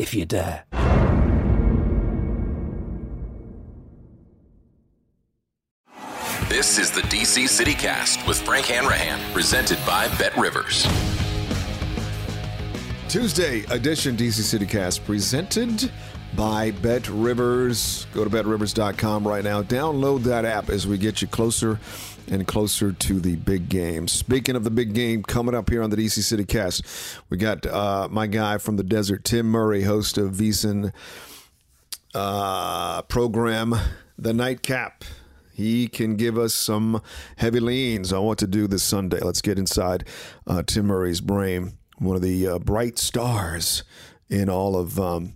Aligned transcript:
if 0.00 0.14
you 0.14 0.24
dare. 0.24 0.64
This 6.48 6.78
is 6.78 6.90
the 6.90 7.02
DC 7.02 7.48
City 7.48 7.74
Cast 7.74 8.26
with 8.26 8.40
Frank 8.40 8.66
Hanrahan, 8.66 9.20
presented 9.32 9.78
by 9.86 10.08
Bet 10.16 10.36
Rivers. 10.36 10.86
Tuesday 13.08 13.64
edition 13.70 14.16
DC 14.16 14.40
City 14.40 14.66
Cast 14.66 15.04
presented 15.04 15.90
by 16.36 16.70
Bet 16.70 17.08
Rivers. 17.08 18.06
Go 18.14 18.24
to 18.24 18.30
betrivers.com 18.30 19.26
right 19.26 19.44
now. 19.44 19.62
Download 19.62 20.22
that 20.24 20.44
app 20.44 20.70
as 20.70 20.86
we 20.86 20.98
get 20.98 21.22
you 21.22 21.28
closer 21.28 21.78
and 22.28 22.46
closer 22.46 22.92
to 22.92 23.20
the 23.20 23.36
big 23.36 23.68
game. 23.68 24.08
Speaking 24.08 24.56
of 24.56 24.64
the 24.64 24.70
big 24.70 24.94
game 24.94 25.22
coming 25.22 25.54
up 25.54 25.68
here 25.68 25.82
on 25.82 25.90
the 25.90 25.96
DC 25.96 26.22
City 26.22 26.44
Cast, 26.44 26.84
we 27.28 27.36
got 27.36 27.66
uh, 27.66 28.08
my 28.10 28.26
guy 28.26 28.58
from 28.58 28.76
the 28.76 28.84
desert, 28.84 29.24
Tim 29.24 29.46
Murray, 29.46 29.82
host 29.82 30.16
of 30.16 30.32
VSiN 30.32 30.92
uh, 32.14 33.02
program, 33.02 33.74
The 34.18 34.32
Nightcap. 34.32 35.04
He 35.52 35.88
can 35.88 36.16
give 36.16 36.38
us 36.38 36.54
some 36.54 37.02
heavy 37.36 37.60
leans 37.60 38.12
on 38.12 38.24
what 38.24 38.38
to 38.38 38.46
do 38.46 38.66
this 38.66 38.82
Sunday. 38.82 39.18
Let's 39.20 39.42
get 39.42 39.58
inside 39.58 40.06
uh, 40.46 40.62
Tim 40.62 40.86
Murray's 40.86 41.20
brain, 41.20 41.72
one 41.98 42.16
of 42.16 42.22
the 42.22 42.46
uh, 42.46 42.58
bright 42.58 42.98
stars 42.98 43.82
in 44.30 44.48
all 44.48 44.76
of 44.76 44.98
um, 44.98 45.34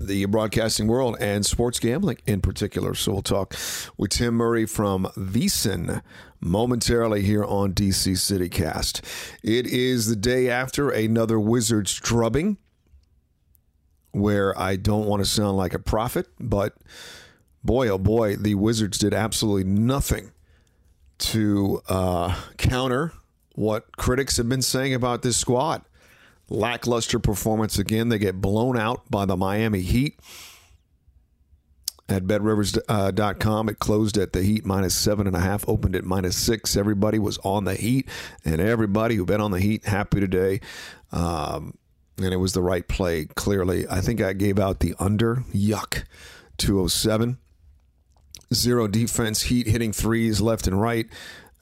the 0.00 0.24
broadcasting 0.26 0.86
world 0.86 1.16
and 1.20 1.44
sports 1.44 1.78
gambling 1.78 2.18
in 2.26 2.40
particular. 2.40 2.94
So 2.94 3.12
we'll 3.12 3.22
talk 3.22 3.54
with 3.96 4.10
Tim 4.10 4.34
Murray 4.34 4.66
from 4.66 5.04
VSiN 5.16 6.02
momentarily 6.40 7.22
here 7.22 7.44
on 7.44 7.72
DC 7.72 8.16
City 8.18 8.48
Cast. 8.48 9.04
It 9.42 9.66
is 9.66 10.06
the 10.06 10.16
day 10.16 10.48
after 10.48 10.90
another 10.90 11.38
Wizards 11.38 11.94
drubbing, 11.94 12.58
where 14.12 14.58
I 14.58 14.76
don't 14.76 15.06
want 15.06 15.22
to 15.22 15.28
sound 15.28 15.56
like 15.56 15.74
a 15.74 15.78
prophet, 15.78 16.26
but 16.38 16.74
boy, 17.64 17.88
oh 17.88 17.98
boy, 17.98 18.36
the 18.36 18.54
Wizards 18.54 18.98
did 18.98 19.12
absolutely 19.12 19.64
nothing 19.64 20.32
to 21.18 21.82
uh, 21.88 22.40
counter 22.56 23.12
what 23.54 23.96
critics 23.96 24.36
have 24.36 24.48
been 24.48 24.62
saying 24.62 24.94
about 24.94 25.22
this 25.22 25.36
squad. 25.36 25.82
Lackluster 26.48 27.18
performance 27.18 27.78
again. 27.78 28.08
They 28.08 28.18
get 28.18 28.40
blown 28.40 28.78
out 28.78 29.10
by 29.10 29.24
the 29.24 29.36
Miami 29.36 29.80
Heat. 29.80 30.18
At 32.10 32.26
betrivers.com, 32.26 33.68
it 33.68 33.78
closed 33.78 34.16
at 34.16 34.32
the 34.32 34.42
Heat 34.42 34.64
minus 34.64 34.96
seven 34.96 35.26
and 35.26 35.36
a 35.36 35.40
half, 35.40 35.68
opened 35.68 35.94
at 35.94 36.04
minus 36.04 36.38
six. 36.38 36.74
Everybody 36.74 37.18
was 37.18 37.36
on 37.38 37.64
the 37.64 37.74
Heat, 37.74 38.08
and 38.46 38.62
everybody 38.62 39.16
who 39.16 39.26
bet 39.26 39.40
on 39.40 39.50
the 39.50 39.60
Heat 39.60 39.84
happy 39.84 40.20
today. 40.20 40.60
Um, 41.12 41.76
and 42.16 42.32
it 42.32 42.38
was 42.38 42.54
the 42.54 42.62
right 42.62 42.88
play, 42.88 43.26
clearly. 43.26 43.86
I 43.88 44.00
think 44.00 44.22
I 44.22 44.32
gave 44.32 44.58
out 44.58 44.80
the 44.80 44.94
under. 44.98 45.44
Yuck. 45.52 46.04
207 46.56 47.38
zero 48.52 48.88
defense, 48.88 49.42
Heat 49.42 49.66
hitting 49.66 49.92
threes 49.92 50.40
left 50.40 50.66
and 50.66 50.80
right. 50.80 51.06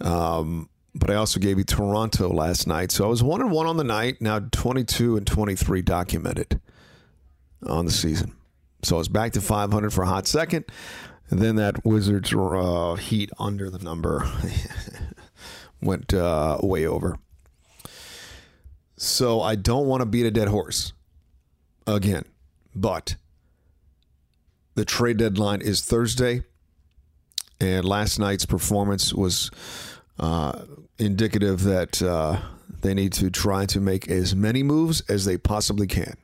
Um, 0.01 0.69
but 0.99 1.11
I 1.11 1.15
also 1.15 1.39
gave 1.39 1.59
you 1.59 1.65
Toronto 1.65 2.29
last 2.29 2.67
night. 2.67 2.91
So 2.91 3.05
I 3.05 3.09
was 3.09 3.23
one 3.23 3.41
and 3.41 3.51
one 3.51 3.67
on 3.67 3.77
the 3.77 3.85
night. 3.85 4.21
Now 4.21 4.39
22 4.39 5.17
and 5.17 5.27
23 5.27 5.83
documented 5.83 6.61
on 7.67 7.85
the 7.85 7.91
season. 7.91 8.33
So 8.83 8.97
I 8.97 8.99
was 8.99 9.09
back 9.09 9.33
to 9.33 9.41
500 9.41 9.93
for 9.93 10.03
a 10.03 10.07
hot 10.07 10.27
second. 10.27 10.65
And 11.29 11.41
then 11.41 11.57
that 11.57 11.85
Wizards 11.85 12.33
uh, 12.33 12.95
Heat 12.95 13.31
under 13.39 13.69
the 13.69 13.81
number 13.81 14.25
went 15.83 16.15
uh, 16.15 16.59
way 16.63 16.87
over. 16.87 17.19
So 18.97 19.43
I 19.43 19.55
don't 19.57 19.87
want 19.87 20.01
to 20.01 20.07
beat 20.07 20.25
a 20.25 20.31
dead 20.31 20.49
horse 20.49 20.93
again. 21.87 22.25
But 22.75 23.17
the 24.75 24.85
trade 24.85 25.19
deadline 25.19 25.61
is 25.61 25.85
Thursday. 25.85 26.43
And 27.61 27.85
last 27.85 28.19
night's 28.19 28.47
performance 28.47 29.13
was 29.13 29.51
uh, 30.19 30.63
indicative 30.99 31.63
that 31.65 32.03
uh, 32.03 32.41
they 32.81 32.95
need 32.95 33.13
to 33.15 33.31
try 33.31 33.67
to 33.67 33.81
make 33.81 34.09
as 34.09 34.35
many 34.35 34.63
moves 34.63 35.03
as 35.09 35.25
they 35.25 35.37
possibly 35.37 35.87
can. 35.87 36.17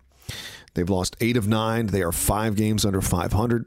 They've 0.75 0.89
lost 0.89 1.17
eight 1.21 1.37
of 1.37 1.47
nine. 1.47 1.89
They 1.89 2.03
are 2.03 2.13
five 2.13 2.57
games 2.57 2.85
under 2.85 3.01
500. 3.01 3.67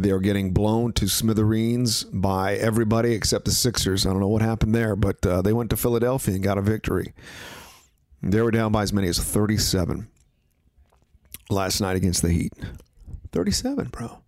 They 0.00 0.10
are 0.10 0.20
getting 0.20 0.52
blown 0.52 0.92
to 0.94 1.08
smithereens 1.08 2.04
by 2.04 2.54
everybody 2.54 3.12
except 3.12 3.44
the 3.44 3.50
Sixers. 3.50 4.06
I 4.06 4.10
don't 4.10 4.20
know 4.20 4.28
what 4.28 4.42
happened 4.42 4.74
there, 4.74 4.94
but 4.94 5.24
uh, 5.26 5.42
they 5.42 5.52
went 5.52 5.70
to 5.70 5.76
Philadelphia 5.76 6.34
and 6.34 6.42
got 6.42 6.58
a 6.58 6.62
victory. 6.62 7.14
They 8.22 8.40
were 8.40 8.50
down 8.50 8.72
by 8.72 8.82
as 8.82 8.92
many 8.92 9.08
as 9.08 9.18
37 9.18 10.08
last 11.50 11.80
night 11.80 11.96
against 11.96 12.22
the 12.22 12.30
Heat. 12.30 12.52
37, 13.32 13.88
bro. 13.88 14.18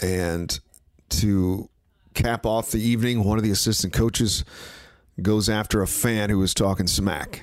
And 0.00 0.58
to 1.08 1.68
cap 2.16 2.44
off 2.44 2.72
the 2.72 2.80
evening, 2.80 3.22
one 3.22 3.38
of 3.38 3.44
the 3.44 3.50
assistant 3.52 3.92
coaches 3.92 4.44
goes 5.22 5.48
after 5.48 5.82
a 5.82 5.86
fan 5.86 6.30
who 6.30 6.38
was 6.38 6.54
talking 6.54 6.86
smack. 6.86 7.42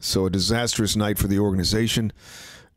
So 0.00 0.26
a 0.26 0.30
disastrous 0.30 0.96
night 0.96 1.18
for 1.18 1.28
the 1.28 1.38
organization, 1.38 2.12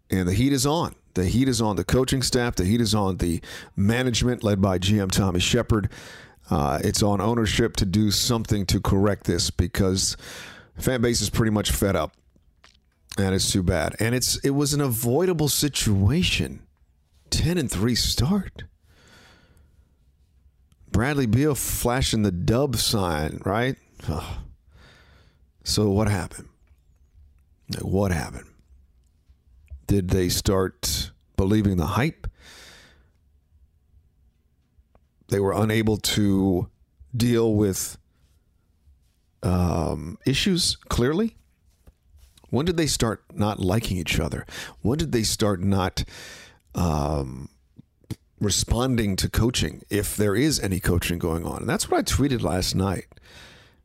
and 0.09 0.27
the 0.27 0.33
heat 0.33 0.53
is 0.53 0.65
on. 0.65 0.95
The 1.13 1.25
heat 1.25 1.47
is 1.47 1.61
on 1.61 1.75
the 1.75 1.83
coaching 1.83 2.21
staff. 2.21 2.55
The 2.55 2.65
heat 2.65 2.81
is 2.81 2.95
on 2.95 3.17
the 3.17 3.41
management 3.75 4.43
led 4.43 4.61
by 4.61 4.79
GM 4.79 5.11
Tommy 5.11 5.39
Sheppard. 5.39 5.89
Uh, 6.49 6.79
it's 6.83 7.03
on 7.03 7.21
ownership 7.21 7.75
to 7.77 7.85
do 7.85 8.11
something 8.11 8.65
to 8.67 8.79
correct 8.79 9.25
this 9.25 9.51
because 9.51 10.17
fan 10.77 11.01
base 11.01 11.21
is 11.21 11.29
pretty 11.29 11.51
much 11.51 11.71
fed 11.71 11.95
up, 11.95 12.13
and 13.17 13.35
it's 13.35 13.51
too 13.51 13.63
bad. 13.63 13.95
And 13.99 14.15
it's 14.15 14.37
it 14.37 14.51
was 14.51 14.73
an 14.73 14.81
avoidable 14.81 15.49
situation. 15.49 16.61
Ten 17.29 17.57
and 17.57 17.71
three 17.71 17.95
start. 17.95 18.63
Bradley 20.91 21.25
Beal 21.25 21.55
flashing 21.55 22.23
the 22.23 22.31
dub 22.31 22.75
sign, 22.75 23.41
right? 23.45 23.75
Oh. 24.09 24.39
So 25.63 25.89
what 25.89 26.07
happened? 26.09 26.49
What 27.81 28.11
happened? 28.11 28.47
Did 29.87 30.09
they 30.09 30.29
start 30.29 31.11
believing 31.37 31.77
the 31.77 31.85
hype? 31.85 32.27
They 35.29 35.39
were 35.39 35.53
unable 35.53 35.97
to 35.97 36.69
deal 37.15 37.53
with 37.55 37.97
um, 39.43 40.17
issues 40.25 40.75
clearly. 40.89 41.37
When 42.49 42.65
did 42.65 42.75
they 42.75 42.87
start 42.87 43.23
not 43.33 43.59
liking 43.59 43.97
each 43.97 44.19
other? 44.19 44.45
When 44.81 44.97
did 44.97 45.13
they 45.13 45.23
start 45.23 45.61
not 45.61 46.03
um, 46.75 47.47
responding 48.41 49.15
to 49.15 49.29
coaching, 49.29 49.83
if 49.89 50.17
there 50.17 50.35
is 50.35 50.59
any 50.59 50.79
coaching 50.79 51.19
going 51.19 51.45
on. 51.45 51.59
And 51.61 51.69
that's 51.69 51.89
what 51.89 51.99
I 51.99 52.03
tweeted 52.03 52.41
last 52.41 52.75
night. 52.75 53.05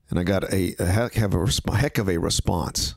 And 0.08 0.18
I 0.18 0.24
got 0.24 0.44
a, 0.52 0.74
a 0.78 0.86
heck, 0.86 1.16
of 1.18 1.34
a, 1.34 1.76
heck 1.76 1.98
of 1.98 2.08
a 2.08 2.18
response 2.18 2.94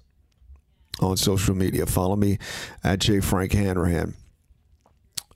on 1.01 1.17
social 1.17 1.53
media. 1.55 1.85
Follow 1.85 2.15
me 2.15 2.39
at 2.83 2.99
J. 2.99 3.19
Frank 3.19 3.51
Hanrahan. 3.51 4.15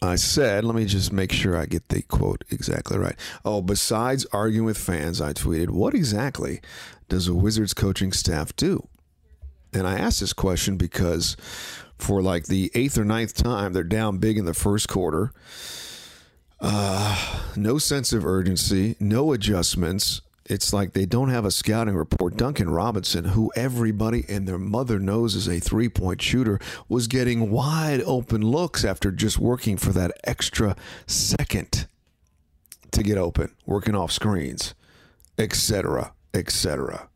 I 0.02 0.16
said, 0.16 0.66
let 0.66 0.76
me 0.76 0.86
just 0.86 1.14
make 1.14 1.32
sure 1.32 1.56
I 1.58 1.66
get 1.66 1.90
the 1.90 2.02
quote 2.02 2.44
exactly 2.50 2.98
right. 2.98 3.16
Oh, 3.46 3.62
besides 3.62 4.26
arguing 4.34 4.66
with 4.66 4.78
fans, 4.78 5.22
I 5.22 5.34
tweeted, 5.34 5.70
what 5.70 5.94
exactly 5.94 6.62
does 7.08 7.28
a 7.28 7.34
Wizards 7.34 7.74
coaching 7.74 8.12
staff 8.12 8.56
do? 8.56 8.88
And 9.74 9.88
I 9.88 9.98
asked 9.98 10.20
this 10.20 10.34
question 10.34 10.78
because 10.78 11.36
for 11.98 12.22
like 12.22 12.46
the 12.46 12.70
eighth 12.76 12.98
or 12.98 13.06
ninth 13.06 13.34
time, 13.34 13.74
they're 13.74 13.84
down 13.84 14.18
big 14.18 14.38
in 14.38 14.46
the 14.46 14.54
first 14.54 14.90
quarter. 14.90 15.32
Uh, 16.64 17.42
no 17.58 17.78
sense 17.78 18.14
of 18.14 18.26
urgency, 18.26 18.96
no 18.98 19.34
adjustments. 19.34 20.22
It's 20.46 20.72
like 20.72 20.94
they 20.94 21.06
don't 21.06 21.28
have 21.28 21.44
a 21.44 21.52
scouting 21.52 21.96
report. 21.96 22.38
Duncan 22.38 22.70
Robinson, 22.70 23.26
who 23.26 23.52
everybody 23.54 24.24
and 24.30 24.48
their 24.48 24.58
mother 24.58 24.98
knows 24.98 25.36
is 25.36 25.50
a 25.50 25.60
three 25.60 25.90
point 25.90 26.22
shooter, 26.22 26.60
was 26.88 27.08
getting 27.08 27.52
wide 27.52 28.02
open 28.06 28.42
looks 28.42 28.86
after 28.86 29.12
just 29.12 29.40
working 29.40 29.76
for 29.76 29.92
that 29.92 30.12
extra 30.24 30.78
second 31.06 31.86
to 32.92 33.04
get 33.04 33.18
open, 33.18 33.54
working 33.66 33.96
off 33.96 34.12
screens, 34.14 34.74
etc., 35.38 36.14
etc. 36.34 37.10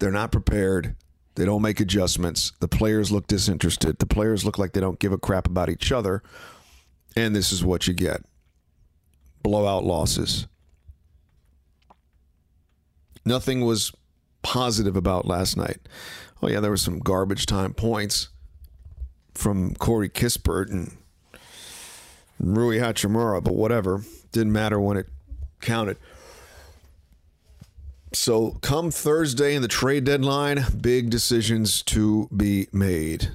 They're 0.00 0.10
not 0.10 0.32
prepared. 0.32 0.96
They 1.36 1.46
don't 1.46 1.62
make 1.62 1.80
adjustments. 1.80 2.52
The 2.60 2.68
players 2.68 3.10
look 3.10 3.26
disinterested. 3.26 3.98
The 3.98 4.06
players 4.06 4.44
look 4.44 4.58
like 4.58 4.72
they 4.72 4.80
don't 4.80 4.98
give 4.98 5.12
a 5.12 5.18
crap 5.18 5.46
about 5.46 5.70
each 5.70 5.92
other. 5.92 6.22
And 7.16 7.34
this 7.34 7.52
is 7.52 7.64
what 7.64 7.86
you 7.86 7.94
get 7.94 8.22
blowout 9.42 9.84
losses. 9.84 10.46
Nothing 13.24 13.64
was 13.64 13.92
positive 14.42 14.96
about 14.96 15.26
last 15.26 15.56
night. 15.56 15.78
Oh, 16.42 16.48
yeah, 16.48 16.60
there 16.60 16.70
were 16.70 16.76
some 16.76 16.98
garbage 16.98 17.46
time 17.46 17.72
points 17.74 18.28
from 19.34 19.74
Corey 19.74 20.08
Kispert 20.08 20.70
and 20.70 20.96
Rui 22.38 22.78
Hachimura, 22.78 23.42
but 23.42 23.54
whatever. 23.54 24.02
Didn't 24.32 24.52
matter 24.52 24.80
when 24.80 24.96
it 24.96 25.06
counted. 25.60 25.96
So, 28.12 28.52
come 28.62 28.90
Thursday 28.90 29.54
in 29.54 29.62
the 29.62 29.68
trade 29.68 30.04
deadline, 30.04 30.64
big 30.80 31.10
decisions 31.10 31.82
to 31.84 32.28
be 32.34 32.68
made. 32.72 33.32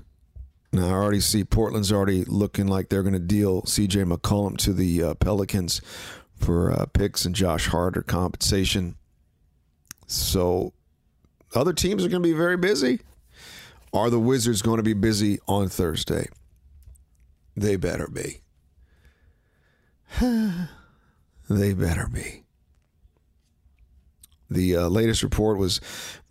Now, 0.72 0.88
I 0.88 0.92
already 0.92 1.20
see 1.20 1.44
Portland's 1.44 1.92
already 1.92 2.24
looking 2.26 2.68
like 2.68 2.90
they're 2.90 3.04
going 3.04 3.14
to 3.14 3.20
deal 3.20 3.64
CJ 3.64 4.12
McCollum 4.12 4.58
to 4.60 4.74
the 4.74 5.04
uh, 5.04 5.14
Pelicans 5.16 5.82
for 6.36 6.72
uh, 6.72 6.86
picks 6.86 7.26
and 7.26 7.34
Josh 7.34 7.68
Harder 7.68 8.04
compensation. 8.04 8.96
So, 10.06 10.74
other 11.56 11.74
teams 11.74 12.06
are 12.06 12.10
going 12.10 12.22
to 12.22 12.28
be 12.30 12.34
very 12.34 12.58
busy. 12.58 13.02
Are 13.92 14.12
the 14.12 14.20
Wizards 14.20 14.62
going 14.62 14.78
to 14.78 14.84
be 14.84 14.94
busy 14.94 15.40
on 15.48 15.70
Thursday? 15.70 16.28
They 17.58 17.76
better 17.76 18.08
be. 18.08 18.42
they 21.50 21.74
better 21.74 22.08
be. 22.08 22.44
The 24.52 24.76
uh, 24.76 24.88
latest 24.88 25.24
report 25.24 25.58
was 25.58 25.82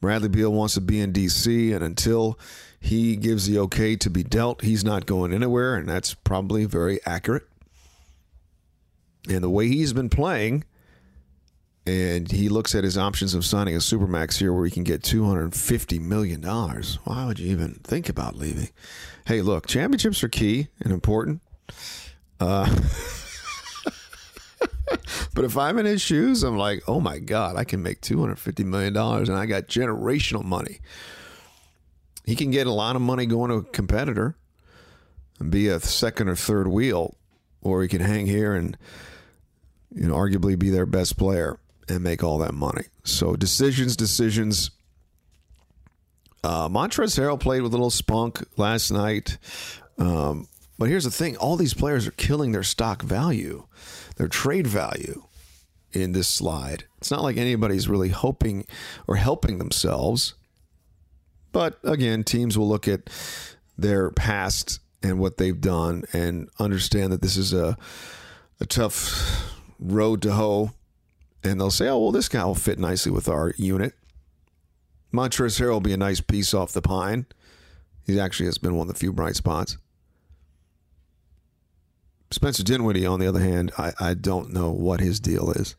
Bradley 0.00 0.28
Beal 0.28 0.52
wants 0.52 0.74
to 0.74 0.80
be 0.80 1.00
in 1.00 1.12
D.C., 1.12 1.72
and 1.72 1.84
until 1.84 2.38
he 2.80 3.16
gives 3.16 3.46
the 3.46 3.58
okay 3.60 3.96
to 3.96 4.10
be 4.10 4.22
dealt, 4.22 4.62
he's 4.62 4.84
not 4.84 5.06
going 5.06 5.32
anywhere, 5.32 5.74
and 5.74 5.88
that's 5.88 6.14
probably 6.14 6.64
very 6.64 7.00
accurate. 7.04 7.46
And 9.28 9.42
the 9.42 9.50
way 9.50 9.68
he's 9.68 9.92
been 9.92 10.08
playing, 10.08 10.64
and 11.88 12.30
he 12.30 12.48
looks 12.48 12.74
at 12.74 12.84
his 12.84 12.98
options 12.98 13.34
of 13.34 13.44
signing 13.44 13.74
a 13.74 13.78
supermax 13.78 14.38
here 14.38 14.52
where 14.52 14.64
he 14.64 14.70
can 14.70 14.84
get 14.84 15.02
$250 15.02 16.00
million. 16.00 16.42
Why 16.42 17.26
would 17.26 17.38
you 17.38 17.50
even 17.50 17.74
think 17.82 18.08
about 18.08 18.36
leaving? 18.36 18.68
Hey, 19.26 19.42
look, 19.42 19.66
championships 19.66 20.22
are 20.22 20.28
key 20.28 20.68
and 20.80 20.92
important. 20.92 21.40
Uh, 22.38 22.74
but 25.34 25.44
if 25.44 25.56
I'm 25.56 25.78
in 25.78 25.86
his 25.86 26.02
shoes, 26.02 26.42
I'm 26.42 26.56
like, 26.56 26.82
oh 26.86 27.00
my 27.00 27.18
God, 27.18 27.56
I 27.56 27.64
can 27.64 27.82
make 27.82 28.02
$250 28.02 28.64
million 28.64 28.96
and 28.96 29.32
I 29.32 29.46
got 29.46 29.66
generational 29.66 30.44
money. 30.44 30.80
He 32.28 32.36
can 32.36 32.50
get 32.50 32.66
a 32.66 32.72
lot 32.72 32.94
of 32.94 33.00
money 33.00 33.24
going 33.24 33.50
to 33.50 33.56
a 33.56 33.62
competitor 33.62 34.36
and 35.40 35.50
be 35.50 35.68
a 35.68 35.80
second 35.80 36.28
or 36.28 36.36
third 36.36 36.68
wheel, 36.68 37.16
or 37.62 37.80
he 37.80 37.88
can 37.88 38.02
hang 38.02 38.26
here 38.26 38.52
and 38.54 38.76
you 39.94 40.06
know 40.06 40.14
arguably 40.14 40.58
be 40.58 40.68
their 40.68 40.84
best 40.84 41.16
player 41.16 41.58
and 41.88 42.04
make 42.04 42.22
all 42.22 42.36
that 42.36 42.52
money. 42.52 42.84
So 43.02 43.34
decisions, 43.34 43.96
decisions. 43.96 44.72
Uh, 46.44 46.68
Montrezl 46.68 47.18
Harrell 47.18 47.40
played 47.40 47.62
with 47.62 47.72
a 47.72 47.76
little 47.76 47.88
spunk 47.88 48.44
last 48.58 48.90
night. 48.90 49.38
Um, 49.96 50.48
but 50.78 50.90
here's 50.90 51.04
the 51.04 51.10
thing: 51.10 51.34
all 51.38 51.56
these 51.56 51.72
players 51.72 52.06
are 52.06 52.10
killing 52.10 52.52
their 52.52 52.62
stock 52.62 53.00
value, 53.00 53.64
their 54.16 54.28
trade 54.28 54.66
value 54.66 55.22
in 55.92 56.12
this 56.12 56.28
slide. 56.28 56.84
It's 56.98 57.10
not 57.10 57.22
like 57.22 57.38
anybody's 57.38 57.88
really 57.88 58.10
hoping 58.10 58.66
or 59.06 59.16
helping 59.16 59.56
themselves. 59.56 60.34
But 61.52 61.78
again, 61.82 62.24
teams 62.24 62.56
will 62.58 62.68
look 62.68 62.86
at 62.88 63.10
their 63.76 64.10
past 64.10 64.80
and 65.02 65.18
what 65.18 65.36
they've 65.36 65.60
done 65.60 66.04
and 66.12 66.48
understand 66.58 67.12
that 67.12 67.22
this 67.22 67.36
is 67.36 67.52
a 67.52 67.76
a 68.60 68.66
tough 68.66 69.54
road 69.78 70.22
to 70.22 70.32
hoe. 70.32 70.72
And 71.44 71.60
they'll 71.60 71.70
say, 71.70 71.88
oh, 71.88 71.98
well, 71.98 72.12
this 72.12 72.28
guy 72.28 72.44
will 72.44 72.56
fit 72.56 72.78
nicely 72.78 73.12
with 73.12 73.28
our 73.28 73.54
unit. 73.56 73.94
Montrezl 75.12 75.60
Harrell 75.60 75.74
will 75.74 75.80
be 75.80 75.92
a 75.92 75.96
nice 75.96 76.20
piece 76.20 76.52
off 76.52 76.72
the 76.72 76.82
pine. 76.82 77.26
He 78.04 78.18
actually 78.18 78.46
has 78.46 78.58
been 78.58 78.74
one 78.74 78.88
of 78.88 78.94
the 78.94 78.98
few 78.98 79.12
bright 79.12 79.36
spots. 79.36 79.78
Spencer 82.30 82.62
Dinwiddie, 82.62 83.06
on 83.06 83.20
the 83.20 83.26
other 83.26 83.40
hand, 83.40 83.72
I, 83.78 83.92
I 84.00 84.14
don't 84.14 84.52
know 84.52 84.70
what 84.70 85.00
his 85.00 85.20
deal 85.20 85.50
is. 85.52 85.76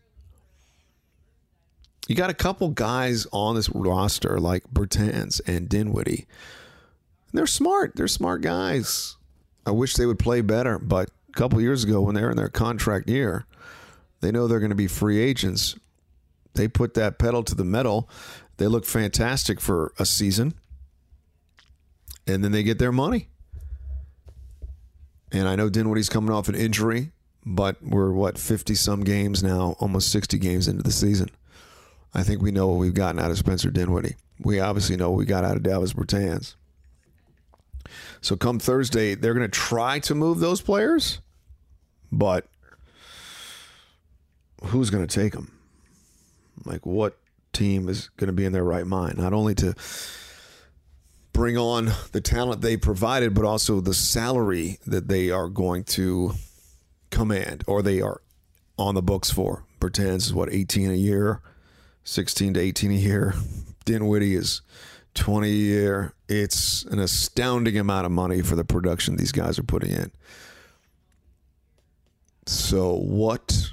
You 2.10 2.16
got 2.16 2.32
a 2.32 2.34
couple 2.34 2.70
guys 2.70 3.28
on 3.32 3.54
this 3.54 3.70
roster 3.70 4.40
like 4.40 4.64
Bertans 4.74 5.40
and 5.46 5.70
Dinwiddie. 5.70 6.26
They're 7.34 7.46
smart. 7.46 7.92
They're 7.96 8.08
smart 8.08 8.42
guys. 8.42 9.16
I 9.64 9.70
wish 9.70 9.94
they 9.94 10.08
would 10.08 10.18
play 10.18 10.42
better, 10.42 10.80
but 10.80 11.12
a 11.30 11.32
couple 11.34 11.62
years 11.62 11.84
ago 11.84 12.02
when 12.02 12.16
they're 12.16 12.32
in 12.32 12.36
their 12.36 12.50
contract 12.50 13.08
year, 13.08 13.46
they 14.22 14.32
know 14.32 14.48
they're 14.48 14.60
going 14.60 14.72
to 14.72 14.76
be 14.76 14.88
free 14.88 15.20
agents. 15.20 15.76
They 16.56 16.68
put 16.68 16.96
that 16.96 17.20
pedal 17.20 17.44
to 17.44 17.54
the 17.54 17.64
metal. 17.64 18.10
They 18.58 18.66
look 18.66 18.86
fantastic 18.86 19.62
for 19.62 19.94
a 20.00 20.06
season. 20.06 20.56
And 22.26 22.44
then 22.44 22.52
they 22.52 22.64
get 22.64 22.80
their 22.80 22.92
money. 22.92 23.28
And 25.32 25.48
I 25.48 25.56
know 25.56 25.70
Dinwiddie's 25.70 26.10
coming 26.10 26.32
off 26.32 26.50
an 26.50 26.56
injury, 26.56 27.12
but 27.46 27.84
we're 27.84 28.12
what 28.12 28.40
50 28.40 28.74
some 28.74 29.04
games 29.04 29.44
now, 29.44 29.76
almost 29.78 30.12
60 30.12 30.40
games 30.40 30.68
into 30.68 30.82
the 30.82 30.92
season. 30.92 31.30
I 32.14 32.24
think 32.24 32.42
we 32.42 32.52
know 32.52 32.68
what 32.68 32.78
we've 32.78 32.94
gotten 32.94 33.20
out 33.20 33.32
of 33.32 33.38
Spencer 33.38 33.70
Dinwiddie. 33.70 34.16
We 34.40 34.60
obviously 34.60 34.96
know 34.96 35.12
what 35.12 35.18
we 35.18 35.26
got 35.26 35.44
out 35.44 35.56
of 35.56 35.64
Davis 35.64 35.94
Bertans. 35.94 36.56
So 38.22 38.36
come 38.36 38.60
Thursday, 38.60 39.16
they're 39.16 39.34
going 39.34 39.50
to 39.50 39.60
try 39.60 40.00
to 40.00 40.16
move 40.16 40.40
those 40.40 40.62
players, 40.62 41.20
but 42.12 42.48
who's 44.66 44.90
going 44.90 45.06
to 45.06 45.14
take 45.14 45.34
them? 45.34 45.52
Like, 46.66 46.86
what 46.86 47.18
team 47.54 47.88
is 47.88 48.10
going 48.18 48.28
to 48.28 48.34
be 48.34 48.46
in 48.46 48.52
their 48.52 48.64
right 48.64 48.86
mind? 48.86 49.18
Not 49.18 49.34
only 49.34 49.56
to 49.56 49.74
bring 51.32 51.58
on 51.58 51.92
the 52.12 52.22
talent 52.22 52.62
they 52.62 52.76
provided, 52.76 53.34
but 53.34 53.46
also 53.46 53.80
the 53.80 53.94
salary 53.94 54.78
that 54.86 55.08
they 55.08 55.30
are 55.30 55.48
going 55.48 55.84
to 55.86 56.34
command 57.12 57.64
or 57.68 57.82
they 57.82 58.02
are 58.02 58.22
on 58.78 58.96
the 58.96 59.02
books 59.02 59.32
for. 59.32 59.64
Bertans 59.80 60.18
is 60.18 60.34
what, 60.34 60.52
18 60.52 60.92
a 60.92 60.96
year, 60.96 61.42
16 62.04 62.56
to 62.56 62.60
18 62.60 62.92
a 62.92 62.94
year. 62.94 63.34
Dinwiddie 63.86 64.36
is 64.36 64.62
20 65.16 65.48
a 65.48 65.52
year. 65.52 66.14
It's 66.28 66.84
an 66.86 67.00
astounding 67.00 67.78
amount 67.78 68.06
of 68.06 68.12
money 68.12 68.42
for 68.42 68.56
the 68.56 68.64
production 68.64 69.16
these 69.16 69.32
guys 69.32 69.60
are 69.60 69.64
putting 69.64 69.92
in. 69.92 70.12
So, 72.46 72.96
what 72.96 73.72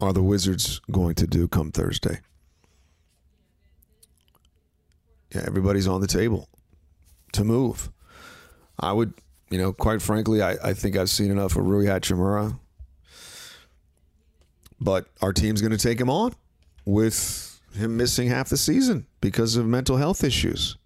are 0.00 0.12
the 0.12 0.22
Wizards 0.22 0.80
going 0.90 1.14
to 1.16 1.26
do 1.26 1.48
come 1.48 1.72
Thursday? 1.72 2.20
Yeah, 5.34 5.42
everybody's 5.46 5.88
on 5.88 6.00
the 6.00 6.06
table 6.06 6.48
to 7.32 7.44
move. 7.44 7.90
I 8.78 8.92
would, 8.92 9.14
you 9.50 9.58
know, 9.58 9.72
quite 9.72 10.00
frankly, 10.00 10.42
I, 10.42 10.56
I 10.62 10.74
think 10.74 10.96
I've 10.96 11.10
seen 11.10 11.30
enough 11.30 11.56
of 11.56 11.66
Rui 11.66 11.86
Hachimura. 11.86 12.58
But 14.80 15.06
our 15.20 15.32
team's 15.32 15.60
going 15.60 15.72
to 15.72 15.78
take 15.78 16.00
him 16.00 16.08
on 16.08 16.34
with 16.88 17.60
him 17.74 17.98
missing 17.98 18.28
half 18.28 18.48
the 18.48 18.56
season 18.56 19.06
because 19.20 19.56
of 19.56 19.66
mental 19.66 19.98
health 19.98 20.24
issues. 20.24 20.78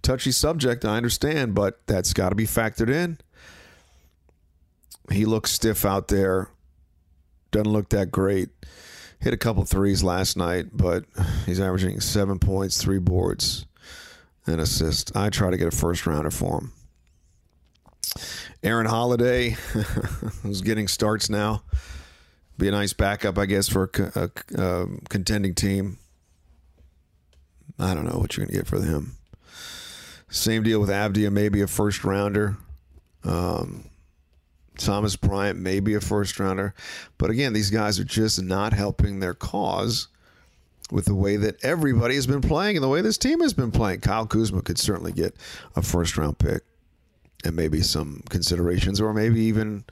Touchy 0.00 0.30
subject, 0.30 0.84
I 0.84 0.96
understand, 0.96 1.56
but 1.56 1.80
that's 1.86 2.12
got 2.12 2.28
to 2.28 2.36
be 2.36 2.46
factored 2.46 2.88
in. 2.88 3.18
He 5.10 5.24
looks 5.24 5.50
stiff 5.50 5.84
out 5.84 6.06
there. 6.06 6.50
Doesn't 7.50 7.72
look 7.72 7.88
that 7.88 8.12
great. 8.12 8.50
Hit 9.18 9.34
a 9.34 9.36
couple 9.36 9.64
threes 9.64 10.04
last 10.04 10.36
night, 10.36 10.66
but 10.72 11.04
he's 11.46 11.58
averaging 11.58 11.98
seven 11.98 12.38
points, 12.38 12.80
three 12.80 13.00
boards, 13.00 13.66
and 14.46 14.60
assist. 14.60 15.16
I 15.16 15.30
try 15.30 15.50
to 15.50 15.58
get 15.58 15.66
a 15.66 15.76
first 15.76 16.06
rounder 16.06 16.30
for 16.30 16.60
him. 16.60 16.72
Aaron 18.62 18.86
Holiday, 18.86 19.50
who's 20.42 20.62
getting 20.62 20.86
starts 20.86 21.28
now, 21.28 21.64
be 22.60 22.68
a 22.68 22.72
nice 22.72 22.92
backup, 22.92 23.38
I 23.38 23.46
guess, 23.46 23.68
for 23.68 23.90
a, 24.14 24.30
a, 24.54 24.62
a 24.62 24.86
contending 25.08 25.54
team. 25.54 25.98
I 27.78 27.94
don't 27.94 28.04
know 28.04 28.18
what 28.18 28.36
you're 28.36 28.46
going 28.46 28.54
to 28.54 28.62
get 28.62 28.68
for 28.68 28.80
him. 28.80 29.16
Same 30.28 30.62
deal 30.62 30.78
with 30.78 30.90
Avdija, 30.90 31.32
maybe 31.32 31.60
a 31.60 31.66
first 31.66 32.04
rounder. 32.04 32.56
Um, 33.24 33.86
Thomas 34.78 35.16
Bryant, 35.16 35.58
maybe 35.58 35.94
a 35.94 36.00
first 36.00 36.38
rounder. 36.38 36.74
But 37.18 37.30
again, 37.30 37.52
these 37.52 37.70
guys 37.70 37.98
are 37.98 38.04
just 38.04 38.42
not 38.42 38.72
helping 38.72 39.20
their 39.20 39.34
cause 39.34 40.08
with 40.90 41.06
the 41.06 41.14
way 41.14 41.36
that 41.36 41.62
everybody 41.64 42.14
has 42.14 42.26
been 42.26 42.40
playing 42.40 42.76
and 42.76 42.84
the 42.84 42.88
way 42.88 43.00
this 43.00 43.18
team 43.18 43.40
has 43.40 43.52
been 43.52 43.70
playing. 43.70 44.00
Kyle 44.00 44.26
Kuzma 44.26 44.62
could 44.62 44.78
certainly 44.78 45.12
get 45.12 45.34
a 45.76 45.82
first 45.82 46.16
round 46.16 46.38
pick 46.38 46.62
and 47.44 47.56
maybe 47.56 47.80
some 47.80 48.22
considerations, 48.28 49.00
or 49.00 49.12
maybe 49.12 49.40
even 49.42 49.84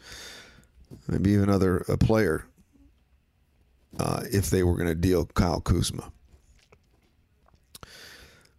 maybe 1.07 1.31
even 1.31 1.49
other 1.49 1.79
a 1.89 1.97
player 1.97 2.48
uh, 3.99 4.23
if 4.33 4.51
they 4.51 4.63
were 4.63 4.75
going 4.75 4.89
to 4.89 4.95
deal 4.95 5.27
Kyle 5.27 5.61
Kuzma. 5.61 6.13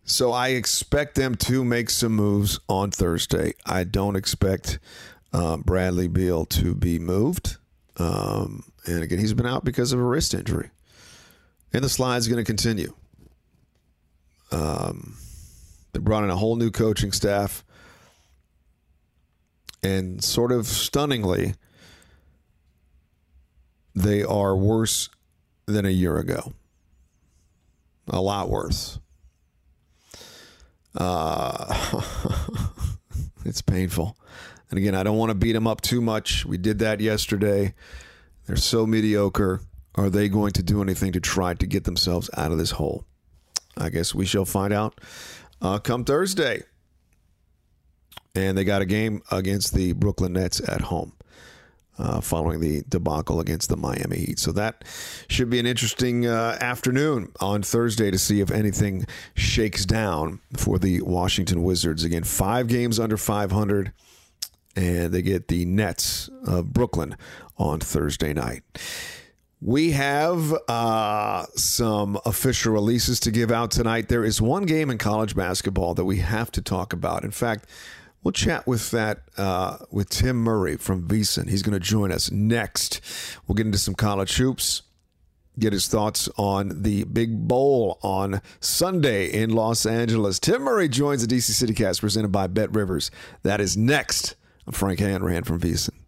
So 0.03 0.31
I 0.31 0.49
expect 0.49 1.13
them 1.13 1.35
to 1.35 1.63
make 1.63 1.91
some 1.91 2.13
moves 2.13 2.59
on 2.67 2.89
Thursday. 2.89 3.53
I 3.65 3.83
don't 3.83 4.15
expect 4.15 4.79
uh, 5.31 5.57
Bradley 5.57 6.07
Beal 6.07 6.45
to 6.45 6.73
be 6.73 6.97
moved. 6.97 7.57
Um, 7.97 8.63
and 8.87 9.03
again, 9.03 9.19
he's 9.19 9.35
been 9.35 9.45
out 9.45 9.63
because 9.63 9.93
of 9.93 9.99
a 9.99 10.03
wrist 10.03 10.33
injury. 10.33 10.71
And 11.73 11.83
the 11.83 11.89
slide's 11.89 12.27
going 12.27 12.43
to 12.43 12.43
continue. 12.43 12.93
Um, 14.51 15.17
they 15.93 15.99
brought 15.99 16.23
in 16.23 16.31
a 16.31 16.35
whole 16.35 16.55
new 16.55 16.71
coaching 16.71 17.11
staff. 17.11 17.63
And 19.83 20.23
sort 20.23 20.51
of 20.51 20.65
stunningly, 20.65 21.53
they 23.93 24.23
are 24.23 24.55
worse 24.55 25.09
than 25.71 25.85
a 25.85 25.89
year 25.89 26.17
ago. 26.17 26.53
A 28.07 28.21
lot 28.21 28.49
worse. 28.49 28.99
Uh, 30.95 32.01
it's 33.45 33.61
painful. 33.61 34.17
And 34.69 34.77
again, 34.77 34.95
I 34.95 35.03
don't 35.03 35.17
want 35.17 35.29
to 35.29 35.35
beat 35.35 35.53
them 35.53 35.67
up 35.67 35.81
too 35.81 36.01
much. 36.01 36.45
We 36.45 36.57
did 36.57 36.79
that 36.79 36.99
yesterday. 36.99 37.73
They're 38.45 38.55
so 38.55 38.85
mediocre. 38.85 39.61
Are 39.95 40.09
they 40.09 40.29
going 40.29 40.51
to 40.53 40.63
do 40.63 40.81
anything 40.81 41.11
to 41.13 41.19
try 41.19 41.53
to 41.55 41.65
get 41.65 41.83
themselves 41.83 42.29
out 42.37 42.51
of 42.51 42.57
this 42.57 42.71
hole? 42.71 43.05
I 43.77 43.89
guess 43.89 44.13
we 44.13 44.25
shall 44.25 44.45
find 44.45 44.73
out 44.73 44.99
uh, 45.61 45.79
come 45.79 46.03
Thursday. 46.03 46.63
And 48.35 48.57
they 48.57 48.63
got 48.63 48.81
a 48.81 48.85
game 48.85 49.21
against 49.31 49.73
the 49.73 49.93
Brooklyn 49.93 50.33
Nets 50.33 50.61
at 50.67 50.81
home. 50.81 51.13
Uh, 51.99 52.21
following 52.21 52.61
the 52.61 52.81
debacle 52.87 53.41
against 53.41 53.67
the 53.67 53.75
Miami 53.75 54.19
Heat. 54.19 54.39
So 54.39 54.53
that 54.53 54.85
should 55.27 55.49
be 55.49 55.59
an 55.59 55.65
interesting 55.65 56.25
uh, 56.25 56.57
afternoon 56.61 57.29
on 57.41 57.61
Thursday 57.61 58.09
to 58.09 58.17
see 58.17 58.39
if 58.39 58.51
anything 58.51 59.05
shakes 59.35 59.85
down 59.85 60.39
for 60.55 60.79
the 60.79 61.01
Washington 61.01 61.61
Wizards. 61.61 62.05
Again, 62.05 62.23
five 62.23 62.67
games 62.67 63.01
under 63.01 63.17
500, 63.17 63.91
and 64.77 65.11
they 65.13 65.21
get 65.21 65.49
the 65.49 65.65
Nets 65.65 66.29
of 66.45 66.71
Brooklyn 66.71 67.17
on 67.57 67.81
Thursday 67.81 68.31
night. 68.31 68.63
We 69.61 69.91
have 69.91 70.53
uh, 70.69 71.47
some 71.55 72.17
official 72.23 72.71
releases 72.71 73.19
to 73.19 73.31
give 73.31 73.51
out 73.51 73.71
tonight. 73.71 74.07
There 74.07 74.23
is 74.23 74.41
one 74.41 74.65
game 74.65 74.89
in 74.89 74.97
college 74.97 75.35
basketball 75.35 75.95
that 75.95 76.05
we 76.05 76.19
have 76.19 76.49
to 76.53 76.61
talk 76.61 76.93
about. 76.93 77.25
In 77.25 77.31
fact, 77.31 77.65
we'll 78.23 78.31
chat 78.31 78.67
with 78.67 78.91
that 78.91 79.21
uh, 79.37 79.77
with 79.91 80.09
Tim 80.09 80.37
Murray 80.37 80.77
from 80.77 81.07
VSiN. 81.07 81.49
He's 81.49 81.61
going 81.61 81.73
to 81.73 81.79
join 81.79 82.11
us 82.11 82.31
next. 82.31 83.01
We'll 83.47 83.55
get 83.55 83.65
into 83.65 83.77
some 83.77 83.95
college 83.95 84.37
hoops. 84.37 84.83
Get 85.57 85.73
his 85.73 85.87
thoughts 85.87 86.29
on 86.37 86.83
the 86.83 87.03
big 87.03 87.47
bowl 87.47 87.99
on 88.01 88.41
Sunday 88.61 89.29
in 89.29 89.49
Los 89.49 89.85
Angeles. 89.85 90.39
Tim 90.39 90.61
Murray 90.61 90.87
joins 90.87 91.25
the 91.25 91.35
DC 91.35 91.51
City 91.51 91.73
Cast 91.73 91.99
presented 91.99 92.31
by 92.31 92.47
Bet 92.47 92.73
Rivers. 92.73 93.11
That 93.43 93.59
is 93.59 93.75
next. 93.75 94.35
I'm 94.65 94.73
Frank 94.73 94.99
Hanrahan 94.99 95.43
from 95.43 95.59
VSiN. 95.59 95.98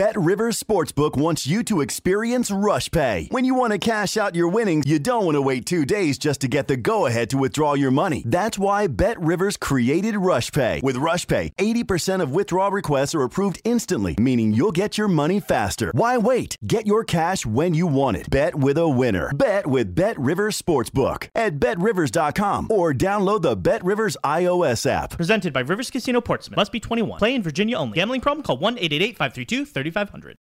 Bet 0.00 0.16
Rivers 0.16 0.58
Sportsbook 0.58 1.14
wants 1.14 1.46
you 1.46 1.62
to 1.64 1.82
experience 1.82 2.50
Rush 2.50 2.90
Pay. 2.90 3.28
When 3.32 3.44
you 3.44 3.54
want 3.54 3.74
to 3.74 3.78
cash 3.78 4.16
out 4.16 4.34
your 4.34 4.48
winnings, 4.48 4.86
you 4.86 4.98
don't 4.98 5.26
want 5.26 5.34
to 5.34 5.42
wait 5.42 5.66
two 5.66 5.84
days 5.84 6.16
just 6.16 6.40
to 6.40 6.48
get 6.48 6.68
the 6.68 6.78
go 6.78 7.04
ahead 7.04 7.28
to 7.28 7.36
withdraw 7.36 7.74
your 7.74 7.90
money. 7.90 8.22
That's 8.24 8.58
why 8.58 8.86
Bet 8.86 9.20
Rivers 9.20 9.58
created 9.58 10.16
Rush 10.16 10.52
Pay. 10.52 10.80
With 10.82 10.96
Rush 10.96 11.26
Pay, 11.26 11.52
80% 11.58 12.22
of 12.22 12.32
withdrawal 12.32 12.70
requests 12.70 13.14
are 13.14 13.22
approved 13.22 13.60
instantly, 13.62 14.14
meaning 14.18 14.54
you'll 14.54 14.72
get 14.72 14.96
your 14.96 15.06
money 15.06 15.38
faster. 15.38 15.92
Why 15.92 16.16
wait? 16.16 16.56
Get 16.66 16.86
your 16.86 17.04
cash 17.04 17.44
when 17.44 17.74
you 17.74 17.86
want 17.86 18.16
it. 18.16 18.30
Bet 18.30 18.54
with 18.54 18.78
a 18.78 18.88
winner. 18.88 19.30
Bet 19.34 19.66
with 19.66 19.94
Bet 19.94 20.18
Rivers 20.18 20.58
Sportsbook 20.58 21.28
at 21.34 21.60
betrivers.com 21.60 22.68
or 22.70 22.94
download 22.94 23.42
the 23.42 23.54
Bet 23.54 23.84
Rivers 23.84 24.16
iOS 24.24 24.90
app. 24.90 25.10
Presented 25.10 25.52
by 25.52 25.60
Rivers 25.60 25.90
Casino 25.90 26.22
Portsmouth. 26.22 26.56
Must 26.56 26.72
be 26.72 26.80
21. 26.80 27.18
Play 27.18 27.34
in 27.34 27.42
Virginia 27.42 27.76
only. 27.76 27.96
Gambling 27.96 28.22
problem? 28.22 28.42
Call 28.42 28.56
1 28.56 28.78
888 28.78 29.18
532 29.18 29.66
3500. 29.90 30.36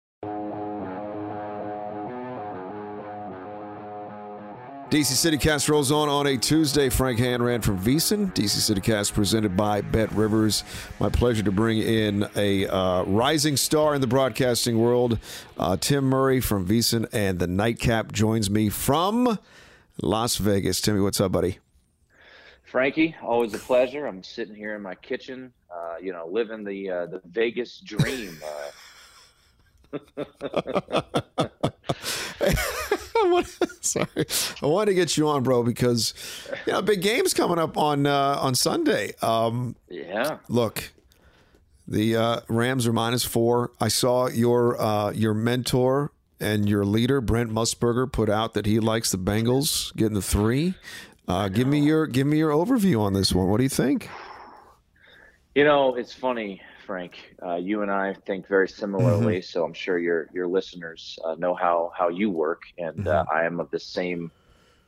DC 4.90 5.06
City 5.06 5.38
Cast 5.38 5.68
rolls 5.68 5.90
on 5.90 6.08
on 6.08 6.28
a 6.28 6.36
Tuesday. 6.36 6.88
Frank 6.88 7.18
Hanrahan 7.18 7.62
from 7.62 7.80
VSiN. 7.80 8.32
DC 8.32 8.48
City 8.50 8.80
Cast 8.80 9.12
presented 9.12 9.56
by 9.56 9.80
Bet 9.80 10.12
Rivers. 10.12 10.62
My 11.00 11.08
pleasure 11.08 11.42
to 11.42 11.50
bring 11.50 11.78
in 11.78 12.28
a 12.36 12.68
uh, 12.68 13.02
rising 13.02 13.56
star 13.56 13.96
in 13.96 14.00
the 14.00 14.06
broadcasting 14.06 14.78
world. 14.78 15.18
Uh, 15.58 15.76
Tim 15.76 16.04
Murray 16.04 16.40
from 16.40 16.64
VSiN 16.64 17.08
and 17.12 17.40
the 17.40 17.48
Nightcap 17.48 18.12
joins 18.12 18.48
me 18.48 18.68
from 18.68 19.38
Las 20.00 20.36
Vegas. 20.36 20.80
Timmy, 20.80 21.00
what's 21.00 21.20
up, 21.20 21.32
buddy? 21.32 21.58
Frankie, 22.62 23.16
always 23.20 23.52
a 23.52 23.58
pleasure. 23.58 24.06
I'm 24.06 24.22
sitting 24.22 24.54
here 24.54 24.76
in 24.76 24.82
my 24.82 24.94
kitchen, 24.94 25.52
uh, 25.74 25.96
you 26.00 26.12
know, 26.12 26.28
living 26.30 26.62
the 26.62 26.90
uh, 26.90 27.06
the 27.06 27.20
Vegas 27.24 27.80
dream. 27.80 28.38
Sorry, 33.80 34.26
I 34.62 34.66
wanted 34.66 34.86
to 34.86 34.94
get 34.94 35.16
you 35.16 35.28
on, 35.28 35.42
bro, 35.42 35.62
because 35.62 36.14
you 36.66 36.72
know, 36.72 36.82
big 36.82 37.02
games 37.02 37.34
coming 37.34 37.58
up 37.58 37.76
on 37.76 38.06
uh, 38.06 38.38
on 38.40 38.54
Sunday. 38.54 39.12
Um, 39.22 39.76
yeah. 39.88 40.38
Look, 40.48 40.92
the 41.86 42.16
uh, 42.16 42.40
Rams 42.48 42.86
are 42.86 42.92
minus 42.92 43.24
four. 43.24 43.72
I 43.80 43.88
saw 43.88 44.28
your 44.28 44.80
uh, 44.80 45.12
your 45.12 45.34
mentor 45.34 46.12
and 46.40 46.68
your 46.68 46.84
leader 46.84 47.20
Brent 47.20 47.50
Musburger 47.50 48.10
put 48.10 48.28
out 48.28 48.54
that 48.54 48.66
he 48.66 48.80
likes 48.80 49.12
the 49.12 49.18
Bengals 49.18 49.94
getting 49.96 50.14
the 50.14 50.22
three. 50.22 50.74
Uh, 51.26 51.48
give 51.48 51.66
me 51.66 51.80
your 51.80 52.06
give 52.06 52.26
me 52.26 52.38
your 52.38 52.50
overview 52.50 53.00
on 53.00 53.12
this 53.12 53.32
one. 53.32 53.48
What 53.48 53.58
do 53.58 53.62
you 53.62 53.68
think? 53.68 54.08
You 55.54 55.64
know, 55.64 55.94
it's 55.94 56.12
funny, 56.12 56.60
Frank. 56.86 57.34
Uh, 57.42 57.56
you 57.56 57.82
and 57.82 57.90
I 57.90 58.14
think 58.26 58.46
very 58.48 58.68
similarly, 58.68 59.36
Mm-hmm. 59.38 59.42
so 59.44 59.64
I'm 59.64 59.72
sure 59.74 59.98
your 59.98 60.28
your 60.32 60.46
listeners 60.46 61.18
uh, 61.24 61.34
know 61.36 61.54
how 61.54 61.92
how 61.96 62.08
you 62.08 62.30
work, 62.30 62.62
and 62.78 63.06
uh, 63.08 63.24
Mm-hmm. 63.24 63.36
I 63.36 63.44
am 63.44 63.60
of 63.60 63.70
the 63.70 63.78
same 63.80 64.30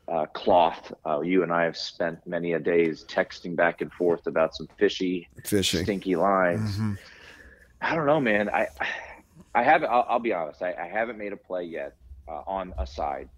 uh, 0.08 0.26
cloth. 0.26 0.92
Uh, 1.04 1.20
you 1.20 1.42
and 1.42 1.52
I 1.52 1.64
have 1.64 1.76
spent 1.76 2.24
many 2.26 2.52
a 2.52 2.58
days 2.60 3.04
texting 3.08 3.56
back 3.56 3.80
and 3.80 3.92
forth 3.92 4.26
about 4.26 4.54
some 4.54 4.68
fishy, 4.78 5.28
Fishing. 5.44 5.82
stinky 5.84 6.14
lines. 6.16 6.72
Mm-hmm. 6.76 6.92
I 7.80 7.94
don't 7.94 8.06
know, 8.06 8.20
man. 8.20 8.48
I 8.50 8.68
I 9.54 9.62
haven't. 9.62 9.90
I'll, 9.90 10.06
I'll 10.08 10.18
be 10.20 10.32
honest. 10.32 10.62
I, 10.62 10.72
I 10.74 10.86
haven't 10.86 11.18
made 11.18 11.32
a 11.32 11.36
play 11.36 11.64
yet 11.64 11.94
uh, 12.28 12.42
on 12.46 12.72
a 12.78 12.86
side, 12.86 13.28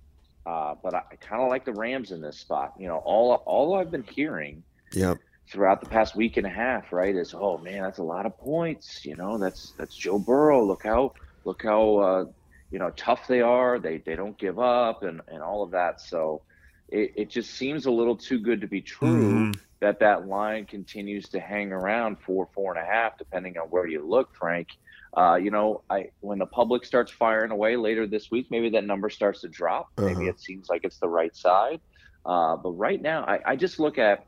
uh, 0.47 0.75
but 0.83 0.95
I, 0.95 1.03
I 1.13 1.17
kind 1.17 1.43
of 1.43 1.49
like 1.49 1.65
the 1.65 1.73
Rams 1.73 2.13
in 2.13 2.21
this 2.21 2.39
spot. 2.39 2.75
You 2.79 2.89
know, 2.89 2.99
all 2.99 3.35
all 3.47 3.75
I've 3.75 3.91
been 3.91 4.05
hearing 4.05 4.63
Yep. 4.93 5.19
Throughout 5.53 5.81
the 5.81 5.87
past 5.87 6.17
week 6.17 6.37
and 6.37 6.47
a 6.47 6.51
half, 6.51 6.93
right, 6.93 7.15
is 7.15 7.35
oh 7.35 7.59
man, 7.59 7.83
that's 7.83 7.99
a 7.99 8.05
lot 8.05 8.27
of 8.27 8.39
points. 8.39 9.01
You 9.05 9.17
know, 9.17 9.39
that's 9.39 9.75
that's 9.79 9.97
Joe 9.97 10.19
Burrow. 10.19 10.67
Look 10.67 10.83
how 10.85 11.13
look 11.45 11.63
how 11.63 11.97
uh, 11.99 12.25
you 12.71 12.79
know 12.79 12.91
tough 12.97 13.27
they 13.29 13.41
are. 13.41 13.79
They 13.79 14.03
they 14.05 14.17
don't 14.17 14.39
give 14.39 14.59
up 14.59 15.03
and 15.03 15.21
and 15.29 15.43
all 15.43 15.63
of 15.63 15.73
that. 15.73 16.01
So 16.01 16.43
it, 16.89 17.13
it 17.17 17.31
just 17.31 17.51
seems 17.53 17.87
a 17.87 17.91
little 17.91 18.17
too 18.17 18.41
good 18.41 18.61
to 18.63 18.69
be 18.69 18.83
true 18.83 19.49
that 19.81 20.01
that 20.01 20.27
line 20.27 20.67
continues 20.67 21.29
to 21.31 21.41
hang 21.41 21.73
around 21.73 22.19
four 22.27 22.49
four 22.55 22.77
and 22.77 22.83
a 22.83 22.91
half, 22.91 23.19
depending 23.19 23.57
on 23.59 23.69
where 23.69 23.87
you 23.87 24.07
look, 24.09 24.29
Frank. 24.39 24.69
Uh, 25.17 25.37
you 25.37 25.51
know, 25.51 25.83
I 25.91 26.07
when 26.21 26.39
the 26.39 26.47
public 26.47 26.85
starts 26.85 27.11
firing 27.13 27.51
away 27.51 27.77
later 27.77 28.07
this 28.07 28.31
week, 28.31 28.49
maybe 28.51 28.71
that 28.71 28.85
number 28.85 29.09
starts 29.11 29.41
to 29.43 29.49
drop. 29.49 29.89
Maybe 29.99 30.27
Uh-huh. 30.27 30.31
it 30.31 30.41
seems 30.41 30.69
like 30.69 30.83
it's 30.85 30.99
the 30.99 31.09
right 31.09 31.35
side. 31.35 31.81
Uh, 32.27 32.57
but 32.57 32.73
right 32.73 33.01
now, 33.01 33.25
I, 33.25 33.53
I 33.53 33.57
just 33.57 33.81
look 33.81 33.97
at, 33.99 34.27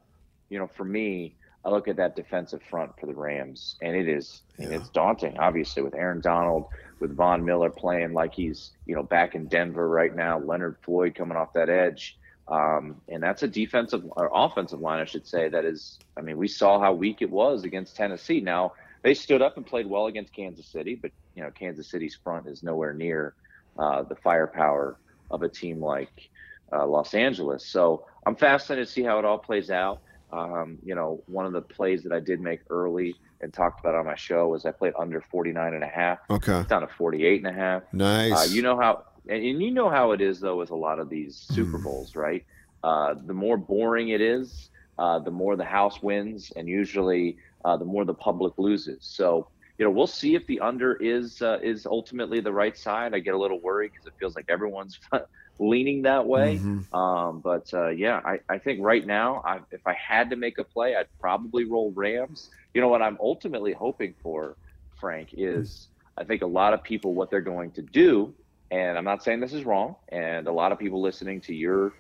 you 0.51 0.59
know, 0.59 0.67
for 0.67 0.85
me, 0.85 1.35
I 1.65 1.71
look 1.71 1.89
at 1.89 1.97
that 1.97 2.17
defensive 2.17 2.63
front 2.69 2.99
for 2.99 3.07
the 3.07 3.15
Rams, 3.15 3.77
and 3.81 3.97
it 3.97 4.09
is 4.09 4.43
and 4.59 4.73
it's 4.73 4.89
daunting. 4.91 5.39
Obviously, 5.39 5.83
with 5.83 5.95
Aaron 5.95 6.21
Donald, 6.21 6.67
with 7.01 7.17
Von 7.17 7.45
Miller 7.45 7.71
playing 7.71 8.13
like 8.13 8.35
he's 8.35 8.73
you 8.87 8.95
know 8.95 9.03
back 9.03 9.35
in 9.35 9.47
Denver 9.47 9.89
right 9.89 10.15
now, 10.15 10.39
Leonard 10.39 10.77
Floyd 10.83 11.15
coming 11.15 11.37
off 11.37 11.53
that 11.53 11.69
edge, 11.69 12.19
um, 12.49 13.01
and 13.09 13.23
that's 13.23 13.43
a 13.43 13.49
defensive 13.49 14.03
or 14.13 14.31
offensive 14.33 14.81
line, 14.81 15.01
I 15.01 15.05
should 15.05 15.27
say. 15.27 15.49
That 15.49 15.65
is, 15.65 15.99
I 16.17 16.23
mean, 16.23 16.39
we 16.39 16.49
saw 16.49 16.81
how 16.81 16.93
weak 16.95 17.21
it 17.21 17.31
was 17.31 17.65
against 17.65 17.95
Tennessee. 17.95 18.41
Now 18.41 18.73
they 19.03 19.15
stood 19.15 19.43
up 19.43 19.57
and 19.57 19.67
played 19.67 19.87
well 19.87 20.07
against 20.07 20.33
Kansas 20.33 20.67
City, 20.67 20.95
but 20.95 21.11
you 21.35 21.43
know 21.43 21.51
Kansas 21.51 21.89
City's 21.89 22.19
front 22.23 22.47
is 22.47 22.63
nowhere 22.63 22.95
near 22.95 23.35
uh, 23.79 24.03
the 24.03 24.17
firepower 24.17 24.97
of 25.31 25.43
a 25.43 25.49
team 25.49 25.81
like 25.81 26.31
uh, 26.73 26.87
Los 26.87 27.13
Angeles. 27.15 27.67
So 27.67 28.07
I'm 28.27 28.37
fascinated 28.37 28.87
to 28.87 28.93
see 28.93 29.03
how 29.03 29.19
it 29.19 29.25
all 29.25 29.39
plays 29.39 29.71
out. 29.71 30.01
Um, 30.33 30.79
you 30.85 30.95
know, 30.95 31.23
one 31.27 31.47
of 31.47 31.53
the 31.53 31.61
plays 31.61 32.03
that 32.05 32.13
I 32.13 32.21
did 32.21 32.41
make 32.41 32.61
early 32.71 33.17
and 33.41 33.53
talked 33.53 33.81
about 33.81 33.95
on 33.95 34.07
my 34.07 34.15
show 34.17 34.49
was 34.49 34.65
I 34.67 34.71
played 34.71 34.93
under 34.99 35.21
49 35.21 35.75
and 35.75 35.83
a 35.83 35.89
half. 35.89 36.19
Okay. 36.29 36.65
Down 36.69 36.83
to 36.83 36.89
48 36.89 37.45
and 37.45 37.55
a 37.55 37.59
half. 37.59 37.83
Nice. 37.93 38.33
Uh, 38.33 38.53
you 38.53 38.63
know 38.63 38.79
how, 38.79 39.05
and 39.29 39.43
you 39.45 39.71
know 39.71 39.89
how 39.91 40.13
it 40.13 40.21
is 40.21 40.41
though 40.41 40.57
with 40.57 40.71
a 40.71 40.77
lot 40.77 40.99
of 40.99 41.09
these 41.09 41.37
Super 41.37 41.79
Mm. 41.79 41.85
Bowls, 41.85 42.15
right? 42.17 42.45
Uh, 42.83 43.15
the 43.27 43.35
more 43.35 43.57
boring 43.57 44.09
it 44.11 44.21
is, 44.21 44.71
uh, 44.99 45.19
the 45.19 45.31
more 45.31 45.57
the 45.57 45.65
house 45.65 46.03
wins, 46.03 46.53
and 46.57 46.69
usually 46.69 47.37
uh, 47.65 47.77
the 47.77 47.85
more 47.85 48.05
the 48.05 48.15
public 48.15 48.55
loses. 48.59 48.99
So 49.01 49.49
you 49.81 49.87
know 49.87 49.93
we'll 49.93 50.07
see 50.07 50.37
if 50.37 50.47
the 50.47 50.61
under 50.61 50.95
is 50.97 51.43
uh, 51.43 51.59
is 51.63 51.87
ultimately 51.87 52.41
the 52.41 52.53
right 52.53 52.77
side. 52.77 53.15
I 53.15 53.21
get 53.21 53.35
a 53.35 53.39
little 53.39 53.61
worried 53.63 53.93
because 53.95 54.07
it 54.07 54.15
feels 54.21 54.37
like 54.37 54.47
everyone's 54.51 55.01
leaning 55.59 56.03
that 56.03 56.27
way. 56.27 56.59
Mhm. 56.59 56.85
Um, 56.95 57.41
but 57.41 57.73
uh, 57.73 57.89
yeah, 57.89 58.21
I, 58.25 58.41
I 58.51 58.59
think 58.59 58.81
right 58.83 59.07
now, 59.07 59.43
I, 59.45 59.61
if 59.73 59.81
I 59.87 59.95
had 59.95 60.31
to 60.31 60.37
make 60.37 60.59
a 60.59 60.65
play, 60.65 60.97
I'd 60.97 61.09
probably 61.21 61.65
roll 61.65 61.93
Rams. 61.97 62.51
You 62.75 62.83
know 62.83 62.89
what 62.89 63.03
I'm 63.03 63.19
ultimately 63.21 63.73
hoping 63.73 64.15
for, 64.23 64.59
Frank, 65.01 65.31
is 65.33 65.89
I 66.19 66.25
think 66.25 66.43
a 66.43 66.47
lot 66.47 66.75
of 66.75 66.83
people 66.85 67.15
what 67.15 67.31
they're 67.31 67.41
going 67.41 67.73
to 67.73 67.83
do, 67.83 68.35
and 68.71 68.99
I'm 68.99 69.05
not 69.05 69.23
saying 69.25 69.41
this 69.41 69.55
is 69.55 69.65
wrong, 69.65 69.97
and 70.13 70.47
a 70.47 70.53
lot 70.53 70.73
of 70.73 70.79
people 70.79 71.01
listening 71.01 71.41
to 71.43 71.55
your 71.55 71.95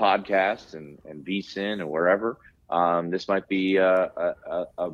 podcast 0.00 0.74
and 0.74 0.98
and 1.04 1.24
VSIN 1.24 1.80
and 1.80 1.88
wherever, 1.88 2.38
um, 2.70 3.10
this 3.10 3.28
might 3.28 3.48
be 3.48 3.76
a, 3.76 4.10
a, 4.16 4.34
a, 4.50 4.64
a 4.78 4.90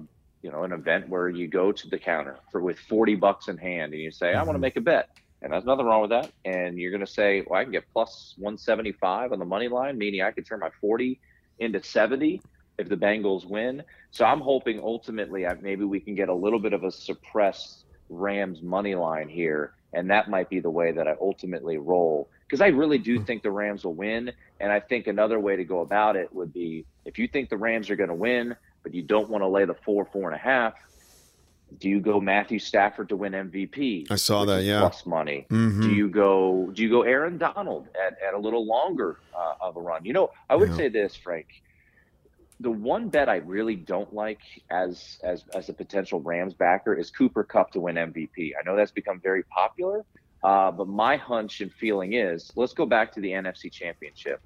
you 0.47 0.53
know 0.53 0.63
an 0.63 0.73
event 0.73 1.09
where 1.09 1.29
you 1.29 1.49
go 1.49 1.73
to 1.73 1.89
the 1.89 1.99
counter 1.99 2.39
for 2.53 2.61
with 2.61 2.79
40 2.79 3.17
bucks 3.17 3.49
in 3.49 3.59
hand 3.59 3.93
and 3.93 4.01
you 4.01 4.13
say 4.13 4.33
I 4.33 4.37
want 4.37 4.47
to 4.47 4.53
mm-hmm. 4.53 4.61
make 4.61 4.77
a 4.77 4.81
bet 4.81 5.11
and 5.43 5.53
there's 5.53 5.65
nothing 5.65 5.87
wrong 5.87 6.01
with 6.01 6.11
that. 6.11 6.33
And 6.45 6.79
you're 6.79 6.91
going 6.91 7.05
to 7.05 7.07
say, 7.07 7.45
well, 7.47 7.61
I 7.61 7.65
can 7.65 7.73
get 7.73 7.85
plus 7.93 8.35
175 8.39 9.33
on 9.33 9.39
the 9.39 9.45
money 9.45 9.69
line, 9.69 9.99
meaning 9.99 10.23
I 10.23 10.31
could 10.31 10.47
turn 10.47 10.61
my 10.61 10.71
40 10.81 11.21
into 11.59 11.83
70 11.83 12.41
if 12.79 12.89
the 12.89 12.97
Bengals 12.97 13.45
win. 13.45 13.83
So 14.11 14.25
I'm 14.25 14.41
hoping 14.41 14.81
ultimately 14.81 15.47
I, 15.47 15.55
maybe 15.55 15.85
we 15.85 16.01
can 16.01 16.15
get 16.15 16.29
a 16.29 16.35
little 16.35 16.59
bit 16.59 16.73
of 16.73 16.85
a 16.85 16.91
suppressed 16.91 17.85
Rams 18.09 18.63
money 18.63 18.95
line 18.95 19.29
here. 19.29 19.75
And 19.93 20.11
that 20.11 20.29
might 20.29 20.49
be 20.49 20.61
the 20.61 20.71
way 20.71 20.93
that 20.93 21.07
I 21.07 21.15
ultimately 21.21 21.79
roll 21.79 22.29
because 22.47 22.61
I 22.61 22.69
really 22.69 22.99
do 22.99 23.23
think 23.23 23.43
the 23.43 23.51
Rams 23.51 23.85
will 23.85 23.95
win. 23.95 24.33
And 24.61 24.73
I 24.73 24.81
think 24.81 25.07
another 25.07 25.39
way 25.39 25.57
to 25.57 25.65
go 25.65 25.81
about 25.81 26.17
it 26.17 26.33
would 26.35 26.53
be 26.53 26.87
if 27.05 27.19
you 27.19 27.29
think 27.29 27.51
the 27.51 27.57
Rams 27.57 27.89
are 27.91 27.97
going 27.97 28.09
to 28.09 28.15
win, 28.15 28.57
but 28.87 28.95
you 28.95 29.03
don't 29.03 29.29
want 29.29 29.43
to 29.43 29.49
lay 29.49 29.65
the 29.65 29.75
four, 29.85 30.05
four 30.13 30.31
and 30.31 30.37
a 30.37 30.39
half, 30.39 30.75
do 31.81 31.89
you 31.89 31.99
go 31.99 32.21
Matthew 32.21 32.61
Stafford 32.61 33.09
to 33.09 33.17
win 33.17 33.33
MVP? 33.33 34.07
I 34.13 34.15
saw 34.15 34.45
that. 34.45 34.63
yeah. 34.63 34.79
Plus 34.79 35.05
money. 35.05 35.45
Mhm. 35.51 35.83
Do 35.83 35.91
you 35.91 36.09
go? 36.09 36.71
Do 36.73 36.81
you 36.85 36.89
go 36.89 37.03
Aaron 37.03 37.37
Donald 37.37 37.89
at, 38.01 38.17
at 38.25 38.35
a 38.35 38.39
little 38.39 38.65
longer 38.65 39.19
uh, 39.37 39.55
of 39.61 39.77
a 39.77 39.81
run? 39.81 40.05
You 40.05 40.13
know, 40.13 40.31
I 40.49 40.55
would 40.55 40.69
Yeah. 40.71 40.77
say 40.77 40.89
this, 40.89 41.17
Frank. 41.17 41.49
The 42.61 42.71
one 42.71 43.09
bet 43.09 43.29
I 43.29 43.39
really 43.39 43.75
don't 43.75 44.15
like 44.15 44.39
as 44.71 45.19
as 45.25 45.43
as 45.53 45.69
a 45.69 45.73
potential 45.75 46.21
Rams 46.21 46.55
backer 46.55 46.95
is 46.95 47.11
Cooper 47.11 47.43
Kupp 47.43 47.73
to 47.73 47.81
win 47.81 47.97
MVP. 47.97 48.53
I 48.57 48.63
know 48.65 48.77
that's 48.77 48.93
become 48.93 49.19
very 49.21 49.43
popular, 49.53 50.05
uh, 50.45 50.71
but 50.71 50.87
my 50.87 51.17
hunch 51.17 51.61
and 51.61 51.73
feeling 51.73 52.13
is 52.13 52.53
let's 52.55 52.73
go 52.75 52.87
back 52.87 53.11
to 53.15 53.21
the 53.21 53.33
NFC 53.33 53.69
Championship. 53.73 54.41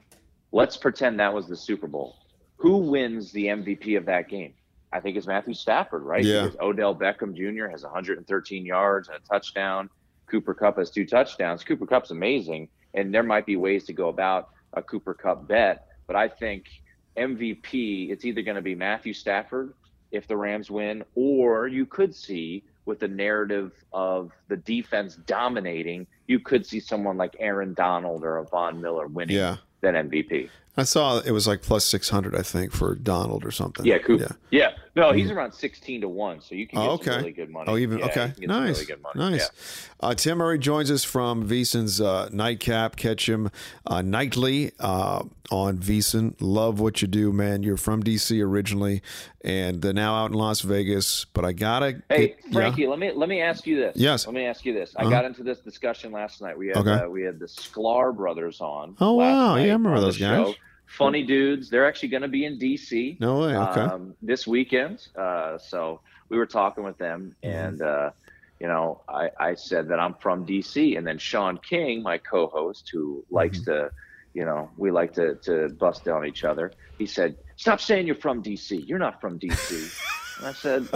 Let's 0.53 0.79
pretend 0.79 1.21
that 1.21 1.35
was 1.35 1.47
the 1.49 1.57
Super 1.57 1.87
Bowl. 1.87 2.17
Who 2.61 2.77
wins 2.79 3.33
the 3.33 3.47
MVP 3.47 3.97
of 3.97 4.07
that 4.07 4.29
game? 4.29 4.55
I 4.93 5.01
think 5.01 5.17
it's 5.17 5.27
Matthew 5.27 5.55
Stafford, 5.55 6.03
right? 6.03 6.25
Yeah. 6.25 6.45
Because 6.45 6.59
Odell 6.61 6.95
Beckham 6.95 7.35
Jr. 7.35 7.69
has 7.69 7.83
113 7.85 8.67
yards 8.67 9.09
and 9.09 9.17
a 9.17 9.21
touchdown. 9.29 9.89
Cooper 10.27 10.53
Kupp 10.55 10.79
has 10.79 10.91
two 10.91 11.07
touchdowns. 11.07 11.65
Cooper 11.65 11.87
Kupp's 11.87 12.11
amazing, 12.11 12.69
and 12.95 13.15
there 13.15 13.23
might 13.23 13.47
be 13.47 13.57
ways 13.57 13.85
to 13.85 13.93
go 13.93 14.09
about 14.09 14.51
a 14.75 14.83
Cooper 14.83 15.15
Kupp 15.15 15.49
bet, 15.49 15.87
but 16.07 16.17
I 16.17 16.29
think 16.29 16.67
MVP, 17.17 18.11
it's 18.11 18.25
either 18.25 18.43
going 18.43 18.57
to 18.57 18.63
be 18.63 18.75
Matthew 18.75 19.13
Stafford 19.15 19.75
if 20.13 20.27
the 20.27 20.37
Rams 20.37 20.71
win, 20.71 21.05
or 21.15 21.69
you 21.69 21.87
could 21.87 22.15
see 22.15 22.65
with 22.85 22.99
the 22.99 23.09
narrative 23.09 23.73
of 23.93 24.33
the 24.49 24.57
defense 24.57 25.17
dominating, 25.27 26.07
you 26.27 26.41
could 26.41 26.67
see 26.67 26.81
someone 26.81 27.17
like 27.17 27.37
Aaron 27.39 27.75
Donald 27.75 28.25
or 28.25 28.39
a 28.39 28.45
Von 28.45 28.81
Miller 28.81 29.07
winning 29.07 29.37
Yeah. 29.37 29.57
that 29.83 29.95
MVP. 29.95 30.49
I 30.81 30.85
saw 30.85 31.19
it 31.21 31.31
was 31.31 31.47
like 31.47 31.63
plus 31.63 31.85
600, 31.85 32.35
I 32.35 32.43
think, 32.43 32.73
for 32.73 32.95
Donald 32.95 33.45
or 33.45 33.51
something. 33.51 33.85
Yeah, 33.87 33.99
Cooper. 33.99 34.37
Yeah. 34.51 34.71
No, 34.97 35.13
he's 35.13 35.29
Mhm. 35.31 35.37
around 35.37 35.53
16 35.53 36.01
to 36.01 36.09
1, 36.09 36.41
so 36.41 36.55
you 36.57 36.67
can 36.67 36.81
get 36.81 36.85
Oh, 36.85 36.97
some 36.97 37.09
okay. 37.09 37.17
really 37.19 37.31
good 37.33 37.49
money. 37.51 37.67
Oh, 37.71 37.77
even 37.77 37.99
Yeah, 38.01 38.07
okay. 38.07 38.15
can 38.15 38.29
get 38.41 38.51
some 38.51 38.65
Nice, 38.65 38.75
really 38.75 38.87
good 38.87 39.03
money. 39.03 39.31
nice. 39.31 39.41
Yeah. 40.03 40.09
Uh, 40.09 40.15
Tim 40.15 40.39
Murray 40.39 40.59
joins 40.59 40.91
us 40.91 41.05
from 41.05 41.47
VSIN's 41.47 42.01
uh, 42.01 42.29
nightcap. 42.33 42.97
Catch 42.97 43.29
him 43.29 43.51
uh, 43.87 44.03
nightly 44.03 44.73
uh, 44.81 45.23
on 45.53 45.79
VSIN. 45.79 46.35
Love 46.41 46.81
what 46.81 47.03
you 47.03 47.09
do, 47.09 47.33
man. 47.33 47.63
You're 47.63 47.77
from 47.77 48.03
DC 48.03 48.41
originally, 48.43 49.01
and 49.45 49.85
uh, 49.87 49.93
now 49.93 50.17
out 50.17 50.33
in 50.33 50.37
Las 50.37 50.61
Vegas. 50.63 51.25
But 51.25 51.45
I 51.45 51.53
gotta. 51.53 52.03
Hey, 52.09 52.29
get- 52.29 52.39
yeah. 52.47 52.53
Frankie, 52.53 52.87
let 52.89 52.99
me 52.99 53.13
let 53.15 53.29
me 53.29 53.41
ask 53.41 53.67
you 53.69 53.77
this. 53.77 53.95
Yes. 53.97 54.27
Let 54.27 54.35
me 54.35 54.45
ask 54.45 54.65
you 54.65 54.75
this. 54.75 54.93
I 54.97 55.03
Uh-huh. 55.03 55.11
got 55.11 55.25
into 55.25 55.45
this 55.45 55.59
discussion 55.61 56.11
last 56.11 56.43
night. 56.43 56.59
We 56.59 56.69
had 56.69 56.79
Okay. 56.79 56.91
uh, 57.05 57.09
we 57.09 57.23
had 57.23 57.39
the 57.39 57.47
Sklar 57.47 58.15
brothers 58.15 58.61
on. 58.61 58.97
Oh, 59.01 59.13
wow. 59.13 59.55
Yeah, 59.55 59.63
I 59.63 59.67
remember 59.73 60.01
those 60.01 60.19
guys. 60.19 60.49
show. 60.49 60.55
Funny 60.99 61.23
dudes. 61.23 61.71
They're 61.71 61.87
actually 61.87 62.09
going 62.11 62.23
to 62.23 62.29
be 62.29 62.45
in 62.45 62.59
DC. 62.59 63.21
No 63.21 63.41
way. 63.41 63.57
Okay. 63.57 63.81
Um, 63.81 64.15
this 64.23 64.47
weekend. 64.47 65.07
Uh, 65.17 65.57
so 65.59 66.01
we 66.29 66.37
were 66.37 66.47
talking 66.47 66.85
with 66.85 66.99
them, 66.99 67.35
Mm-hmm. 67.43 67.57
and 67.57 67.83
uh, 67.83 68.11
you 68.59 68.67
know, 68.67 69.01
I, 69.09 69.31
I 69.39 69.55
said 69.55 69.89
that 69.89 69.99
I'm 70.01 70.15
from 70.15 70.45
DC, 70.45 70.99
and 70.99 71.07
then 71.07 71.17
Sean 71.19 71.59
King, 71.59 72.03
my 72.03 72.19
co-host, 72.19 72.91
who 72.93 73.25
likes 73.31 73.61
Mm-hmm. 73.61 73.71
to, 73.71 73.91
you 74.35 74.45
know, 74.45 74.71
we 74.77 74.91
like 74.91 75.13
to 75.15 75.37
to 75.47 75.69
bust 75.71 76.05
down 76.05 76.27
each 76.27 76.45
other. 76.45 76.73
He 76.99 77.07
said, 77.07 77.37
"Stop 77.57 77.81
saying 77.81 78.07
you're 78.07 78.17
from 78.17 78.43
DC. 78.43 78.87
You're 78.87 78.99
not 78.99 79.21
from 79.21 79.39
DC." 79.39 80.07
and 80.39 80.47
I 80.47 80.53
said, 80.53 80.89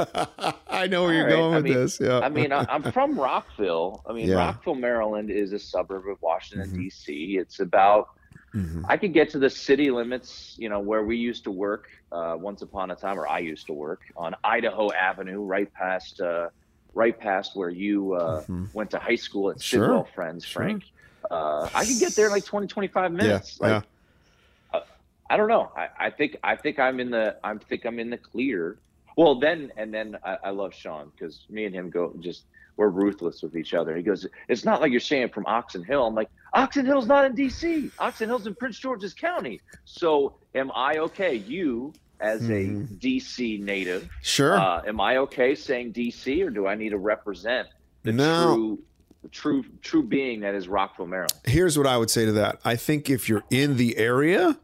I 0.68 0.86
know 0.86 1.02
where 1.04 1.14
you're 1.14 1.24
right. 1.26 1.30
going 1.36 1.52
I 1.52 1.56
with 1.56 1.64
mean- 1.64 1.74
this. 1.74 2.00
Yeah. 2.00 2.18
I 2.20 2.28
mean, 2.30 2.50
I, 2.52 2.64
I'm 2.68 2.82
from 2.92 3.18
Rockville. 3.18 4.02
I 4.08 4.12
mean, 4.12 4.28
Yeah. 4.28 4.36
Rockville, 4.36 4.74
Maryland 4.74 5.30
is 5.30 5.52
a 5.52 5.58
suburb 5.58 6.08
of 6.08 6.20
Washington, 6.22 6.70
Mhm. 6.70 6.76
D.C. 6.76 7.36
It's 7.38 7.60
about, 7.60 8.08
Mhm. 8.54 8.84
I 8.88 8.96
could 8.96 9.12
get 9.12 9.30
to 9.30 9.38
the 9.38 9.50
city 9.50 9.90
limits, 9.90 10.54
you 10.58 10.68
know, 10.68 10.78
where 10.80 11.02
we 11.04 11.16
used 11.16 11.44
to 11.44 11.50
work 11.50 11.86
uh, 12.12 12.36
once 12.38 12.62
upon 12.62 12.90
a 12.92 12.96
time, 12.96 13.18
or 13.18 13.26
I 13.28 13.40
used 13.40 13.66
to 13.66 13.72
work 13.72 14.02
on 14.16 14.34
Idaho 14.44 14.92
Avenue, 14.92 15.40
right 15.40 15.72
past, 15.74 16.20
uh, 16.20 16.48
right 16.94 17.18
past 17.18 17.56
where 17.56 17.70
you 17.70 18.14
uh, 18.14 18.42
Mhm. 18.42 18.72
went 18.72 18.90
to 18.92 18.98
high 18.98 19.16
school 19.16 19.50
at 19.50 19.60
Sure. 19.60 19.80
Sidwell 19.82 20.04
Friends, 20.14 20.44
Sure. 20.44 20.62
Frank. 20.62 20.84
Uh, 21.30 21.68
I 21.74 21.84
could 21.84 21.98
get 21.98 22.14
there 22.14 22.26
in 22.26 22.32
like 22.32 22.44
20, 22.44 22.66
25 22.68 23.10
Yeah. 23.10 23.16
minutes. 23.16 23.58
Yeah. 23.60 23.82
Like, 24.72 24.84
I 25.30 25.36
don't 25.38 25.48
know. 25.48 25.72
I, 25.76 25.88
I 25.98 26.10
think 26.10 26.36
I 26.44 26.54
think 26.54 26.78
I'm 26.78 27.00
in 27.00 27.10
the 27.10 27.36
I 27.42 27.54
think 27.56 27.86
I'm 27.86 27.98
in 27.98 28.10
the 28.10 28.18
clear. 28.18 28.78
Well, 29.16 29.40
then 29.40 29.72
and 29.78 29.92
then 29.92 30.18
I, 30.22 30.36
I 30.44 30.50
love 30.50 30.74
Sean 30.74 31.10
because 31.10 31.46
me 31.48 31.64
and 31.64 31.74
him 31.74 31.88
go 31.88 32.14
just 32.20 32.44
we're 32.76 32.90
ruthless 32.90 33.42
with 33.42 33.56
each 33.56 33.72
other. 33.72 33.96
He 33.96 34.02
goes, 34.02 34.26
"It's 34.48 34.64
not 34.66 34.82
like 34.82 34.90
you're 34.92 35.00
saying 35.00 35.30
from 35.30 35.46
Oxon 35.46 35.82
Hill." 35.82 36.06
I'm 36.06 36.14
like, 36.14 36.28
"Oxon 36.54 36.86
Hill's 36.86 37.06
not 37.06 37.24
in 37.26 37.34
D.C. 37.34 37.90
Oxon 37.98 38.28
Hill's 38.28 38.46
in 38.46 38.54
Prince 38.54 38.78
George's 38.78 39.14
County." 39.14 39.60
So, 39.84 40.34
am 40.54 40.70
I 40.74 40.94
okay? 40.98 41.34
You 41.34 41.92
as 42.20 42.42
Mhm. 42.42 42.90
a 42.90 42.94
D.C. 42.94 43.58
native, 43.58 44.08
Sure. 44.22 44.54
uh, 44.58 44.82
am 44.86 45.00
I 45.00 45.16
okay 45.18 45.54
saying 45.54 45.92
D.C. 45.92 46.42
or 46.42 46.50
do 46.50 46.66
I 46.66 46.74
need 46.74 46.90
to 46.90 46.98
represent 46.98 47.68
the 48.04 48.12
No. 48.12 48.54
true, 48.54 48.78
the 49.22 49.28
true, 49.28 49.64
true 49.82 50.02
being 50.02 50.40
that 50.40 50.54
is 50.54 50.68
Rockville, 50.68 51.06
Maryland? 51.06 51.34
Here's 51.44 51.76
what 51.76 51.86
I 51.86 51.98
would 51.98 52.10
say 52.10 52.24
to 52.24 52.32
that. 52.32 52.60
I 52.64 52.76
think 52.76 53.10
if 53.10 53.28
you're 53.28 53.42
in 53.50 53.76
the 53.76 53.96
area 53.98 54.58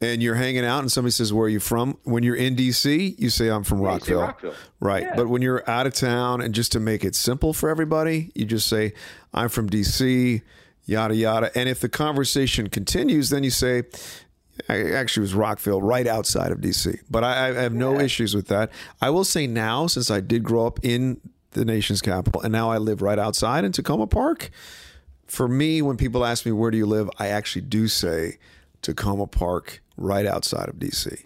and 0.00 0.20
you're 0.22 0.34
hanging 0.34 0.64
out 0.64 0.80
and 0.80 0.90
somebody 0.90 1.12
says, 1.12 1.32
Where 1.32 1.46
are 1.46 1.48
you 1.48 1.60
from? 1.60 1.96
When 2.02 2.24
you're 2.24 2.34
in 2.34 2.56
DC, 2.56 3.14
you 3.18 3.30
say, 3.30 3.48
I'm 3.48 3.62
from 3.62 3.80
Yeah, 3.80 3.86
Rockville. 3.86 4.20
Rockville. 4.20 4.54
Right. 4.80 5.04
Yeah. 5.04 5.14
But 5.14 5.28
when 5.28 5.40
you're 5.42 5.62
out 5.70 5.86
of 5.86 5.94
town 5.94 6.40
and 6.40 6.52
just 6.52 6.72
to 6.72 6.80
make 6.80 7.04
it 7.04 7.14
simple 7.14 7.52
for 7.52 7.68
everybody, 7.70 8.32
you 8.34 8.44
just 8.44 8.66
say, 8.66 8.92
I'm 9.32 9.48
from 9.48 9.70
DC, 9.70 10.42
yada, 10.84 11.14
yada. 11.14 11.50
And 11.54 11.68
if 11.68 11.80
the 11.80 11.88
conversation 11.88 12.68
continues, 12.68 13.30
then 13.30 13.44
you 13.44 13.50
say, 13.50 13.84
I 14.68 14.92
actually 14.92 15.22
was 15.22 15.34
Rockville, 15.34 15.80
right 15.80 16.06
outside 16.06 16.52
of 16.52 16.58
DC. 16.58 17.00
But 17.10 17.24
I, 17.24 17.48
I 17.48 17.62
have 17.62 17.72
no 17.72 17.98
issues 17.98 18.34
with 18.34 18.48
that. 18.48 18.70
I 19.00 19.10
will 19.10 19.24
say 19.24 19.46
now, 19.46 19.86
since 19.86 20.10
I 20.10 20.20
did 20.20 20.42
grow 20.42 20.66
up 20.66 20.80
in 20.82 21.20
the 21.52 21.64
nation's 21.64 22.00
capital 22.00 22.40
and 22.40 22.52
now 22.52 22.70
I 22.70 22.78
live 22.78 23.02
right 23.02 23.18
outside 23.18 23.64
in 23.64 23.72
Takoma 23.72 24.08
Park, 24.08 24.50
for 25.26 25.48
me, 25.48 25.80
when 25.80 25.96
people 25.96 26.24
ask 26.24 26.44
me, 26.44 26.52
Where 26.52 26.70
do 26.70 26.76
you 26.76 26.86
live? 26.86 27.08
I 27.18 27.28
actually 27.28 27.62
do 27.62 27.88
say 27.88 28.38
Takoma 28.82 29.30
Park, 29.30 29.82
right 29.96 30.26
outside 30.26 30.68
of 30.68 30.76
DC. 30.76 31.24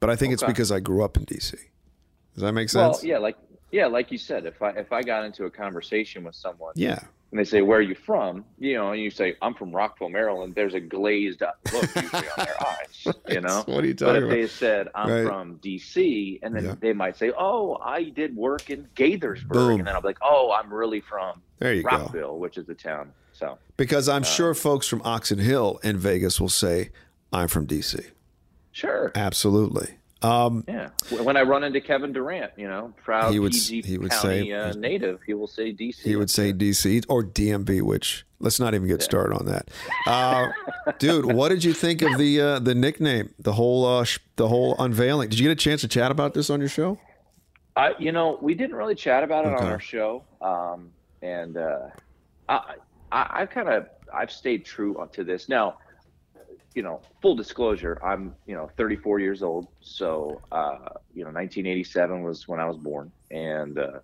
But 0.00 0.10
I 0.10 0.16
think 0.16 0.34
it's 0.34 0.42
because 0.42 0.70
I 0.70 0.80
grew 0.80 1.02
up 1.02 1.16
in 1.16 1.24
DC. 1.24 1.52
Does 1.52 2.42
that 2.42 2.52
make 2.52 2.68
sense? 2.68 2.98
Well, 2.98 3.06
yeah, 3.06 3.18
like 3.18 3.36
yeah, 3.72 3.86
like 3.86 4.12
you 4.12 4.18
said, 4.18 4.44
if 4.44 4.60
I 4.60 4.70
if 4.70 4.92
I 4.92 5.02
got 5.02 5.24
into 5.24 5.44
a 5.44 5.50
conversation 5.50 6.24
with 6.24 6.34
someone, 6.34 6.72
Yeah. 6.76 6.98
And 7.38 7.44
they 7.44 7.48
say, 7.48 7.60
"Where 7.60 7.78
are 7.78 7.82
you 7.82 7.94
from?" 7.94 8.44
You 8.58 8.76
know, 8.76 8.92
and 8.92 9.00
you 9.02 9.10
say, 9.10 9.36
"I'm 9.42 9.52
from 9.54 9.70
Rockville, 9.70 10.08
Maryland." 10.08 10.54
There's 10.54 10.72
a 10.72 10.80
glazed 10.80 11.42
look 11.72 11.84
usually 11.94 12.28
on 12.28 12.44
their 12.44 12.56
eyes. 12.66 13.06
You 13.28 13.40
know, 13.42 13.62
What 13.66 13.84
are 13.84 13.86
you 13.86 13.94
talking 13.94 14.06
but 14.14 14.16
if 14.16 14.22
about? 14.24 14.30
they 14.34 14.46
said, 14.46 14.88
"I'm 14.94 15.10
Right. 15.10 15.24
from 15.26 15.56
DC," 15.58 16.38
and 16.42 16.56
then 16.56 16.64
Yeah. 16.64 16.74
they 16.80 16.92
might 16.94 17.16
say, 17.16 17.32
"Oh, 17.38 17.76
I 17.84 18.04
did 18.04 18.34
work 18.34 18.70
in 18.70 18.88
Gaithersburg," 18.96 19.48
Boom. 19.48 19.78
and 19.80 19.86
then 19.86 19.94
I'm 19.94 20.02
like, 20.02 20.18
"Oh, 20.22 20.50
I'm 20.58 20.72
really 20.72 21.00
from 21.00 21.42
There 21.58 21.74
you 21.74 21.82
go. 21.82 21.88
Rockville, 21.90 22.38
which 22.38 22.56
is 22.56 22.66
the 22.66 22.74
town." 22.74 23.12
So 23.32 23.58
Because 23.76 24.08
Uh, 24.08 24.14
I'm 24.14 24.22
sure 24.22 24.54
folks 24.54 24.88
from 24.88 25.02
Oxon 25.04 25.38
Hill 25.38 25.78
in 25.84 25.98
Vegas 25.98 26.40
will 26.40 26.48
say, 26.48 26.90
I'm 27.32 27.48
from 27.48 27.66
DC. 27.66 28.12
sure, 28.72 29.12
Absolutely. 29.14 29.98
Um, 30.22 30.64
yeah. 30.66 30.88
When 31.10 31.36
I 31.36 31.42
run 31.42 31.62
into 31.62 31.80
Kevin 31.80 32.12
Durant, 32.12 32.52
you 32.56 32.66
know, 32.66 32.92
proud 33.04 33.32
He 33.32 33.38
would- 33.38 33.52
PG 33.52 33.82
he 33.82 33.98
would 33.98 34.10
County 34.10 34.48
say- 34.48 34.52
uh, 34.52 34.72
native, 34.72 35.20
he 35.26 35.34
will 35.34 35.46
say 35.46 35.72
DC. 35.72 36.02
he 36.02 36.16
would 36.16 36.30
say 36.30 36.52
DC 36.52 37.04
or 37.08 37.22
DMV, 37.22 37.82
which 37.82 38.24
let's 38.40 38.58
not 38.58 38.74
even 38.74 38.88
get 38.88 39.02
started 39.02 39.34
on 39.36 39.46
that. 39.46 39.68
Uh, 40.06 40.48
dude, 40.98 41.26
what 41.34 41.50
did 41.50 41.62
you 41.64 41.72
think 41.74 42.00
of 42.02 42.16
the 42.18 42.40
uh, 42.40 42.58
the 42.58 42.74
nickname, 42.74 43.34
the 43.38 43.52
whole 43.52 43.84
uh, 43.84 44.04
sh- 44.04 44.18
the 44.36 44.48
whole 44.48 44.74
unveiling? 44.78 45.28
Did 45.28 45.38
you 45.38 45.44
get 45.48 45.52
a 45.52 45.54
chance 45.62 45.82
to 45.82 45.88
chat 45.88 46.10
about 46.10 46.32
this 46.34 46.48
on 46.48 46.60
your 46.60 46.68
show? 46.70 46.98
I, 47.76 47.92
you 47.98 48.10
know, 48.10 48.38
we 48.40 48.54
didn't 48.54 48.74
really 48.74 48.94
chat 48.94 49.22
about 49.22 49.44
it 49.44 49.48
Okay. 49.48 49.64
on 49.66 49.70
our 49.70 49.80
show, 49.80 50.24
um, 50.40 50.90
and 51.20 51.58
uh, 51.58 51.88
I, 52.48 52.76
I, 53.12 53.40
I 53.42 53.46
kind 53.46 53.68
of 53.68 53.86
I've 54.14 54.30
stayed 54.32 54.64
true 54.64 55.06
to 55.12 55.24
this. 55.24 55.50
Now, 55.50 55.76
you 56.76 56.82
know, 56.82 57.00
full 57.22 57.34
disclosure, 57.34 57.98
I'm 58.04 58.36
you 58.46 58.54
know 58.54 58.70
34 58.76 59.18
years 59.18 59.42
old, 59.42 59.66
so 59.80 60.42
uh, 60.52 60.90
you 61.14 61.24
know 61.24 61.30
1987 61.30 62.22
was 62.22 62.46
when 62.46 62.60
I 62.60 62.66
was 62.66 62.76
born, 62.76 63.10
and 63.30 63.78
uh, 63.78 64.00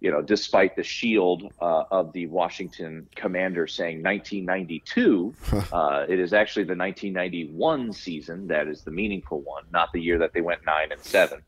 you 0.00 0.10
know, 0.10 0.20
despite 0.20 0.74
the 0.74 0.82
shield 0.82 1.44
uh, 1.60 1.84
of 1.92 2.12
the 2.12 2.26
Washington 2.26 3.08
commander 3.14 3.68
saying 3.68 4.02
1992, 4.02 5.32
uh, 5.72 6.06
it 6.08 6.18
is 6.18 6.32
actually 6.32 6.64
the 6.64 6.74
1991 6.74 7.92
season 7.92 8.48
that 8.48 8.66
is 8.66 8.82
the 8.82 8.90
meaningful 8.90 9.40
one, 9.40 9.62
not 9.72 9.92
the 9.92 10.00
year 10.00 10.18
that 10.18 10.32
they 10.32 10.40
went 10.40 10.66
nine 10.66 10.90
and 10.90 11.00
seven. 11.00 11.40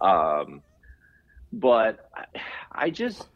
Um, 0.00 0.60
but 1.52 2.10
I, 2.12 2.24
I 2.72 2.90
just 2.90 3.28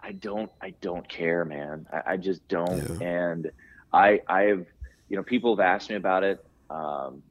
I 0.00 0.10
don't 0.10 0.50
I 0.60 0.70
don't 0.80 1.08
care, 1.08 1.44
man. 1.44 1.86
I, 1.92 2.14
I 2.14 2.16
just 2.16 2.46
don't. 2.48 3.00
And 3.00 3.52
I 3.92 4.22
I 4.26 4.42
have 4.42 4.66
you 5.10 5.16
know 5.16 5.22
people 5.22 5.54
have 5.54 5.60
asked 5.60 5.90
me 5.90 5.96
about 5.96 6.24
it, 6.24 6.42
um, 6.70 7.22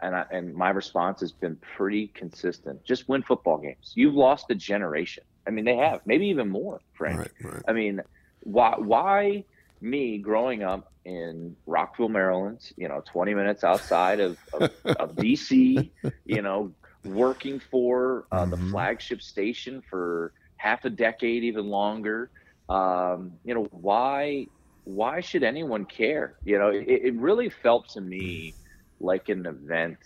and 0.00 0.16
I, 0.16 0.24
and 0.30 0.54
my 0.54 0.70
response 0.70 1.20
has 1.20 1.32
been 1.32 1.56
pretty 1.76 2.06
consistent. 2.08 2.82
Just 2.84 3.08
win 3.08 3.22
football 3.22 3.58
games. 3.58 3.92
You've 3.94 4.14
lost 4.14 4.46
a 4.50 4.54
generation. 4.54 5.24
I 5.46 5.50
mean, 5.50 5.66
they 5.66 5.76
have 5.76 6.00
maybe 6.06 6.28
even 6.28 6.48
more, 6.48 6.80
Frank. 6.94 7.30
I 7.68 7.72
mean, 7.72 8.00
why 8.40 8.76
why 8.78 9.44
me 9.82 10.16
growing 10.18 10.62
up 10.62 10.90
in 11.04 11.54
Rockville, 11.66 12.08
Maryland, 12.08 12.72
you 12.76 12.88
know, 12.88 13.02
20 13.04 13.34
minutes 13.34 13.62
outside 13.62 14.20
of, 14.20 14.38
of, 14.54 14.70
of 14.84 15.14
DC, 15.16 15.90
you 16.24 16.40
know, 16.42 16.72
working 17.04 17.60
for 17.60 18.24
uh, 18.32 18.46
the 18.46 18.56
flagship 18.56 19.20
station 19.20 19.82
for 19.90 20.32
half 20.56 20.84
a 20.86 20.90
decade, 20.90 21.44
even 21.44 21.68
longer. 21.68 22.30
Um, 22.70 23.32
you 23.44 23.54
know, 23.54 23.64
why 23.70 24.46
why 24.84 25.20
should 25.20 25.42
anyone 25.42 25.84
care? 25.84 26.36
You 26.44 26.58
know, 26.58 26.68
it, 26.68 26.86
it 26.86 27.14
really 27.14 27.50
felt 27.50 27.88
to 27.90 28.00
me 28.00 28.54
like 29.00 29.28
an 29.28 29.46
event 29.46 29.98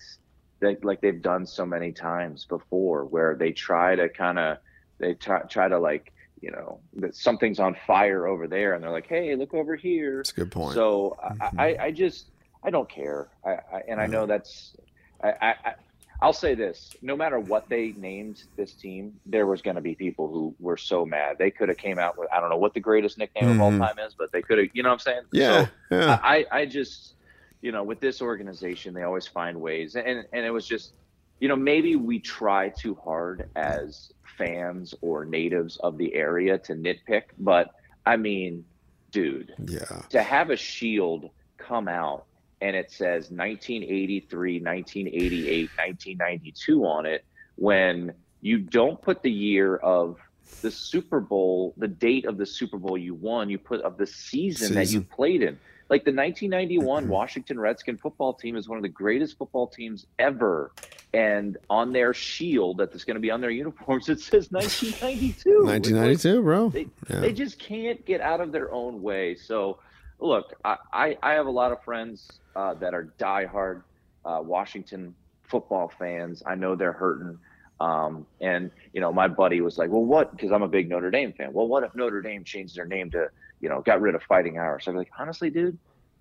that 0.60 0.84
like 0.84 1.00
they've 1.00 1.22
done 1.22 1.46
so 1.46 1.66
many 1.66 1.92
times 1.92 2.44
before, 2.44 3.04
where 3.04 3.36
they 3.36 3.52
try 3.52 3.94
to 3.96 4.08
kind 4.08 4.38
of 4.38 4.58
they 4.98 5.14
try, 5.14 5.42
try 5.42 5.68
to 5.68 5.78
like 5.78 6.12
you 6.40 6.50
know 6.50 6.80
that 6.94 7.14
something's 7.14 7.58
on 7.58 7.76
fire 7.86 8.26
over 8.26 8.46
there 8.46 8.74
and 8.74 8.82
they're 8.82 8.92
like 8.92 9.08
hey 9.08 9.34
look 9.34 9.54
over 9.54 9.74
here 9.74 10.18
That's 10.18 10.30
a 10.30 10.34
good 10.34 10.52
point. 10.52 10.74
so 10.74 11.16
I, 11.20 11.26
I 11.26 11.72
mm-hmm. 11.72 11.82
i 11.82 11.90
just 11.90 12.26
i 12.62 12.70
don't 12.70 12.88
care 12.88 13.28
i, 13.44 13.50
I 13.50 13.82
and 13.88 14.00
i 14.00 14.06
know 14.06 14.26
that's 14.26 14.76
I 15.22 15.32
I- 15.40 15.74
i'll 16.20 16.32
say 16.32 16.54
this 16.54 16.94
no 17.02 17.16
matter 17.16 17.38
what 17.38 17.68
they 17.68 17.92
named 17.96 18.38
this 18.56 18.74
team 18.74 19.12
there 19.26 19.46
was 19.46 19.62
going 19.62 19.76
to 19.76 19.82
be 19.82 19.94
people 19.94 20.28
who 20.28 20.54
were 20.58 20.76
so 20.76 21.04
mad 21.04 21.36
they 21.38 21.50
could 21.50 21.68
have 21.68 21.78
came 21.78 21.98
out 21.98 22.18
with 22.18 22.28
i 22.32 22.40
don't 22.40 22.50
know 22.50 22.56
what 22.56 22.74
the 22.74 22.80
greatest 22.80 23.18
nickname 23.18 23.48
of 23.48 23.60
all 23.60 23.70
Mhm. 23.72 23.78
time 23.78 23.98
is 23.98 24.14
but 24.18 24.30
they 24.32 24.42
could 24.42 24.58
have 24.58 24.68
you 24.72 24.82
know 24.82 24.88
what 24.90 24.94
i'm 24.94 24.98
saying 25.00 25.22
Yeah, 25.32 25.66
so 25.66 25.96
yeah. 25.96 26.18
I, 26.22 26.44
I 26.50 26.66
just 26.66 27.14
you 27.62 27.72
know 27.72 27.82
with 27.84 28.00
this 28.00 28.20
organization 28.22 28.94
they 28.94 29.02
always 29.02 29.26
find 29.26 29.60
ways 29.60 29.94
and 29.96 30.24
and 30.32 30.44
it 30.46 30.50
was 30.50 30.66
just 30.66 30.94
you 31.40 31.48
know 31.48 31.56
maybe 31.56 31.96
we 31.96 32.18
try 32.20 32.68
too 32.70 32.94
hard 32.96 33.44
as 33.56 34.10
fans 34.36 34.94
or 35.00 35.24
natives 35.24 35.76
of 35.78 35.98
the 35.98 36.14
area 36.14 36.58
to 36.58 36.74
nitpick 36.74 37.22
but 37.38 37.68
i 38.06 38.16
mean 38.16 38.64
dude 39.10 39.52
yeah 39.66 40.02
to 40.10 40.22
have 40.22 40.50
a 40.50 40.56
shield 40.56 41.30
come 41.58 41.88
out 41.88 42.26
and 42.60 42.74
it 42.76 42.90
says 42.90 43.30
1983 43.30 44.60
1988 44.60 45.70
1992 45.76 46.84
on 46.84 47.06
it 47.06 47.24
when 47.56 48.12
you 48.40 48.58
don't 48.58 49.00
put 49.00 49.22
the 49.22 49.30
year 49.30 49.76
of 49.76 50.18
the 50.62 50.70
super 50.70 51.20
bowl 51.20 51.74
the 51.76 51.88
date 51.88 52.24
of 52.24 52.36
the 52.36 52.46
super 52.46 52.78
bowl 52.78 52.96
you 52.98 53.14
won 53.14 53.48
you 53.50 53.58
put 53.58 53.80
of 53.82 53.96
the 53.96 54.06
season, 54.06 54.74
that 54.74 54.90
you 54.90 55.00
played 55.02 55.42
in 55.42 55.58
like 55.88 56.04
the 56.04 56.12
1991 56.12 57.02
mm-hmm. 57.02 57.12
washington 57.12 57.58
redskin 57.60 57.96
football 57.96 58.32
team 58.32 58.56
is 58.56 58.68
one 58.68 58.78
of 58.78 58.82
the 58.82 58.88
greatest 58.88 59.36
football 59.38 59.66
teams 59.66 60.06
ever 60.18 60.72
and 61.14 61.56
on 61.70 61.92
their 61.92 62.12
shield 62.12 62.76
that's 62.78 63.04
going 63.04 63.14
to 63.14 63.20
be 63.20 63.30
on 63.30 63.40
their 63.40 63.50
uniforms 63.50 64.08
it 64.08 64.20
says 64.20 64.48
1992 64.50 65.30
It's 65.30 65.46
like- 65.46 65.64
1992, 65.64 66.42
bro. 66.42 66.68
they, 66.68 66.86
Yeah. 67.08 67.20
they 67.20 67.32
just 67.32 67.58
can't 67.58 68.04
get 68.04 68.20
out 68.20 68.40
of 68.40 68.52
their 68.52 68.70
own 68.72 69.00
way. 69.02 69.34
So, 69.34 69.78
look, 70.20 70.46
I, 70.64 70.76
I, 70.92 71.16
I 71.22 71.32
have 71.32 71.46
a 71.46 71.50
lot 71.50 71.72
of 71.72 71.82
friends 71.84 72.40
uh, 72.56 72.74
that 72.74 72.94
are 72.94 73.14
diehard 73.18 73.82
uh, 74.24 74.40
Washington 74.42 75.14
football 75.44 75.90
fans. 75.98 76.42
I 76.46 76.54
know 76.54 76.76
they're 76.76 76.92
hurting. 76.92 77.38
Um, 77.80 78.26
and, 78.40 78.70
you 78.92 79.00
know, 79.00 79.12
my 79.12 79.28
buddy 79.28 79.60
was 79.60 79.78
like, 79.78 79.90
well, 79.90 80.04
what? 80.04 80.32
Because 80.32 80.50
I'm 80.52 80.62
a 80.62 80.68
big 80.68 80.88
Notre 80.88 81.10
Dame 81.10 81.32
fan. 81.32 81.52
Well, 81.52 81.68
what 81.68 81.84
if 81.84 81.94
Notre 81.94 82.20
Dame 82.20 82.44
changed 82.44 82.76
their 82.76 82.86
name 82.86 83.10
to, 83.12 83.28
you 83.60 83.68
know, 83.68 83.80
got 83.82 84.00
rid 84.00 84.14
of 84.14 84.22
Fighting 84.24 84.58
Irish? 84.58 84.88
I'd 84.88 84.92
be 84.92 84.98
like, 84.98 85.10
honestly, 85.18 85.50
dude, 85.50 85.78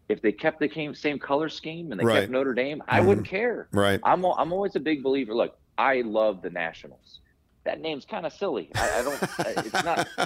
if 0.07 0.21
they 0.21 0.31
kept 0.31 0.59
the 0.59 0.69
same, 0.69 0.93
same 0.93 1.19
color 1.19 1.49
scheme 1.49 1.91
and 1.91 1.99
they 1.99 2.05
Right. 2.05 2.21
kept 2.21 2.31
Notre 2.31 2.53
Dame, 2.53 2.83
I 2.87 2.99
Mhm. 2.99 3.05
wouldn't 3.05 3.27
care. 3.27 3.67
Right. 3.73 3.99
I'm, 4.03 4.23
I'm 4.23 4.53
always 4.53 4.75
a 4.75 4.79
big 4.79 5.03
believer. 5.03 5.33
Look, 5.33 5.57
I 5.77 6.01
love 6.01 6.41
the 6.41 6.49
Nationals. 6.51 7.21
That 7.67 7.81
name's 7.81 8.05
kind 8.05 8.25
of 8.25 8.31
silly. 8.31 8.69
I, 8.75 8.99
I 8.99 9.03
don't. 9.03 9.65
It's 9.65 9.83
not. 9.83 10.07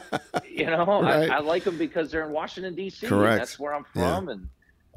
You 0.48 0.66
know, 0.66 0.86
Right. 1.02 1.30
I, 1.30 1.38
I 1.38 1.40
like 1.40 1.64
them 1.64 1.78
because 1.78 2.12
they're 2.12 2.26
in 2.28 2.32
Washington 2.34 2.76
D.C. 2.76 3.06
and 3.06 3.16
Correct. 3.16 3.38
That's 3.40 3.58
where 3.60 3.74
I'm 3.74 3.86
Yeah. 3.96 4.16
from, 4.16 4.30
and 4.30 4.48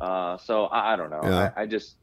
uh, 0.01 0.37
so 0.39 0.65
I, 0.67 0.93
I 0.93 0.97
don't 0.97 1.11
know. 1.11 1.21
Yeah. 1.23 1.51
I, 1.57 1.63
I 1.63 1.67
just 1.67 1.97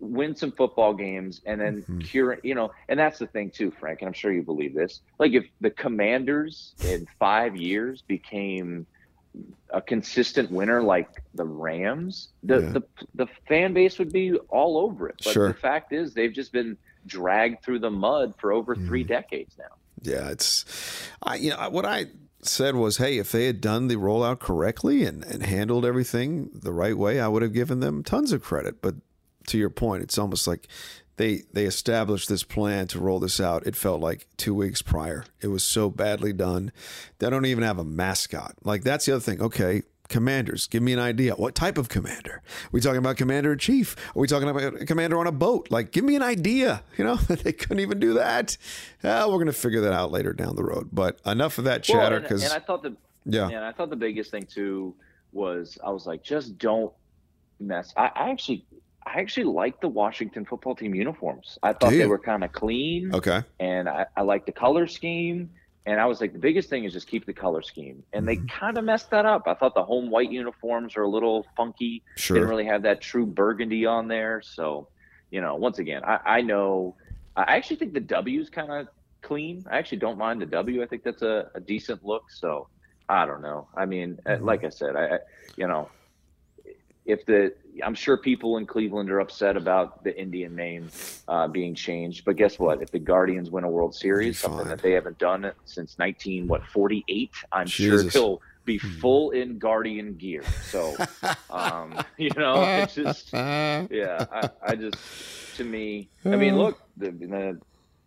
win 0.00 0.34
some 0.36 0.52
football 0.52 0.92
games 0.94 1.40
and 1.46 1.60
then 1.60 1.82
Mm-hmm. 1.82 1.98
cure. 2.00 2.38
You 2.42 2.54
know, 2.54 2.70
and 2.88 2.98
that's 3.00 3.18
the 3.18 3.26
thing 3.28 3.50
too, 3.50 3.70
Frank. 3.80 4.00
And 4.02 4.08
I'm 4.08 4.12
sure 4.12 4.32
you 4.32 4.42
believe 4.42 4.74
this. 4.74 5.00
Like 5.18 5.32
if 5.32 5.46
the 5.60 5.70
Commanders 5.70 6.74
in 6.82 7.06
five 7.18 7.56
years 7.56 8.02
became 8.02 8.86
a 9.72 9.80
consistent 9.80 10.50
winner 10.50 10.82
like 10.82 11.08
the 11.34 11.44
Rams, 11.44 12.28
the 12.42 12.60
Yeah. 12.60 12.72
the 12.72 12.82
the 13.14 13.26
fan 13.48 13.72
base 13.74 13.98
would 13.98 14.12
be 14.12 14.34
all 14.50 14.76
over 14.76 15.08
it. 15.08 15.16
But 15.24 15.32
Sure. 15.34 15.48
the 15.48 15.54
fact 15.54 15.92
is, 15.92 16.14
they've 16.14 16.32
just 16.32 16.52
been 16.52 16.76
dragged 17.06 17.64
through 17.64 17.78
the 17.78 17.90
mud 17.90 18.34
for 18.40 18.52
over 18.52 18.74
three 18.74 19.04
Mm. 19.04 19.08
decades 19.08 19.54
now. 19.56 19.64
Yeah, 20.02 20.30
it's 20.30 20.64
I 21.22 21.36
you 21.36 21.50
know 21.50 21.70
what 21.70 21.86
I 21.86 22.06
said 22.42 22.74
was, 22.76 22.98
hey, 22.98 23.18
if 23.18 23.32
they 23.32 23.46
had 23.46 23.60
done 23.60 23.88
the 23.88 23.96
rollout 23.96 24.38
correctly 24.38 25.04
and, 25.04 25.24
and 25.24 25.42
handled 25.42 25.84
everything 25.84 26.50
the 26.54 26.72
right 26.72 26.96
way, 26.96 27.20
I 27.20 27.28
would 27.28 27.42
have 27.42 27.52
given 27.52 27.80
them 27.80 28.02
tons 28.02 28.32
of 28.32 28.42
credit. 28.42 28.80
But 28.80 28.96
to 29.48 29.58
your 29.58 29.70
point, 29.70 30.02
it's 30.02 30.18
almost 30.18 30.46
like 30.46 30.68
they 31.16 31.42
they 31.52 31.64
established 31.64 32.28
this 32.28 32.44
plan 32.44 32.86
to 32.88 33.00
roll 33.00 33.18
this 33.20 33.40
out. 33.40 33.66
It 33.66 33.76
felt 33.76 34.00
like 34.00 34.28
two 34.36 34.54
weeks 34.54 34.82
prior. 34.82 35.24
It 35.40 35.48
was 35.48 35.64
so 35.64 35.90
badly 35.90 36.32
done. 36.32 36.72
They 37.18 37.28
don't 37.28 37.46
even 37.46 37.64
have 37.64 37.78
a 37.78 37.84
mascot. 37.84 38.54
Like 38.64 38.84
that's 38.84 39.06
the 39.06 39.12
other 39.12 39.20
thing. 39.20 39.42
Okay. 39.42 39.82
Commanders, 40.08 40.66
give 40.66 40.82
me 40.82 40.92
an 40.94 40.98
idea. 40.98 41.34
What 41.34 41.54
type 41.54 41.76
of 41.76 41.88
commander? 41.90 42.40
Are 42.64 42.68
we 42.72 42.80
talking 42.80 42.98
about 42.98 43.16
commander 43.18 43.52
in 43.52 43.58
chief? 43.58 43.94
Are 44.16 44.20
we 44.20 44.26
talking 44.26 44.48
about 44.48 44.80
a 44.80 44.86
commander 44.86 45.18
on 45.18 45.26
a 45.26 45.32
boat? 45.32 45.68
Like, 45.70 45.92
give 45.92 46.02
me 46.04 46.16
an 46.16 46.22
idea. 46.22 46.82
You 46.96 47.04
know, 47.04 47.16
they 47.28 47.52
couldn't 47.52 47.80
even 47.80 48.00
do 48.00 48.14
that. 48.14 48.56
Uh, 49.04 49.26
we're 49.28 49.34
going 49.34 49.46
to 49.46 49.52
figure 49.52 49.82
that 49.82 49.92
out 49.92 50.10
later 50.10 50.32
down 50.32 50.56
the 50.56 50.64
road. 50.64 50.88
But 50.92 51.20
enough 51.26 51.58
of 51.58 51.64
that 51.64 51.82
chatter 51.82 52.16
and- 52.16 52.22
because 52.22 52.42
and, 52.42 52.52
I 52.52 52.58
thought 52.58 52.82
the 52.82 52.96
Yeah. 53.26 53.48
and 53.48 53.58
I 53.58 53.72
thought 53.72 53.90
the 53.90 53.96
biggest 53.96 54.30
thing 54.30 54.46
too 54.46 54.94
was 55.32 55.76
I 55.84 55.90
was 55.90 56.06
like, 56.06 56.22
just 56.22 56.56
don't 56.56 56.92
mess. 57.60 57.92
I, 57.96 58.10
I 58.14 58.30
actually 58.30 58.64
I 59.06 59.20
actually 59.20 59.44
like 59.44 59.80
the 59.80 59.88
Washington 59.88 60.44
football 60.46 60.74
team 60.74 60.94
uniforms. 60.94 61.58
I 61.62 61.72
thought 61.74 61.90
they 61.90 62.06
were 62.06 62.18
kind 62.18 62.44
of 62.44 62.52
clean. 62.52 63.14
okay, 63.14 63.42
and 63.58 63.88
I, 63.88 64.06
I 64.16 64.22
like 64.22 64.44
the 64.46 64.52
color 64.52 64.86
scheme. 64.86 65.50
And 65.88 66.00
I 66.00 66.06
was 66.06 66.20
like, 66.20 66.34
the 66.34 66.38
biggest 66.48 66.70
thing 66.70 66.84
is 66.84 66.92
just 66.92 67.08
keep 67.08 67.26
the 67.26 67.34
color 67.34 67.62
scheme. 67.62 68.04
And 68.12 68.28
they 68.28 68.36
Mm-hmm. 68.36 68.46
kind 68.60 68.78
of 68.78 68.84
messed 68.84 69.10
that 69.10 69.26
up. 69.26 69.44
I 69.46 69.54
thought 69.54 69.74
the 69.74 69.84
home 69.84 70.10
white 70.10 70.30
uniforms 70.30 70.96
are 70.96 71.02
a 71.02 71.08
little 71.08 71.46
funky. 71.56 72.04
Sure. 72.16 72.46
Didn't 72.46 72.48
really 72.48 72.66
have 72.66 72.82
that 72.84 73.00
true 73.02 73.26
burgundy 73.26 73.86
on 73.86 74.08
there. 74.08 74.42
So, 74.44 74.88
you 75.30 75.40
know, 75.40 75.56
once 75.56 75.78
again, 75.78 76.02
I, 76.04 76.18
I 76.38 76.40
know. 76.42 76.96
I 77.36 77.56
actually 77.56 77.76
think 77.78 77.94
the 77.94 78.00
W 78.00 78.40
is 78.40 78.50
kind 78.50 78.72
of 78.72 78.88
clean. 79.22 79.64
I 79.70 79.78
actually 79.78 79.98
don't 79.98 80.18
mind 80.18 80.42
the 80.42 80.46
W. 80.46 80.82
I 80.82 80.86
think 80.86 81.04
that's 81.04 81.22
a, 81.22 81.48
a 81.54 81.60
decent 81.60 82.04
look. 82.04 82.24
So, 82.30 82.68
I 83.08 83.26
don't 83.26 83.42
know. 83.42 83.68
I 83.76 83.86
mean, 83.86 84.18
uh, 84.26 84.38
like 84.40 84.64
I 84.64 84.70
said, 84.70 84.96
I 84.96 85.18
you 85.56 85.66
know, 85.66 85.92
if 87.08 87.24
the 87.24 87.54
I'm 87.82 87.94
sure 87.94 88.16
people 88.16 88.58
in 88.58 88.66
Cleveland 88.66 89.10
are 89.10 89.20
upset 89.20 89.56
about 89.56 90.04
the 90.04 90.16
Indian 90.16 90.54
name 90.54 90.90
uh, 91.26 91.48
being 91.48 91.74
changed, 91.74 92.24
but 92.24 92.36
guess 92.36 92.58
what? 92.58 92.82
If 92.82 92.90
the 92.90 92.98
Guardians 92.98 93.50
win 93.50 93.64
a 93.64 93.70
World 93.70 93.94
Series, 93.94 94.38
something 94.38 94.68
that 94.68 94.82
they 94.82 94.92
haven't 94.92 95.18
done 95.18 95.50
since 95.64 95.98
19 95.98 96.46
what 96.46 96.64
48, 96.66 97.30
I'm 97.50 97.66
Jesus. 97.66 98.12
sure 98.12 98.20
he'll 98.20 98.42
be 98.64 98.78
full 98.78 99.30
in 99.30 99.58
Guardian 99.58 100.16
gear. 100.16 100.42
So, 100.70 100.94
um, 101.50 101.98
you 102.18 102.30
know, 102.36 102.62
it's 102.62 102.94
just 102.94 103.32
yeah. 103.32 104.26
I, 104.30 104.50
I 104.62 104.74
just 104.76 104.96
to 105.56 105.64
me, 105.64 106.10
I 106.26 106.36
mean, 106.36 106.58
look, 106.58 106.78
the, 106.98 107.10
the 107.10 107.60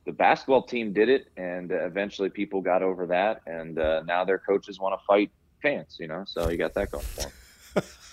the 0.05 0.11
basketball 0.11 0.63
team 0.63 0.93
did 0.93 1.09
it, 1.09 1.27
and 1.37 1.71
eventually 1.71 2.29
people 2.29 2.61
got 2.61 2.83
over 2.83 3.07
that, 3.07 3.41
and 3.47 3.79
uh, 3.79 4.03
now 4.05 4.23
their 4.23 4.39
coaches 4.39 4.79
want 4.79 4.99
to 4.99 5.05
fight 5.07 5.31
fans. 5.61 5.97
You 5.99 6.07
know, 6.07 6.23
so 6.27 6.49
you 6.49 6.57
got 6.57 6.75
that 6.75 6.91
going 6.91 7.03
for 7.03 7.21
them. 7.21 7.83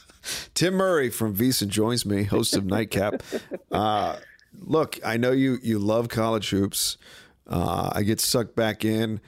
Tim 0.55 0.75
Murray 0.75 1.11
from 1.11 1.35
VSiN 1.35 1.69
joins 1.69 2.05
me, 2.05 2.25
host 2.25 2.57
of 2.57 2.65
Nightcap. 2.65 3.23
Uh, 3.71 4.17
look, 4.59 4.99
I 5.05 5.17
know 5.17 5.33
you 5.33 5.59
you 5.63 5.79
love 5.79 6.09
college 6.09 6.51
hoops. 6.51 6.97
Uh, 7.47 7.91
I 7.93 8.03
get 8.03 8.21
sucked 8.21 8.55
back 8.55 8.85
in 8.85 9.21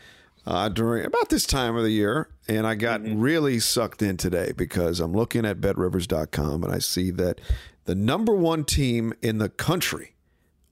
uh, 0.47 0.69
during 0.69 1.05
about 1.05 1.29
this 1.29 1.47
time 1.47 1.77
of 1.77 1.83
the 1.83 1.91
year, 1.91 2.29
and 2.49 2.67
I 2.67 2.75
got 2.75 3.01
really 3.03 3.59
sucked 3.61 4.03
in 4.03 4.17
today 4.17 4.53
because 4.57 5.01
I'm 5.01 5.13
looking 5.13 5.45
at 5.45 5.61
BetRivers.com 5.61 6.65
and 6.65 6.73
I 6.73 6.79
see 6.79 7.11
that 7.13 7.41
the 7.85 7.95
number 7.95 8.35
one 8.35 8.65
team 8.65 9.13
in 9.23 9.39
the 9.39 9.49
country, 9.49 10.15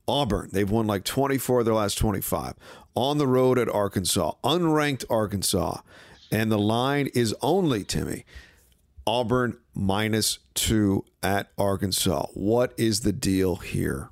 Auburn, 0.07 0.51
they've 0.53 0.71
won 0.71 0.87
like 0.87 1.05
24 1.05 1.61
of 1.61 1.65
their 1.67 1.75
last 1.75 1.97
25 1.99 2.55
on 2.95 3.19
the 3.19 3.27
road 3.27 3.59
at 3.59 3.69
Arkansas, 3.69 4.33
unranked 4.43 5.05
Arkansas, 5.09 5.81
and 6.31 6.51
the 6.51 6.59
line 6.59 7.09
is 7.15 7.35
only 7.41 7.85
Timmy. 7.85 8.25
Auburn 9.09 9.57
minus 9.75 10.39
two 10.53 11.03
at 11.23 11.49
Arkansas. 11.57 12.27
What 12.35 12.75
is 12.77 13.01
the 13.01 13.13
deal 13.13 13.57
here? 13.57 14.11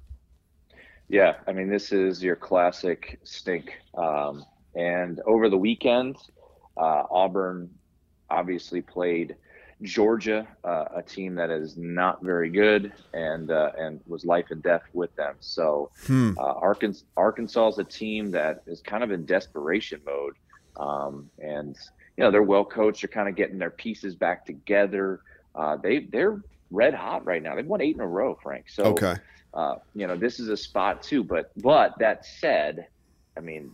Yeah, 1.11 1.35
I 1.47 1.53
mean, 1.53 1.69
this 1.69 1.93
is 1.93 2.23
your 2.23 2.35
classic 2.35 3.21
stink. 3.23 3.75
Um, 3.95 4.47
and 4.75 5.21
over 5.27 5.51
the 5.51 5.59
weekend, 5.59 6.17
uh, 6.79 7.03
Auburn 7.11 7.69
obviously 8.31 8.81
played 8.81 9.37
Georgia, 9.83 10.49
uh, 10.65 10.87
a 10.97 11.03
team 11.03 11.35
that 11.35 11.51
is 11.51 11.77
not 11.77 12.23
very 12.23 12.49
good, 12.49 12.95
and 13.13 13.51
uh, 13.51 13.73
and 13.79 14.01
was 14.07 14.25
life 14.25 14.47
and 14.51 14.63
death 14.63 14.85
with 14.95 15.15
them. 15.17 15.35
So 15.41 15.91
Hmm. 16.07 16.33
uh, 16.39 16.41
Arkansas, 16.43 17.05
Arkansas 17.19 17.69
is 17.69 17.79
a 17.79 17.85
team 17.85 18.31
that 18.31 18.63
is 18.67 18.81
kind 18.81 19.05
of 19.05 19.11
in 19.11 19.27
desperation 19.27 20.01
mode, 20.07 20.37
um, 20.79 21.29
and 21.39 21.77
you 22.17 22.25
know 22.25 22.31
they're 22.31 22.43
well 22.43 22.65
coached. 22.65 23.03
They're 23.03 23.09
kind 23.09 23.29
of 23.29 23.37
getting 23.37 23.59
their 23.59 23.71
pieces 23.71 24.15
back 24.15 24.47
together. 24.47 25.21
Uh, 25.55 25.77
they 25.77 26.01
they're 26.01 26.41
red 26.71 26.95
hot 26.95 27.25
right 27.27 27.43
now. 27.43 27.55
They've 27.55 27.67
won 27.67 27.81
eight 27.81 27.95
in 27.95 28.01
a 28.01 28.07
row, 28.07 28.39
Frank. 28.43 28.69
So 28.69 28.85
Okay. 28.85 29.15
uh, 29.55 29.77
you 29.95 30.07
know 30.07 30.17
this 30.17 30.41
is 30.41 30.49
a 30.49 30.57
spot 30.57 31.03
too. 31.03 31.23
But 31.23 31.51
but 31.63 31.99
that 31.99 32.25
said, 32.25 32.87
I 33.37 33.41
mean, 33.41 33.71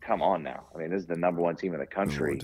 come 0.00 0.22
on 0.22 0.42
now. 0.42 0.64
I 0.74 0.78
mean, 0.78 0.90
this 0.90 1.00
is 1.02 1.06
the 1.06 1.16
number 1.16 1.40
one 1.40 1.56
team 1.56 1.74
in 1.74 1.80
the 1.80 1.86
country, 1.86 2.38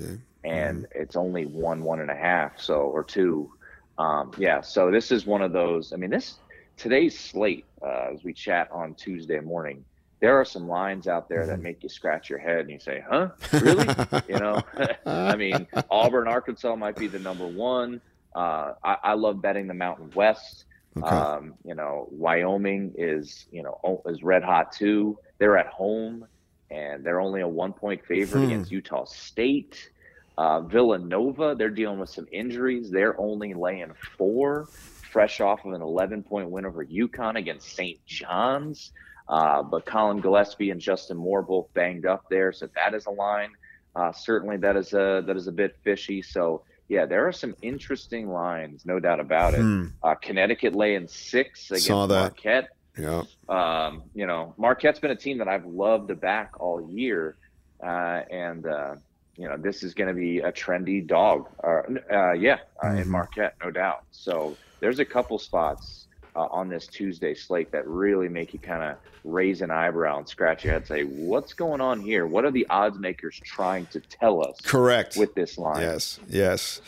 and 0.45 0.87
it's 0.95 1.17
only 1.17 1.47
one 1.47 1.83
one 1.85 2.01
and 2.01 2.11
a 2.11 2.17
half, 2.17 2.59
so 2.61 2.75
or 2.77 3.05
two. 3.05 3.51
Um, 3.99 4.33
yeah, 4.39 4.63
so 4.63 4.91
this 4.91 5.13
is 5.13 5.27
one 5.27 5.43
of 5.43 5.53
those. 5.53 5.93
I 5.93 5.97
mean, 5.97 6.11
this 6.11 6.37
today's 6.79 7.19
slate 7.19 7.67
uh, 7.83 8.09
as 8.15 8.25
we 8.25 8.33
chat 8.33 8.69
on 8.73 8.95
Tuesday 8.95 9.39
morning. 9.41 9.85
There 10.23 10.41
are 10.41 10.45
some 10.45 10.69
lines 10.69 11.07
out 11.09 11.29
there 11.29 11.45
that 11.47 11.61
make 11.61 11.83
you 11.83 11.89
scratch 11.91 12.31
your 12.31 12.39
head 12.39 12.61
and 12.61 12.71
you 12.71 12.79
say, 12.79 13.03
"Huh, 13.07 13.31
really?" 13.53 13.87
you 14.29 14.39
know, 14.39 14.63
I 15.07 15.37
mean, 15.37 15.67
Auburn, 15.91 16.29
Arkansas 16.29 16.75
might 16.77 16.97
be 16.97 17.09
the 17.09 17.19
number 17.19 17.47
one. 17.47 18.01
Uh, 18.35 18.73
I, 18.83 18.97
I 19.03 19.13
love 19.15 19.43
betting 19.43 19.67
the 19.67 19.75
Mountain 19.75 20.13
West. 20.15 20.65
Um, 21.03 21.55
you 21.65 21.75
know, 21.75 22.07
Wyoming 22.11 22.95
is 22.97 23.47
you 23.51 23.63
know 23.65 24.03
is 24.07 24.23
red 24.23 24.43
hot 24.45 24.73
too. 24.73 25.19
They're 25.39 25.59
at 25.59 25.67
home 25.67 26.27
and 26.71 27.05
they're 27.05 27.21
only 27.21 27.41
a 27.41 27.49
one 27.49 27.73
point 27.73 28.05
favorite 28.07 28.41
Hmm. 28.43 28.47
against 28.47 28.71
Utah 28.71 29.05
State. 29.05 29.91
Uh, 30.39 30.61
Villanova, 30.61 31.55
they're 31.59 31.69
dealing 31.69 31.99
with 31.99 32.09
some 32.11 32.27
injuries. 32.33 32.91
They're 32.91 33.19
only 33.21 33.53
laying 33.55 33.93
four, 34.17 34.67
fresh 35.11 35.41
off 35.41 35.65
of 35.65 35.73
an 35.73 35.83
11 35.83 36.23
point 36.23 36.49
win 36.49 36.65
over 36.65 36.85
UConn 36.87 37.37
against 37.37 37.75
St. 37.75 37.99
John's. 38.07 38.93
Uh, 39.29 39.63
but 39.63 39.87
Collin 39.87 40.21
Gillespie 40.21 40.71
and 40.71 40.81
Justin 40.81 41.17
Moore 41.17 41.43
both 41.43 41.73
banged 41.75 42.07
up 42.07 42.25
there, 42.29 42.53
so 42.53 42.69
that 42.75 42.95
is 42.95 43.07
a 43.07 43.11
line. 43.11 43.51
Uh, 43.95 44.13
certainly, 44.13 44.57
that 44.59 44.77
is 44.77 44.93
a 44.93 45.23
that 45.27 45.37
is 45.37 45.47
a 45.47 45.53
bit 45.53 45.77
fishy. 45.83 46.23
So 46.23 46.63
yeah, 46.89 47.07
there 47.07 47.27
are 47.27 47.33
some 47.33 47.55
interesting 47.63 48.29
lines, 48.29 48.85
no 48.85 49.01
doubt 49.01 49.21
about 49.21 49.55
it. 49.55 49.61
Hmm. 49.61 49.87
Uh, 50.03 50.15
Connecticut 50.15 50.75
laying 50.75 51.09
six 51.09 51.71
against 51.71 51.87
Saw 51.87 52.07
that. 52.07 52.21
Marquette. 52.21 52.69
Yeah. 52.99 53.23
Um, 53.49 54.03
you 54.15 54.27
know, 54.27 54.55
Marquette's 54.59 54.99
been 54.99 55.11
a 55.11 55.17
team 55.17 55.39
that 55.39 55.49
I've 55.49 55.65
loved 55.65 56.09
to 56.09 56.15
back 56.15 56.61
all 56.61 56.87
year, 56.91 57.37
uh, 57.83 58.21
and 58.31 58.67
uh, 58.67 58.97
you 59.37 59.49
know 59.49 59.57
this 59.57 59.83
is 59.83 59.95
going 59.95 60.09
to 60.09 60.15
be 60.15 60.41
a 60.41 60.53
trendy 60.53 61.07
dog. 61.07 61.49
Uh, 61.65 61.83
uh, 62.13 62.33
yeah, 62.33 62.59
uh, 62.85 62.89
in 62.89 63.09
Marquette, 63.09 63.55
no 63.65 63.71
doubt. 63.71 64.05
So 64.11 64.57
there's 64.81 64.99
a 64.99 65.05
couple 65.05 65.39
spots 65.39 66.09
uh, 66.37 66.47
on 66.51 66.69
this 66.69 66.87
Tuesday 66.87 67.35
slate 67.35 67.71
that 67.73 67.87
really 67.87 68.29
make 68.29 68.53
you 68.53 68.59
kind 68.59 68.83
of 68.83 68.97
raise 69.25 69.61
an 69.63 69.71
eyebrow 69.71 70.19
and 70.19 70.29
scratch 70.29 70.65
your 70.65 70.73
head, 70.73 70.83
and 70.83 70.89
say, 70.89 71.03
"What's 71.05 71.53
going 71.55 71.81
on 71.81 72.01
here? 72.01 72.27
What 72.27 72.45
are 72.45 72.51
the 72.51 72.67
odds 72.71 72.99
makers 72.99 73.41
trying 73.45 73.87
to 73.87 74.01
tell 74.01 74.47
us?" 74.47 74.57
Correct. 74.63 75.17
with 75.17 75.35
this 75.35 75.59
line. 75.59 75.81
Yes, 75.81 76.19
yes. 76.29 76.81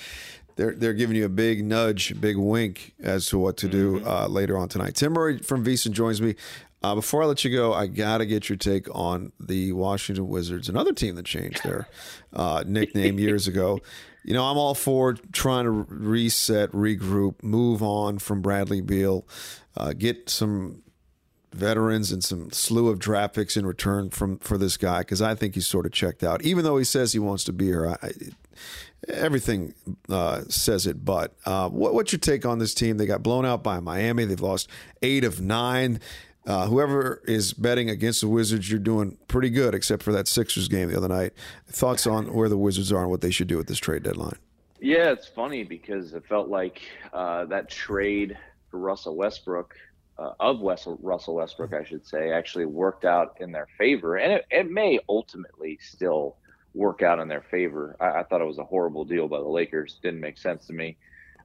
They're 0.56 0.74
they're 0.74 0.92
giving 0.94 1.16
you 1.16 1.24
a 1.24 1.28
big 1.30 1.64
nudge, 1.64 2.12
a 2.12 2.14
big 2.14 2.36
wink 2.36 2.94
as 3.02 3.26
to 3.28 3.38
what 3.38 3.56
to 3.58 3.68
do 3.68 3.98
Mm-hmm. 3.98 4.08
uh, 4.08 4.28
later 4.28 4.56
on 4.56 4.68
tonight. 4.68 4.94
Tim 4.94 5.12
Murray 5.12 5.38
from 5.38 5.64
VSiN 5.64 5.90
joins 5.92 6.22
me. 6.22 6.36
Uh, 6.82 6.94
before 6.94 7.22
I 7.22 7.26
let 7.26 7.44
you 7.44 7.50
go, 7.50 7.72
I 7.72 7.86
gotta 7.86 8.26
get 8.26 8.48
your 8.48 8.58
take 8.58 8.86
on 8.94 9.32
the 9.40 9.72
Washington 9.72 10.28
Wizards, 10.28 10.68
another 10.68 10.92
team 10.92 11.14
that 11.16 11.24
changed 11.24 11.64
their 11.64 11.88
uh, 12.34 12.62
nickname 12.68 13.18
years 13.18 13.48
ago. 13.48 13.80
You 14.24 14.32
know, 14.32 14.44
I'm 14.44 14.56
all 14.56 14.74
for 14.74 15.14
trying 15.32 15.64
to 15.64 15.70
reset, 15.70 16.72
regroup, 16.72 17.42
move 17.42 17.82
on 17.82 18.18
from 18.18 18.40
Bradley 18.40 18.80
Beal, 18.80 19.26
uh, 19.76 19.92
get 19.92 20.30
some 20.30 20.82
veterans 21.52 22.10
and 22.10 22.24
some 22.24 22.50
slew 22.50 22.88
of 22.88 22.98
draft 22.98 23.34
picks 23.34 23.56
in 23.56 23.64
return 23.64 24.10
from 24.10 24.38
for 24.38 24.58
this 24.58 24.76
guy 24.76 25.00
because 25.00 25.22
I 25.22 25.34
think 25.34 25.54
he's 25.54 25.66
sort 25.66 25.86
of 25.86 25.92
checked 25.92 26.24
out. 26.24 26.42
Even 26.42 26.64
though 26.64 26.78
he 26.78 26.84
says 26.84 27.12
he 27.12 27.18
wants 27.18 27.44
to 27.44 27.52
be 27.52 27.66
here, 27.66 27.90
I, 27.90 28.06
I, 28.06 28.10
everything 29.08 29.74
uh, 30.08 30.42
says 30.48 30.86
it. 30.86 31.04
But 31.04 31.34
uh, 31.46 31.68
what, 31.68 31.94
what's 31.94 32.12
your 32.12 32.18
take 32.18 32.44
on 32.44 32.58
this 32.58 32.74
team? 32.74 32.96
They 32.96 33.06
got 33.06 33.22
blown 33.22 33.46
out 33.46 33.62
by 33.62 33.80
Miami. 33.80 34.24
They've 34.24 34.40
lost 34.40 34.68
eight 35.02 35.24
of 35.24 35.40
nine. 35.40 36.00
Uh, 36.46 36.66
whoever 36.66 37.22
is 37.24 37.52
betting 37.54 37.88
against 37.88 38.20
the 38.20 38.28
Wizards, 38.28 38.70
you're 38.70 38.78
doing 38.78 39.16
pretty 39.28 39.50
good, 39.50 39.74
except 39.74 40.02
for 40.02 40.12
that 40.12 40.28
Sixers 40.28 40.68
game 40.68 40.90
the 40.90 40.96
other 40.96 41.08
night. 41.08 41.32
Thoughts 41.66 42.06
on 42.06 42.32
where 42.34 42.48
the 42.48 42.58
Wizards 42.58 42.92
are 42.92 43.02
and 43.02 43.10
what 43.10 43.22
they 43.22 43.30
should 43.30 43.48
do 43.48 43.58
at 43.58 43.66
this 43.66 43.78
trade 43.78 44.02
deadline? 44.02 44.38
Yeah, 44.80 45.10
it's 45.10 45.26
funny 45.26 45.64
because 45.64 46.12
it 46.12 46.26
felt 46.26 46.48
like 46.48 46.82
uh, 47.12 47.46
that 47.46 47.70
trade 47.70 48.36
for 48.70 48.78
Russell 48.78 49.16
Westbrook, 49.16 49.74
uh, 50.18 50.32
of 50.38 50.60
Russell 50.60 51.34
Westbrook, 51.34 51.72
I 51.72 51.84
should 51.84 52.06
say, 52.06 52.30
actually 52.30 52.66
worked 52.66 53.04
out 53.04 53.38
in 53.40 53.50
their 53.50 53.66
favor. 53.78 54.16
And 54.16 54.32
it, 54.32 54.44
it 54.50 54.70
may 54.70 54.98
ultimately 55.08 55.78
still 55.80 56.36
work 56.74 57.02
out 57.02 57.18
in 57.20 57.28
their 57.28 57.40
favor. 57.40 57.96
I, 58.00 58.20
I 58.20 58.22
thought 58.24 58.40
it 58.42 58.46
was 58.46 58.58
a 58.58 58.64
horrible 58.64 59.04
deal 59.04 59.28
by 59.28 59.38
the 59.38 59.48
Lakers. 59.48 59.98
Didn't 60.02 60.20
make 60.20 60.36
sense 60.36 60.66
to 60.66 60.72
me. 60.72 60.96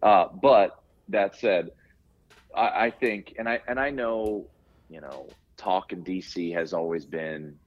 Uh, 0.04 0.26
but 0.42 0.84
that 1.08 1.36
said, 1.36 1.72
I, 2.56 2.86
I 2.86 2.92
think, 2.92 3.36
and 3.38 3.48
I 3.48 3.62
and 3.68 3.80
I 3.80 3.90
know, 3.90 4.46
you 4.90 5.02
know, 5.02 5.28
talk 5.58 5.94
in 5.94 6.04
DC 6.04 6.54
has 6.54 6.74
always 6.74 7.06
been 7.06 7.58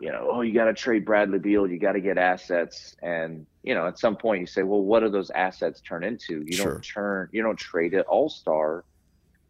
you 0.00 0.10
know, 0.10 0.28
oh, 0.32 0.40
you 0.40 0.54
got 0.54 0.64
to 0.64 0.72
trade 0.72 1.04
Bradley 1.04 1.38
Beal, 1.38 1.66
you 1.66 1.78
got 1.78 1.92
to 1.92 2.00
get 2.00 2.16
assets, 2.16 2.96
and 3.02 3.46
you 3.62 3.74
know, 3.74 3.86
at 3.86 3.98
some 3.98 4.16
point 4.16 4.40
you 4.40 4.46
say, 4.46 4.62
well, 4.62 4.80
what 4.80 5.00
do 5.00 5.10
those 5.10 5.30
assets 5.30 5.82
turn 5.82 6.02
into? 6.02 6.42
You 6.46 6.54
Sure. 6.54 6.72
don't 6.72 6.82
turn, 6.82 7.28
you 7.32 7.42
don't 7.42 7.58
trade 7.58 7.92
it 7.92 8.06
All 8.06 8.30
Star 8.30 8.84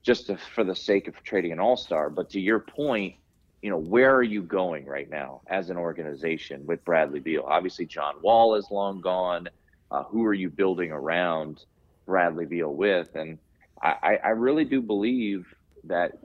just 0.03 0.27
to, 0.27 0.37
for 0.37 0.65
the 0.65 0.75
sake 0.75 1.07
of 1.07 1.23
trading 1.23 1.53
an 1.53 1.61
All 1.61 1.77
Star. 1.77 2.11
But 2.11 2.31
to 2.31 2.41
your 2.41 2.59
point, 2.59 3.15
you 3.63 3.71
know, 3.71 3.79
where 3.79 4.13
are 4.13 4.25
you 4.25 4.43
going 4.43 4.87
right 4.87 5.09
now 5.09 5.43
as 5.47 5.71
an 5.71 5.77
organization 5.77 6.67
with 6.67 6.85
Bradley 6.85 7.21
Beal? 7.21 7.45
Obviously, 7.47 7.87
John 7.87 8.17
Wall 8.21 8.57
is 8.57 8.67
long 8.73 9.01
gone. 9.01 9.49
Uh, 9.93 10.03
who 10.05 10.25
are 10.25 10.35
you 10.35 10.51
building 10.51 10.91
around 10.91 11.65
Bradley 12.07 12.47
Beal 12.47 12.75
with? 12.75 13.15
And 13.15 13.39
I 13.81 14.19
I 14.25 14.29
really 14.31 14.65
do 14.65 14.83
believe 14.83 15.47
that 15.85 16.19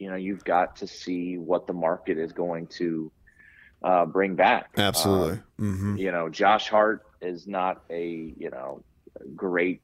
you 0.00 0.10
know 0.10 0.16
you've 0.16 0.42
got 0.44 0.76
to 0.76 0.86
see 0.86 1.36
what 1.38 1.66
the 1.68 1.72
market 1.72 2.18
is 2.18 2.32
going 2.32 2.66
to 2.78 3.12
uh, 3.84 4.06
bring 4.06 4.34
back. 4.34 4.70
Absolutely. 4.76 5.38
Um, 5.60 5.76
hmm 5.76 5.96
you 5.96 6.10
know, 6.10 6.28
Josh 6.28 6.68
Hart 6.68 7.02
is 7.20 7.46
not 7.46 7.82
a 7.90 8.34
you 8.36 8.50
know 8.50 8.82
great 9.36 9.82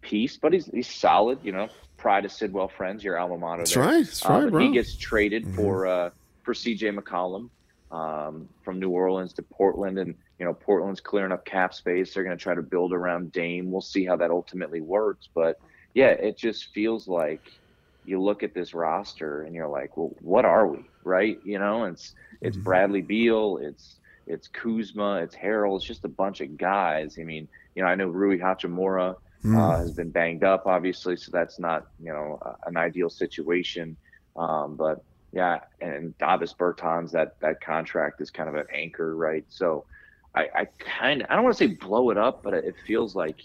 piece, 0.00 0.36
but 0.38 0.52
he's 0.52 0.66
he's 0.66 0.88
solid. 0.88 1.38
You 1.42 1.52
know, 1.52 1.68
pride 1.98 2.24
of 2.24 2.32
Sidwell 2.32 2.68
Friends, 2.68 3.04
your 3.04 3.18
alma 3.18 3.36
mater. 3.38 3.62
That's 3.62 3.74
there. 3.74 3.84
right. 3.84 4.04
That's 4.04 4.24
Uh, 4.26 4.32
right, 4.32 4.50
bro. 4.50 4.60
He 4.66 4.72
gets 4.72 4.96
traded 4.96 5.44
Mhm. 5.44 5.54
for 5.54 5.86
uh, 5.86 6.10
for 6.42 6.54
C.J. 6.54 6.90
McCollum. 6.92 7.50
um, 7.90 8.46
from 8.64 8.78
New 8.78 8.90
Orleans 8.90 9.32
to 9.34 9.42
Portland, 9.42 9.98
and 9.98 10.14
you 10.38 10.44
know 10.44 10.52
Portland's 10.52 11.00
clearing 11.00 11.32
up 11.32 11.46
cap 11.46 11.72
space. 11.72 12.12
They're 12.12 12.22
going 12.24 12.36
to 12.36 12.42
try 12.42 12.54
to 12.54 12.60
build 12.62 12.92
around 12.92 13.32
Dame. 13.32 13.70
We'll 13.70 13.80
see 13.80 14.04
how 14.04 14.16
that 14.16 14.30
ultimately 14.30 14.82
works, 14.82 15.28
but 15.34 15.56
yeah, 15.94 16.08
it 16.10 16.36
just 16.36 16.68
feels 16.74 17.08
like 17.08 17.40
you 18.08 18.20
look 18.20 18.42
at 18.42 18.54
this 18.54 18.72
roster 18.72 19.42
and 19.42 19.54
you're 19.54 19.68
like, 19.68 19.96
well, 19.96 20.14
what 20.20 20.44
are 20.46 20.66
we, 20.66 20.78
right? 21.04 21.38
You 21.44 21.58
know, 21.58 21.84
it's 21.84 22.14
it's 22.40 22.56
mm-hmm. 22.56 22.64
Bradley 22.64 23.02
Beal, 23.02 23.58
it's 23.60 23.96
it's 24.26 24.48
Kuzma, 24.48 25.16
it's 25.16 25.34
Harrell, 25.34 25.76
it's 25.76 25.84
just 25.84 26.04
a 26.04 26.08
bunch 26.08 26.40
of 26.40 26.56
guys. 26.56 27.18
I 27.20 27.24
mean, 27.24 27.48
you 27.74 27.82
know, 27.82 27.88
I 27.88 27.94
know 27.94 28.08
Rui 28.08 28.38
Hachimura 28.38 29.16
mm. 29.44 29.58
uh, 29.58 29.78
has 29.78 29.92
been 29.92 30.10
banged 30.10 30.42
up, 30.42 30.66
obviously, 30.66 31.16
so 31.16 31.30
that's 31.30 31.58
not 31.58 31.88
you 32.00 32.12
know 32.12 32.40
an 32.66 32.78
ideal 32.78 33.10
situation. 33.10 33.96
Um, 34.36 34.76
but 34.76 35.04
yeah, 35.32 35.60
and 35.82 36.16
Davis 36.16 36.54
Bertans, 36.54 37.10
that 37.10 37.38
that 37.40 37.60
contract 37.60 38.22
is 38.22 38.30
kind 38.30 38.48
of 38.48 38.54
an 38.54 38.66
anchor, 38.72 39.14
right? 39.16 39.44
So 39.48 39.84
I, 40.34 40.48
I 40.54 40.64
kind 40.78 41.20
of 41.22 41.30
I 41.30 41.34
don't 41.34 41.44
want 41.44 41.58
to 41.58 41.68
say 41.68 41.74
blow 41.74 42.08
it 42.08 42.16
up, 42.16 42.42
but 42.42 42.54
it 42.54 42.74
feels 42.86 43.14
like 43.14 43.36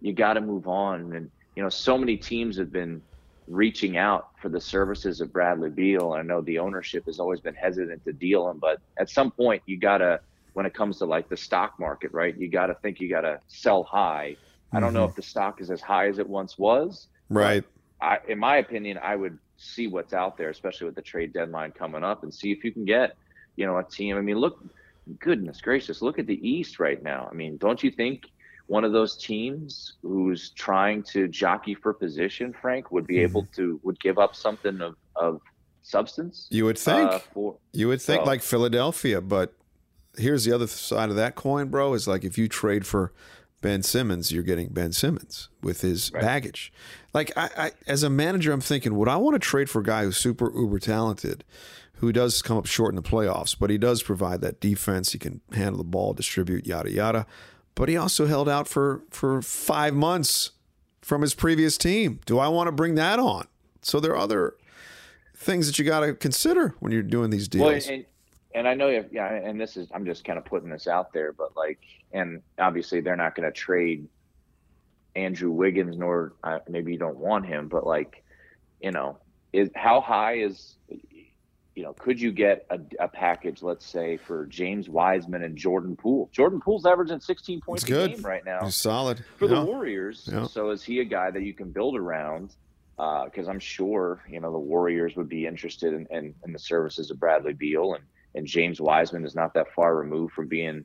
you 0.00 0.14
got 0.14 0.34
to 0.34 0.40
move 0.40 0.66
on. 0.66 1.12
And 1.12 1.30
you 1.56 1.62
know, 1.62 1.68
so 1.68 1.98
many 1.98 2.16
teams 2.16 2.56
have 2.56 2.72
been 2.72 3.02
reaching 3.48 3.96
out 3.96 4.30
for 4.40 4.48
the 4.48 4.60
services 4.60 5.20
of 5.20 5.32
Bradley 5.32 5.70
Beal. 5.70 6.12
I 6.12 6.22
know 6.22 6.40
the 6.40 6.58
ownership 6.58 7.06
has 7.06 7.18
always 7.18 7.40
been 7.40 7.54
hesitant 7.54 8.04
to 8.04 8.12
deal 8.12 8.48
him, 8.48 8.58
but 8.58 8.80
at 8.98 9.10
some 9.10 9.30
point 9.30 9.62
you 9.66 9.78
gotta, 9.78 10.20
when 10.52 10.66
it 10.66 10.74
comes 10.74 10.98
to 10.98 11.06
like 11.06 11.28
the 11.28 11.36
stock 11.36 11.78
market, 11.78 12.12
right? 12.12 12.36
You 12.38 12.48
gotta 12.48 12.74
think 12.74 13.00
you 13.00 13.08
gotta 13.08 13.40
sell 13.48 13.82
high. 13.82 14.36
Mm-hmm. 14.36 14.76
I 14.76 14.80
don't 14.80 14.92
know 14.92 15.02
mm-hmm. 15.02 15.10
if 15.10 15.16
the 15.16 15.22
stock 15.22 15.60
is 15.60 15.70
as 15.70 15.80
high 15.80 16.08
as 16.08 16.18
it 16.18 16.28
once 16.28 16.58
was. 16.58 17.08
Right. 17.30 17.64
I, 18.00 18.18
in 18.28 18.38
my 18.38 18.58
opinion, 18.58 18.98
I 19.02 19.16
would 19.16 19.38
see 19.56 19.88
what's 19.88 20.12
out 20.12 20.36
there, 20.36 20.50
especially 20.50 20.86
with 20.86 20.94
the 20.94 21.02
trade 21.02 21.32
deadline 21.32 21.72
coming 21.72 22.04
up, 22.04 22.22
and 22.22 22.32
see 22.32 22.52
if 22.52 22.62
you 22.64 22.72
can 22.72 22.84
get, 22.84 23.16
you 23.56 23.66
know, 23.66 23.78
a 23.78 23.84
team. 23.84 24.16
I 24.16 24.20
mean, 24.20 24.36
look, 24.36 24.62
goodness 25.18 25.60
gracious, 25.60 26.02
look 26.02 26.18
at 26.18 26.26
the 26.26 26.48
East 26.48 26.78
right 26.78 27.02
now. 27.02 27.28
I 27.30 27.34
mean, 27.34 27.56
don't 27.56 27.82
you 27.82 27.90
think 27.90 28.30
one 28.68 28.84
of 28.84 28.92
those 28.92 29.16
teams 29.16 29.94
who's 30.02 30.50
trying 30.50 31.02
to 31.02 31.26
jockey 31.26 31.74
for 31.74 31.92
position, 31.92 32.52
Frank, 32.52 32.92
would 32.92 33.06
be 33.06 33.16
mm-hmm. 33.16 33.24
able 33.24 33.46
to 33.56 33.80
would 33.82 33.98
give 33.98 34.18
up 34.18 34.36
something 34.36 34.80
of, 34.80 34.94
of 35.16 35.40
substance. 35.82 36.46
You 36.50 36.66
would 36.66 36.78
think. 36.78 37.10
Uh, 37.10 37.18
for, 37.18 37.56
you 37.72 37.88
would 37.88 38.00
think 38.00 38.20
so. 38.20 38.26
like 38.26 38.42
Philadelphia, 38.42 39.20
but 39.20 39.54
here's 40.16 40.44
the 40.44 40.52
other 40.52 40.66
side 40.66 41.08
of 41.08 41.16
that 41.16 41.34
coin, 41.34 41.68
bro. 41.68 41.94
Is 41.94 42.06
like 42.06 42.24
if 42.24 42.36
you 42.36 42.46
trade 42.46 42.86
for 42.86 43.12
Ben 43.62 43.82
Simmons, 43.82 44.30
you're 44.30 44.42
getting 44.42 44.68
Ben 44.68 44.92
Simmons 44.92 45.48
with 45.62 45.80
his 45.80 46.12
right. 46.12 46.22
baggage. 46.22 46.70
Like 47.14 47.32
I, 47.36 47.48
I, 47.56 47.70
as 47.86 48.02
a 48.02 48.10
manager, 48.10 48.52
I'm 48.52 48.60
thinking, 48.60 48.96
would 48.96 49.08
I 49.08 49.16
want 49.16 49.34
to 49.34 49.40
trade 49.40 49.70
for 49.70 49.80
a 49.80 49.84
guy 49.84 50.04
who's 50.04 50.18
super 50.18 50.52
uber 50.54 50.78
talented? 50.78 51.42
Who 51.94 52.12
does 52.12 52.42
come 52.42 52.58
up 52.58 52.66
short 52.66 52.90
in 52.90 52.96
the 52.96 53.02
playoffs, 53.02 53.56
but 53.58 53.70
he 53.70 53.78
does 53.78 54.04
provide 54.04 54.40
that 54.42 54.60
defense. 54.60 55.12
He 55.12 55.18
can 55.18 55.40
handle 55.52 55.78
the 55.78 55.84
ball, 55.84 56.12
distribute, 56.12 56.66
yada 56.66 56.92
yada 56.92 57.26
but 57.78 57.88
he 57.88 57.96
also 57.96 58.26
held 58.26 58.48
out 58.48 58.66
for 58.66 59.02
for 59.08 59.40
five 59.40 59.94
months 59.94 60.50
from 61.00 61.22
his 61.22 61.32
previous 61.32 61.78
team. 61.78 62.18
Do 62.26 62.40
I 62.40 62.48
want 62.48 62.66
to 62.66 62.72
bring 62.72 62.96
that 62.96 63.20
on? 63.20 63.46
So 63.82 64.00
there 64.00 64.10
are 64.10 64.16
other 64.16 64.56
things 65.36 65.68
that 65.68 65.78
you 65.78 65.84
got 65.84 66.00
to 66.00 66.12
consider 66.12 66.74
when 66.80 66.90
you're 66.90 67.04
doing 67.04 67.30
these 67.30 67.46
deals. 67.46 67.86
Well, 67.86 67.94
and, 67.94 68.04
and 68.52 68.66
I 68.66 68.74
know, 68.74 68.88
you 68.88 69.04
yeah, 69.12 69.32
and 69.32 69.60
this 69.60 69.76
is 69.76 69.86
I'm 69.94 70.04
just 70.04 70.24
kind 70.24 70.38
of 70.40 70.44
putting 70.44 70.70
this 70.70 70.88
out 70.88 71.12
there, 71.12 71.32
but 71.32 71.56
like, 71.56 71.78
and 72.10 72.42
obviously 72.58 73.00
they're 73.00 73.14
not 73.14 73.36
going 73.36 73.46
to 73.46 73.52
trade 73.52 74.08
Andrew 75.14 75.52
Wiggins, 75.52 75.96
nor 75.96 76.32
uh, 76.42 76.58
maybe 76.68 76.90
you 76.90 76.98
don't 76.98 77.18
want 77.18 77.46
him, 77.46 77.68
but 77.68 77.86
like, 77.86 78.24
you 78.80 78.90
know, 78.90 79.18
is 79.52 79.70
how 79.76 80.00
high 80.00 80.38
is 80.38 80.78
you 81.78 81.84
know, 81.84 81.92
could 81.92 82.20
you 82.20 82.32
get 82.32 82.66
a, 82.70 82.80
a, 82.98 83.06
package, 83.06 83.62
let's 83.62 83.86
say, 83.86 84.16
for 84.16 84.46
James 84.46 84.88
Wiseman 84.88 85.44
and 85.44 85.56
Jordan 85.56 85.94
Poole? 85.94 86.28
Jordan 86.32 86.60
Poole's 86.60 86.84
averaging 86.84 87.20
16 87.20 87.60
points 87.60 87.84
a 87.84 87.86
game 87.86 88.20
right 88.22 88.44
now. 88.44 88.64
He's 88.64 88.74
solid 88.74 89.24
for 89.36 89.44
yeah. 89.44 89.60
the 89.60 89.64
Warriors. 89.64 90.28
Yeah. 90.28 90.48
So 90.48 90.70
is 90.70 90.82
he 90.82 90.98
a 90.98 91.04
guy 91.04 91.30
that 91.30 91.42
you 91.44 91.54
can 91.54 91.70
build 91.70 91.94
around? 91.94 92.56
Because 92.96 93.46
uh, 93.46 93.50
I'm 93.50 93.60
sure 93.60 94.24
you 94.28 94.40
know 94.40 94.50
the 94.50 94.58
Warriors 94.58 95.14
would 95.14 95.28
be 95.28 95.46
interested 95.46 95.94
in, 95.94 96.08
in, 96.10 96.34
in, 96.44 96.52
the 96.52 96.58
services 96.58 97.12
of 97.12 97.20
Bradley 97.20 97.52
Beal 97.52 97.94
and 97.94 98.02
and 98.34 98.44
James 98.44 98.80
Wiseman 98.80 99.24
is 99.24 99.36
not 99.36 99.54
that 99.54 99.72
far 99.72 99.94
removed 99.94 100.34
from 100.34 100.48
being, 100.48 100.84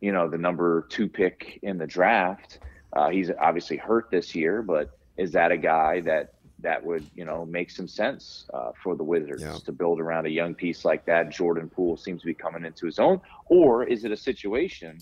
you 0.00 0.10
know, 0.10 0.28
the 0.28 0.38
number 0.38 0.88
two 0.90 1.08
pick 1.08 1.60
in 1.62 1.78
the 1.78 1.86
draft. 1.86 2.58
Uh, 2.92 3.10
he's 3.10 3.30
obviously 3.40 3.76
hurt 3.76 4.10
this 4.10 4.34
year, 4.34 4.60
but 4.60 4.98
is 5.16 5.30
that 5.30 5.52
a 5.52 5.56
guy 5.56 6.00
that 6.00 6.34
that 6.62 6.84
would 6.84 7.04
you 7.14 7.24
know 7.24 7.44
make 7.44 7.70
some 7.70 7.88
sense 7.88 8.46
uh, 8.54 8.72
for 8.82 8.96
the 8.96 9.04
Wizards 9.04 9.42
yeah. 9.42 9.56
to 9.64 9.72
build 9.72 10.00
around 10.00 10.26
a 10.26 10.30
young 10.30 10.54
piece 10.54 10.84
like 10.84 11.04
that. 11.06 11.30
Jordan 11.30 11.68
Poole 11.68 11.96
seems 11.96 12.20
to 12.22 12.26
be 12.26 12.34
coming 12.34 12.64
into 12.64 12.86
his 12.86 12.98
own, 12.98 13.20
or 13.46 13.84
is 13.84 14.04
it 14.04 14.12
a 14.12 14.16
situation? 14.16 14.98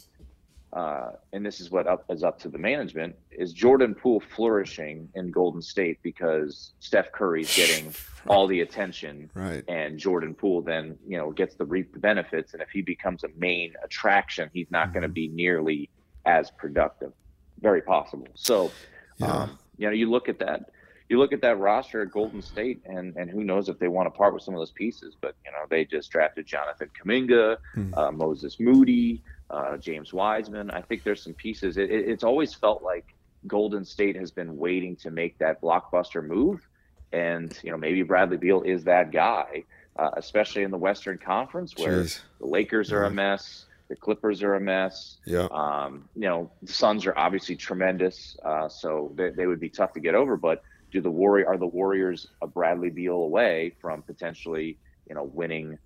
Uh, 0.72 1.10
and 1.32 1.44
this 1.44 1.60
is 1.60 1.72
what 1.72 1.88
up, 1.88 2.04
is 2.10 2.22
up 2.22 2.38
to 2.38 2.48
the 2.48 2.58
management: 2.58 3.14
is 3.30 3.52
Jordan 3.52 3.94
Poole 3.94 4.20
flourishing 4.20 5.08
in 5.14 5.30
Golden 5.30 5.60
State 5.60 5.98
because 6.02 6.72
Steph 6.80 7.10
Curry's 7.12 7.54
getting 7.56 7.92
all 8.28 8.46
the 8.46 8.60
attention, 8.60 9.30
right. 9.34 9.64
and 9.68 9.98
Jordan 9.98 10.34
Poole 10.34 10.62
then 10.62 10.96
you 11.06 11.16
know 11.16 11.30
gets 11.30 11.56
the 11.56 11.64
reap 11.64 11.92
the 11.92 11.98
benefits, 11.98 12.52
and 12.54 12.62
if 12.62 12.70
he 12.70 12.82
becomes 12.82 13.24
a 13.24 13.28
main 13.36 13.74
attraction, 13.84 14.48
he's 14.52 14.70
not 14.70 14.84
mm-hmm. 14.84 14.92
going 14.94 15.02
to 15.02 15.08
be 15.08 15.28
nearly 15.28 15.90
as 16.24 16.50
productive. 16.52 17.12
Very 17.60 17.82
possible. 17.82 18.28
So, 18.34 18.70
yeah. 19.18 19.26
um, 19.26 19.58
you 19.76 19.86
know, 19.86 19.92
you 19.92 20.08
look 20.08 20.28
at 20.28 20.38
that 20.38 20.70
you 21.10 21.18
look 21.18 21.32
at 21.32 21.42
that 21.42 21.58
roster 21.58 22.02
at 22.02 22.12
Golden 22.12 22.40
State, 22.40 22.80
and 22.86 23.16
and 23.16 23.28
who 23.28 23.42
knows 23.42 23.68
if 23.68 23.78
they 23.80 23.88
want 23.88 24.06
to 24.06 24.16
part 24.16 24.32
with 24.32 24.44
some 24.44 24.54
of 24.54 24.60
those 24.60 24.70
pieces. 24.70 25.16
But 25.20 25.34
you 25.44 25.50
know, 25.50 25.66
they 25.68 25.84
just 25.84 26.10
drafted 26.10 26.46
Jonathan 26.46 26.88
Kuminga, 26.98 27.56
mm. 27.76 27.98
uh, 27.98 28.12
Moses 28.12 28.60
Moody, 28.60 29.20
uh, 29.50 29.76
James 29.76 30.12
Wiseman. 30.12 30.70
I 30.70 30.80
think 30.82 31.02
there's 31.02 31.22
some 31.22 31.34
pieces. 31.34 31.76
It, 31.76 31.90
it, 31.90 32.08
it's 32.08 32.22
always 32.22 32.54
felt 32.54 32.84
like 32.84 33.04
Golden 33.48 33.84
State 33.84 34.14
has 34.16 34.30
been 34.30 34.56
waiting 34.56 34.94
to 34.96 35.10
make 35.10 35.36
that 35.38 35.60
blockbuster 35.60 36.24
move, 36.24 36.66
and 37.12 37.58
you 37.64 37.72
know, 37.72 37.76
maybe 37.76 38.04
Bradley 38.04 38.36
Beal 38.36 38.62
is 38.62 38.84
that 38.84 39.10
guy, 39.10 39.64
uh, 39.96 40.10
especially 40.16 40.62
in 40.62 40.70
the 40.70 40.78
Western 40.78 41.18
Conference 41.18 41.74
where 41.76 42.04
Jeez. 42.04 42.20
the 42.38 42.46
Lakers 42.46 42.92
are 42.92 43.04
a 43.04 43.10
mess. 43.10 43.66
The 43.88 43.96
Clippers 43.96 44.44
are 44.44 44.54
a 44.54 44.60
mess. 44.60 45.16
Yeah. 45.24 45.48
Um, 45.50 46.08
you 46.14 46.28
know, 46.28 46.52
the 46.62 46.72
Suns 46.72 47.04
are 47.06 47.18
obviously 47.18 47.56
tremendous, 47.56 48.38
uh, 48.44 48.68
so 48.68 49.10
they, 49.16 49.30
they 49.30 49.48
would 49.48 49.58
be 49.58 49.68
tough 49.68 49.92
to 49.94 50.00
get 50.00 50.14
over. 50.14 50.36
But 50.36 50.62
do 50.90 51.00
the 51.00 51.10
Warrior 51.10 51.48
are 51.48 51.56
the 51.56 51.66
Warriors 51.66 52.28
a 52.42 52.46
Bradley 52.46 52.90
Beal 52.90 53.16
away 53.16 53.74
from 53.80 54.02
potentially 54.02 54.78
you 55.08 55.14
know 55.14 55.24
winning 55.24 55.78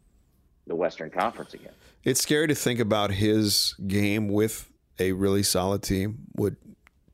the 0.67 0.75
Western 0.75 1.11
Conference 1.11 1.55
again? 1.55 1.73
It's 2.05 2.21
scary 2.21 2.49
to 2.49 2.55
think 2.55 2.81
about 2.81 3.11
his 3.11 3.75
game 3.87 4.29
with 4.29 4.71
a 4.99 5.13
really 5.13 5.43
solid 5.43 5.83
team 5.83 6.27
would 6.37 6.57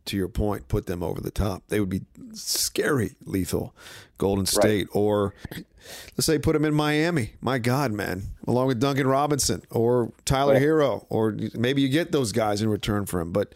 to 0.06 0.16
your 0.16 0.28
point 0.28 0.68
put 0.68 0.86
them 0.86 1.02
over 1.02 1.20
the 1.20 1.30
top. 1.30 1.62
They 1.68 1.78
would 1.78 1.88
be 1.88 2.02
scary 2.32 3.12
lethal. 3.24 3.74
Golden 4.18 4.44
State 4.44 4.88
right. 4.88 5.00
or 5.00 5.34
let's 5.56 6.26
say 6.26 6.38
put 6.38 6.54
him 6.54 6.64
in 6.64 6.74
Miami. 6.74 7.32
My 7.40 7.58
God, 7.58 7.90
man, 7.90 8.24
along 8.46 8.66
with 8.66 8.78
Duncan 8.78 9.06
Robinson 9.06 9.62
or 9.70 10.12
Tyler 10.26 10.52
well, 10.52 10.62
Herro, 10.62 11.06
or 11.08 11.36
maybe 11.54 11.80
you 11.80 11.88
get 11.88 12.12
those 12.12 12.30
guys 12.30 12.60
in 12.60 12.68
return 12.68 13.06
for 13.06 13.18
him. 13.18 13.32
But 13.32 13.54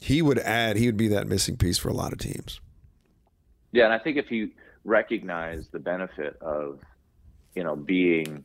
he 0.00 0.20
would 0.20 0.40
add, 0.40 0.76
he 0.76 0.86
would 0.86 0.96
be 0.96 1.08
that 1.08 1.28
missing 1.28 1.56
piece 1.56 1.78
for 1.78 1.88
a 1.88 1.94
lot 1.94 2.12
of 2.12 2.18
teams. 2.18 2.60
Yeah, 3.74 3.86
and 3.86 3.92
I 3.92 3.98
think 3.98 4.16
if 4.16 4.30
you 4.30 4.52
recognize 4.84 5.66
the 5.66 5.80
benefit 5.80 6.36
of, 6.40 6.78
you 7.56 7.64
know, 7.64 7.74
being 7.74 8.44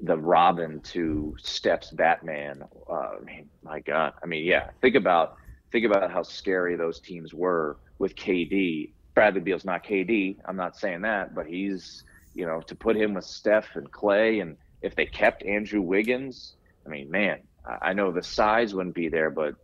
the 0.00 0.16
Robin 0.16 0.80
to 0.80 1.36
Steph's 1.38 1.90
Batman, 1.90 2.64
uh, 2.88 2.92
I 2.92 3.20
mean, 3.22 3.50
my 3.62 3.80
God, 3.80 4.14
I 4.22 4.26
mean, 4.26 4.44
yeah, 4.44 4.70
think 4.80 4.94
about 4.94 5.36
think 5.70 5.84
about 5.84 6.10
how 6.10 6.22
scary 6.22 6.76
those 6.76 6.98
teams 6.98 7.34
were 7.34 7.76
with 7.98 8.16
KD. 8.16 8.92
Bradley 9.14 9.42
Beal's 9.42 9.66
not 9.66 9.84
KD. 9.84 10.38
I'm 10.46 10.56
not 10.56 10.78
saying 10.78 11.02
that, 11.02 11.34
but 11.34 11.46
he's, 11.46 12.02
you 12.34 12.46
know, 12.46 12.62
to 12.62 12.74
put 12.74 12.96
him 12.96 13.12
with 13.12 13.26
Steph 13.26 13.76
and 13.76 13.92
Clay, 13.92 14.40
and 14.40 14.56
if 14.80 14.96
they 14.96 15.04
kept 15.04 15.42
Andrew 15.44 15.82
Wiggins, 15.82 16.54
I 16.86 16.88
mean, 16.88 17.10
man, 17.10 17.40
I 17.82 17.92
know 17.92 18.10
the 18.10 18.22
size 18.22 18.74
wouldn't 18.74 18.94
be 18.94 19.10
there, 19.10 19.28
but 19.28 19.56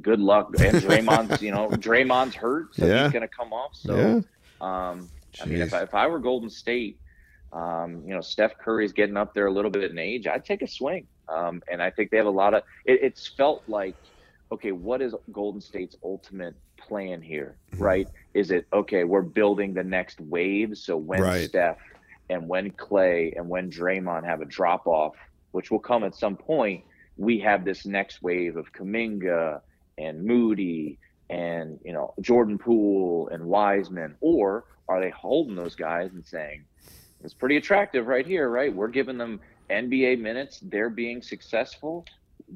good 0.00 0.20
luck. 0.20 0.48
And 0.60 0.76
Draymond's, 0.82 1.42
you 1.42 1.50
know, 1.50 1.68
Draymond's 1.68 2.34
hurt, 2.34 2.74
so 2.74 2.86
yeah. 2.86 3.04
he's 3.04 3.12
going 3.12 3.22
to 3.22 3.28
come 3.28 3.52
off. 3.52 3.74
So, 3.74 3.96
yeah. 3.96 4.90
um, 4.90 5.08
I 5.40 5.46
mean, 5.46 5.60
if 5.60 5.72
I, 5.74 5.82
if 5.82 5.94
I 5.94 6.06
were 6.06 6.18
Golden 6.18 6.50
State, 6.50 6.98
um, 7.52 8.02
you 8.06 8.14
know, 8.14 8.20
Steph 8.20 8.56
Curry's 8.58 8.92
getting 8.92 9.16
up 9.16 9.34
there 9.34 9.46
a 9.46 9.52
little 9.52 9.70
bit 9.70 9.90
in 9.90 9.98
age. 9.98 10.26
I'd 10.26 10.44
take 10.44 10.62
a 10.62 10.68
swing. 10.68 11.06
Um, 11.28 11.62
and 11.70 11.82
I 11.82 11.90
think 11.90 12.10
they 12.10 12.16
have 12.16 12.26
a 12.26 12.30
lot 12.30 12.54
of. 12.54 12.62
It, 12.84 13.00
it's 13.02 13.26
felt 13.26 13.62
like, 13.68 13.96
okay, 14.52 14.72
what 14.72 15.00
is 15.00 15.14
Golden 15.32 15.60
State's 15.60 15.96
ultimate 16.04 16.54
plan 16.76 17.22
here? 17.22 17.56
Mm-hmm. 17.72 17.82
Right? 17.82 18.08
Is 18.34 18.50
it 18.50 18.66
okay? 18.72 19.04
We're 19.04 19.22
building 19.22 19.74
the 19.74 19.84
next 19.84 20.20
wave. 20.20 20.76
So 20.76 20.96
when 20.96 21.22
right. 21.22 21.48
Steph 21.48 21.78
and 22.28 22.48
when 22.48 22.70
Clay 22.70 23.32
and 23.36 23.48
when 23.48 23.70
Draymond 23.70 24.24
have 24.24 24.40
a 24.40 24.44
drop 24.44 24.86
off, 24.86 25.14
which 25.52 25.70
will 25.70 25.80
come 25.80 26.04
at 26.04 26.14
some 26.14 26.36
point, 26.36 26.84
we 27.16 27.38
have 27.40 27.64
this 27.64 27.84
next 27.84 28.22
wave 28.22 28.56
of 28.56 28.72
Kuminga 28.72 29.60
and 30.00 30.24
Moody 30.24 30.98
and 31.30 31.78
you 31.84 31.92
know 31.92 32.14
Jordan 32.20 32.58
Poole 32.58 33.28
and 33.32 33.44
Wiseman, 33.46 34.16
or 34.20 34.64
are 34.88 35.00
they 35.00 35.10
holding 35.10 35.56
those 35.56 35.76
guys 35.76 36.12
and 36.14 36.26
saying 36.26 36.64
it's 37.22 37.34
pretty 37.34 37.56
attractive 37.56 38.06
right 38.06 38.26
here, 38.26 38.48
right? 38.48 38.74
We're 38.74 38.88
giving 38.88 39.18
them 39.18 39.40
NBA 39.70 40.20
minutes, 40.20 40.60
they're 40.62 40.90
being 40.90 41.22
successful. 41.22 42.06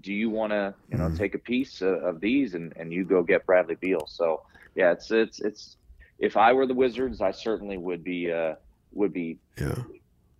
Do 0.00 0.12
you 0.12 0.30
want 0.30 0.52
to, 0.52 0.74
you 0.90 0.98
know, 0.98 1.10
take 1.10 1.34
a 1.34 1.38
piece 1.38 1.80
of, 1.82 2.02
of 2.02 2.20
these 2.20 2.54
and, 2.54 2.72
and 2.76 2.92
you 2.92 3.04
go 3.04 3.22
get 3.22 3.46
Bradley 3.46 3.76
Beal? 3.80 4.06
So 4.08 4.42
yeah, 4.74 4.92
it's 4.92 5.10
it's 5.10 5.40
it's. 5.40 5.76
If 6.18 6.36
I 6.36 6.52
were 6.52 6.66
the 6.66 6.74
Wizards, 6.74 7.20
I 7.20 7.32
certainly 7.32 7.76
would 7.76 8.04
be 8.04 8.30
uh, 8.32 8.54
would 8.92 9.12
be 9.12 9.38
Yeah. 9.58 9.82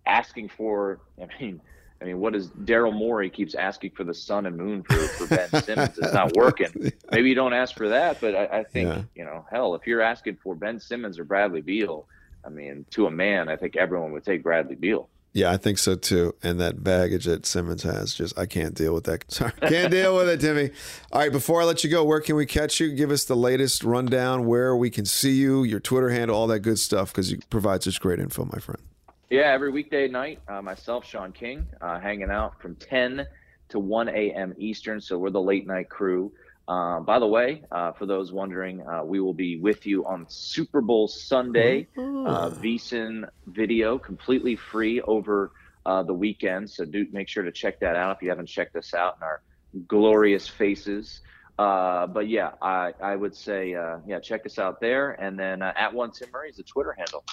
asking 0.07 0.49
for. 0.49 1.01
I 1.21 1.27
mean, 1.41 1.61
I 2.01 2.05
mean, 2.05 2.19
what 2.19 2.35
is 2.35 2.49
Daryl 2.49 2.93
Morey 2.93 3.29
keeps 3.29 3.55
asking 3.55 3.91
for 3.91 4.03
the 4.03 4.13
sun 4.13 4.45
and 4.45 4.57
moon 4.57 4.83
for, 4.83 4.95
for 4.95 5.27
Ben 5.27 5.49
Simmons? 5.63 5.97
It's 5.97 6.13
not 6.13 6.35
working. 6.35 6.91
Maybe 7.11 7.29
you 7.29 7.35
don't 7.35 7.53
ask 7.53 7.75
for 7.75 7.87
that, 7.89 8.19
but 8.19 8.35
I, 8.35 8.59
I 8.59 8.63
think 8.63 8.89
Yeah. 8.89 9.01
you 9.15 9.23
know, 9.23 9.45
hell, 9.49 9.75
if 9.75 9.87
you're 9.87 10.01
asking 10.01 10.37
for 10.43 10.55
Ben 10.55 10.79
Simmons 10.79 11.17
or 11.17 11.23
Bradley 11.23 11.61
Beal, 11.61 12.05
I 12.45 12.49
mean, 12.49 12.85
to 12.91 13.07
a 13.07 13.11
man, 13.11 13.47
I 13.49 13.55
think 13.55 13.75
everyone 13.77 14.11
would 14.11 14.25
take 14.25 14.43
Bradley 14.43 14.75
Beal. 14.75 15.09
Yeah, 15.33 15.51
I 15.51 15.57
think 15.57 15.77
so 15.79 15.95
too. 15.95 16.33
And 16.43 16.61
that 16.61 16.81
baggage 16.83 17.25
that 17.25 17.45
Simmons 17.45 17.83
has, 17.83 18.13
just 18.13 18.37
I 18.37 18.45
can't 18.45 18.73
deal 18.73 18.93
with 18.93 19.03
that. 19.05 19.29
Sorry, 19.31 19.51
can't 19.61 19.91
deal 19.91 20.15
with 20.15 20.29
it, 20.29 20.39
Timmy. 20.41 20.71
All 21.11 21.19
right, 21.21 21.31
before 21.31 21.61
I 21.61 21.65
let 21.65 21.83
you 21.83 21.89
go, 21.89 22.03
where 22.05 22.21
can 22.21 22.35
we 22.35 22.45
catch 22.45 22.79
you? 22.79 22.93
Give 22.93 23.11
us 23.11 23.25
the 23.25 23.35
latest 23.35 23.83
rundown, 23.83 24.45
where 24.45 24.75
we 24.75 24.89
can 24.89 25.05
see 25.05 25.33
you, 25.33 25.63
your 25.63 25.79
Twitter 25.81 26.09
handle, 26.09 26.37
all 26.37 26.47
that 26.47 26.59
good 26.59 26.79
stuff, 26.79 27.11
because 27.11 27.31
you 27.31 27.39
provide 27.49 27.83
such 27.83 27.99
great 27.99 28.19
info, 28.19 28.45
my 28.45 28.59
friend. 28.59 28.81
Yeah, 29.29 29.51
every 29.51 29.71
weekday 29.71 30.07
night, 30.07 30.39
uh, 30.47 30.61
myself, 30.61 31.03
Sean 31.03 31.31
King, 31.31 31.65
uh, 31.81 31.99
hanging 31.99 32.29
out 32.29 32.61
from 32.61 32.75
10 32.75 33.25
to 33.69 33.79
1 33.79 34.09
a.m. 34.09 34.53
Eastern. 34.59 35.01
So 35.01 35.17
we're 35.17 35.31
the 35.31 35.41
late 35.41 35.65
night 35.65 35.89
crew. 35.89 36.31
Uh, 36.67 36.99
by 36.99 37.17
the 37.17 37.25
way, 37.25 37.63
uh, 37.71 37.91
for 37.93 38.05
those 38.05 38.31
wondering, 38.31 38.85
uh, 38.87 39.03
we 39.03 39.19
will 39.19 39.33
be 39.33 39.57
with 39.57 39.87
you 39.87 40.05
on 40.05 40.27
Super 40.29 40.79
Bowl 40.79 41.07
Sunday. 41.07 41.87
Uh, 41.97 42.49
VSIN 42.51 43.27
video, 43.47 43.97
completely 43.97 44.55
free 44.55 45.01
over 45.01 45.51
uh, 45.87 46.03
the 46.03 46.13
weekend. 46.13 46.69
So 46.69 46.85
do 46.85 47.07
make 47.11 47.27
sure 47.27 47.43
to 47.43 47.51
check 47.51 47.79
that 47.79 47.95
out 47.95 48.15
if 48.15 48.21
you 48.21 48.29
haven't 48.29 48.47
checked 48.47 48.75
us 48.75 48.93
out 48.93 49.17
in 49.17 49.23
our 49.23 49.41
glorious 49.87 50.47
faces. 50.47 51.21
Uh, 51.57 52.05
but 52.05 52.27
yeah, 52.27 52.51
I, 52.61 52.93
I 53.01 53.15
would 53.15 53.35
say, 53.35 53.73
uh, 53.73 53.97
yeah, 54.05 54.19
check 54.19 54.45
us 54.45 54.59
out 54.59 54.79
there. 54.81 55.11
And 55.13 55.37
then 55.39 55.63
uh, 55.63 55.73
at 55.75 55.93
one 55.93 56.11
Tim 56.11 56.29
Murray 56.31 56.49
is 56.49 56.57
the 56.57 56.63
Twitter 56.63 56.93
handle. 56.95 57.23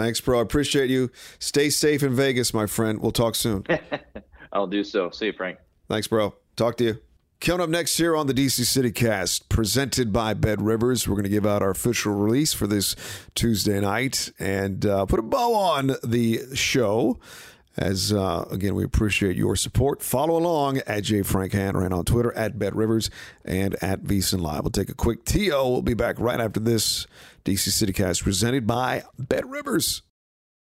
Thanks, 0.00 0.18
bro. 0.18 0.38
I 0.38 0.42
appreciate 0.42 0.88
you. 0.88 1.10
Stay 1.40 1.68
safe 1.68 2.02
in 2.02 2.14
Vegas, 2.14 2.54
my 2.54 2.64
friend. 2.64 3.02
We'll 3.02 3.12
talk 3.12 3.34
soon. 3.34 3.66
I'll 4.54 4.66
do 4.66 4.82
so. 4.82 5.10
See 5.10 5.26
you, 5.26 5.34
Frank. 5.34 5.58
Thanks, 5.90 6.06
bro. 6.06 6.32
Talk 6.56 6.78
to 6.78 6.84
you. 6.84 6.98
Coming 7.42 7.60
up 7.60 7.68
next 7.68 7.98
here 7.98 8.16
on 8.16 8.26
the 8.26 8.32
DC 8.32 8.64
City 8.64 8.92
Cast, 8.92 9.50
presented 9.50 10.10
by 10.10 10.32
Bet 10.32 10.58
Rivers, 10.58 11.06
we're 11.06 11.16
going 11.16 11.24
to 11.24 11.28
give 11.28 11.44
out 11.44 11.60
our 11.60 11.68
official 11.68 12.14
release 12.14 12.54
for 12.54 12.66
this 12.66 12.96
Tuesday 13.34 13.78
night 13.78 14.32
and 14.38 14.86
uh, 14.86 15.04
put 15.04 15.18
a 15.18 15.22
bow 15.22 15.54
on 15.54 15.96
the 16.02 16.40
show. 16.54 17.20
As 17.80 18.12
uh, 18.12 18.44
again, 18.50 18.74
we 18.74 18.84
appreciate 18.84 19.36
your 19.36 19.56
support. 19.56 20.02
Follow 20.02 20.36
along 20.36 20.78
at 20.86 21.02
J 21.04 21.22
Frank 21.22 21.54
Hanrahan 21.54 21.94
on 21.94 22.04
Twitter, 22.04 22.30
at 22.34 22.58
Bet 22.58 22.76
Rivers, 22.76 23.08
and 23.42 23.74
at 23.82 24.02
VSiN 24.02 24.42
Live. 24.42 24.64
We'll 24.64 24.70
take 24.70 24.90
a 24.90 24.94
quick 24.94 25.24
TO. 25.24 25.48
We'll 25.50 25.80
be 25.80 25.94
back 25.94 26.20
right 26.20 26.38
after 26.38 26.60
this 26.60 27.06
DC 27.46 27.70
City 27.70 27.94
Cast 27.94 28.22
presented 28.22 28.66
by 28.66 29.04
Bet 29.18 29.48
Rivers. 29.48 30.02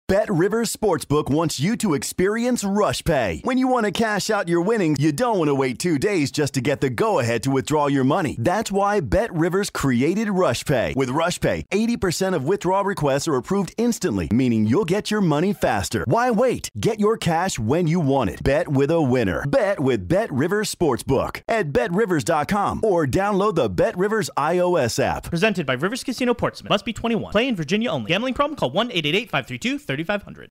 Bet 0.09 0.29
Rivers 0.29 0.75
Sportsbook 0.75 1.31
wants 1.31 1.59
you 1.59 1.75
to 1.77 1.95
experience 1.95 2.65
Rush 2.65 3.03
Pay. 3.03 3.41
When 3.45 3.57
you 3.57 3.67
want 3.69 3.87
to 3.87 3.93
cash 3.93 4.29
out 4.29 4.47
your 4.49 4.61
winnings, 4.61 5.01
you 5.01 5.11
don't 5.11 5.39
want 5.39 5.49
to 5.49 5.55
wait 5.55 5.79
two 5.79 5.97
days 5.99 6.31
just 6.31 6.53
to 6.55 6.61
get 6.61 6.83
the 6.83 6.91
go 6.91 7.21
ahead 7.21 7.45
to 7.45 7.51
withdraw 7.51 7.87
your 7.87 8.05
money. 8.05 8.37
That's 8.39 8.71
why 8.71 9.01
Bet 9.01 9.33
Rivers 9.33 9.71
created 9.71 10.29
Rush 10.29 10.67
Pay. 10.67 10.93
With 10.97 11.09
Rush 11.09 11.41
Pay, 11.41 11.65
80% 11.71 12.35
of 12.35 12.45
withdrawal 12.45 12.85
requests 12.85 13.27
are 13.27 13.37
approved 13.37 13.75
instantly, 13.79 14.29
meaning 14.33 14.67
you'll 14.67 14.85
get 14.85 15.11
your 15.11 15.23
money 15.23 15.55
faster. 15.55 16.05
Why 16.07 16.31
wait? 16.31 16.69
Get 16.79 17.01
your 17.01 17.17
cash 17.17 17.59
when 17.59 17.87
you 17.87 17.99
want 18.01 18.29
it. 18.31 18.43
Bet 18.43 18.69
with 18.69 18.91
a 18.91 19.01
winner. 19.01 19.47
Bet 19.49 19.81
with 19.81 20.09
Bet 20.09 20.31
Rivers 20.31 20.75
Sportsbook 20.75 21.41
at 21.49 21.73
betrivers.com 21.73 22.81
or 22.85 23.07
download 23.07 23.55
the 23.55 23.71
Bet 23.71 23.97
Rivers 23.97 24.29
iOS 24.37 24.99
app. 25.03 25.31
Presented 25.31 25.65
by 25.65 25.73
Rivers 25.75 26.05
Casino 26.05 26.35
Portsmouth. 26.35 26.69
Must 26.69 26.85
be 26.85 26.93
21. 26.93 27.33
Play 27.33 27.49
in 27.49 27.57
Virginia 27.57 27.89
only. 27.89 28.09
Gambling 28.09 28.35
problem? 28.35 28.57
Call 28.59 28.73
1 28.73 28.89
888 28.91 29.31
532 29.31 29.79
3500. 29.97 30.49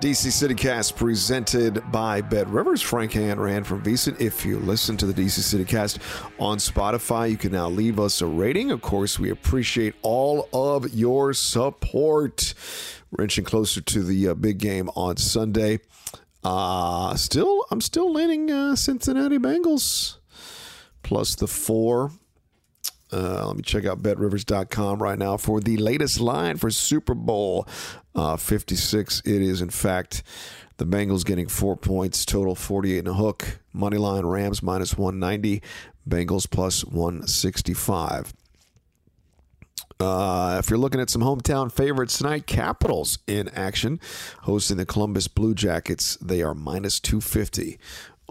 DC 0.00 0.32
City 0.32 0.54
Cast 0.56 0.96
presented 0.96 1.80
by 1.92 2.20
Bet 2.20 2.48
Rivers. 2.48 2.82
Frank 2.82 3.12
Hanrahan 3.12 3.62
from 3.62 3.82
VSiN. 3.84 4.20
If 4.20 4.44
you 4.44 4.58
listen 4.58 4.96
to 4.96 5.06
the 5.06 5.14
DC 5.14 5.38
City 5.38 5.64
Cast 5.64 6.00
on 6.40 6.58
Spotify, 6.58 7.30
you 7.30 7.36
can 7.36 7.52
now 7.52 7.68
leave 7.68 8.00
us 8.00 8.20
a 8.20 8.26
rating. 8.26 8.72
Of 8.72 8.82
course, 8.82 9.20
we 9.20 9.30
appreciate 9.30 9.94
all 10.02 10.48
of 10.52 10.92
your 10.92 11.32
support. 11.32 12.52
We're 13.12 13.22
inching 13.22 13.44
closer 13.44 13.80
to 13.80 14.02
the 14.02 14.28
uh, 14.28 14.34
big 14.34 14.58
game 14.58 14.90
on 14.96 15.18
Sunday. 15.18 15.78
Uh, 16.42 17.14
still, 17.14 17.64
I'm 17.70 17.80
still 17.80 18.12
leaning 18.12 18.50
uh, 18.50 18.74
Cincinnati 18.74 19.38
Bengals 19.38 20.16
plus 21.04 21.36
the 21.36 21.46
four. 21.46 22.10
Uh, 23.12 23.46
let 23.46 23.56
me 23.56 23.62
check 23.62 23.84
out 23.84 24.02
betrivers.com 24.02 25.02
right 25.02 25.18
now 25.18 25.36
for 25.36 25.60
the 25.60 25.76
latest 25.76 26.20
line 26.20 26.56
for 26.56 26.70
Super 26.70 27.14
Bowl 27.14 27.66
uh, 28.14 28.36
56. 28.36 29.20
It 29.24 29.42
is, 29.42 29.60
in 29.60 29.70
fact, 29.70 30.22
the 30.78 30.86
Bengals 30.86 31.24
getting 31.24 31.48
four 31.48 31.76
points, 31.76 32.24
total 32.24 32.54
48 32.54 32.98
and 32.98 33.08
a 33.08 33.14
hook. 33.14 33.60
Money 33.72 33.98
line 33.98 34.24
Rams 34.24 34.62
minus 34.62 34.96
190, 34.96 35.62
Bengals 36.08 36.50
plus 36.50 36.84
165. 36.84 38.32
Uh, 40.00 40.56
if 40.58 40.68
you're 40.68 40.78
looking 40.80 41.00
at 41.00 41.08
some 41.08 41.22
hometown 41.22 41.70
favorites 41.70 42.18
tonight, 42.18 42.46
Capitals 42.46 43.18
in 43.28 43.48
action, 43.50 44.00
hosting 44.40 44.76
the 44.76 44.86
Columbus 44.86 45.28
Blue 45.28 45.54
Jackets. 45.54 46.16
They 46.16 46.42
are 46.42 46.54
minus 46.54 46.98
250 46.98 47.78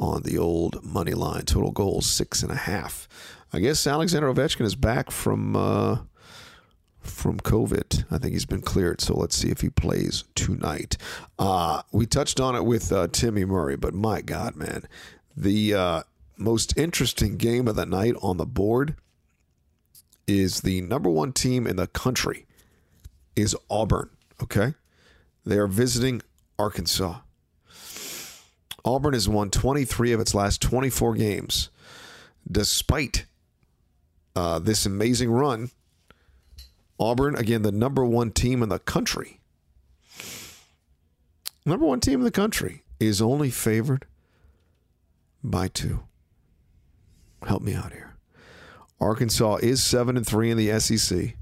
on 0.01 0.23
the 0.23 0.37
old 0.37 0.83
money 0.83 1.13
line. 1.13 1.43
Total 1.43 1.71
goals 1.71 2.07
six 2.07 2.43
and 2.43 2.51
a 2.51 2.55
half. 2.55 3.07
I 3.53 3.59
guess 3.59 3.85
Alexander 3.85 4.33
Ovechkin 4.33 4.65
is 4.65 4.75
back 4.75 5.11
from 5.11 5.55
uh, 5.55 5.99
from 6.99 7.39
COVID. 7.39 8.05
I 8.11 8.17
think 8.17 8.33
he's 8.33 8.45
been 8.45 8.61
cleared. 8.61 9.01
So 9.01 9.15
let's 9.15 9.35
see 9.35 9.49
if 9.49 9.61
he 9.61 9.69
plays 9.69 10.23
tonight. 10.35 10.97
Uh, 11.37 11.81
we 11.91 12.05
touched 12.05 12.39
on 12.39 12.55
it 12.55 12.65
with 12.65 12.91
uh, 12.91 13.07
Timmy 13.11 13.45
Murray, 13.45 13.75
but 13.75 13.93
my 13.93 14.21
God, 14.21 14.55
man, 14.55 14.83
the 15.35 15.73
uh, 15.73 16.03
most 16.37 16.77
interesting 16.77 17.37
game 17.37 17.67
of 17.67 17.75
the 17.75 17.85
night 17.85 18.15
on 18.21 18.37
the 18.37 18.45
board 18.45 18.95
is 20.27 20.61
the 20.61 20.81
number 20.81 21.09
one 21.09 21.33
team 21.33 21.67
in 21.67 21.75
the 21.75 21.87
country 21.87 22.45
is 23.35 23.55
Auburn. 23.69 24.09
Okay, 24.41 24.73
they 25.45 25.57
are 25.57 25.67
visiting 25.67 26.21
Arkansas. 26.57 27.19
Auburn 28.83 29.13
has 29.13 29.29
won 29.29 29.49
23 29.49 30.11
of 30.13 30.19
its 30.19 30.33
last 30.33 30.61
24 30.61 31.15
games, 31.15 31.69
despite 32.49 33.25
uh, 34.35 34.59
this 34.59 34.85
amazing 34.85 35.31
run. 35.31 35.71
Auburn, 36.99 37.35
again, 37.35 37.61
the 37.61 37.71
number 37.71 38.05
one 38.05 38.31
team 38.31 38.61
in 38.61 38.69
the 38.69 38.79
country. 38.79 39.39
Number 41.65 41.85
one 41.85 41.99
team 41.99 42.19
in 42.19 42.23
the 42.25 42.31
country 42.31 42.83
is 42.99 43.21
only 43.21 43.49
favored 43.49 44.05
by 45.43 45.67
two. 45.67 46.01
Help 47.45 47.61
me 47.61 47.73
out 47.73 47.91
here. 47.91 48.15
Arkansas 48.99 49.55
is 49.57 49.81
seven 49.83 50.15
and 50.15 50.25
three 50.25 50.51
in 50.51 50.57
the 50.57 50.79
SEC, 50.79 51.35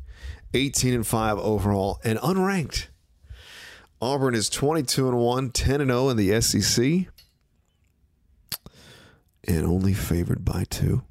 18 0.54 0.94
and 0.94 1.08
five 1.08 1.38
overall, 1.38 2.00
and 2.04 2.18
unranked. 2.20 2.88
Auburn 4.02 4.34
is 4.34 4.50
22 4.50 5.10
and 5.10 5.18
1, 5.18 5.52
10 5.52 5.82
and 5.82 5.90
0 5.90 6.10
in 6.10 6.18
the 6.18 6.42
SEC, 6.42 7.08
and 9.50 9.66
only 9.66 9.94
favored 9.94 10.46
by 10.46 10.64
two. 10.70 11.02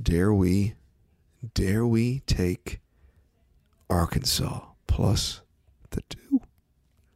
Dare 0.00 0.32
we, 0.32 0.74
dare 1.52 1.84
we 1.84 2.20
take 2.20 2.78
Arkansas 3.90 4.60
plus 4.86 5.40
the 5.90 6.02
two? 6.02 6.40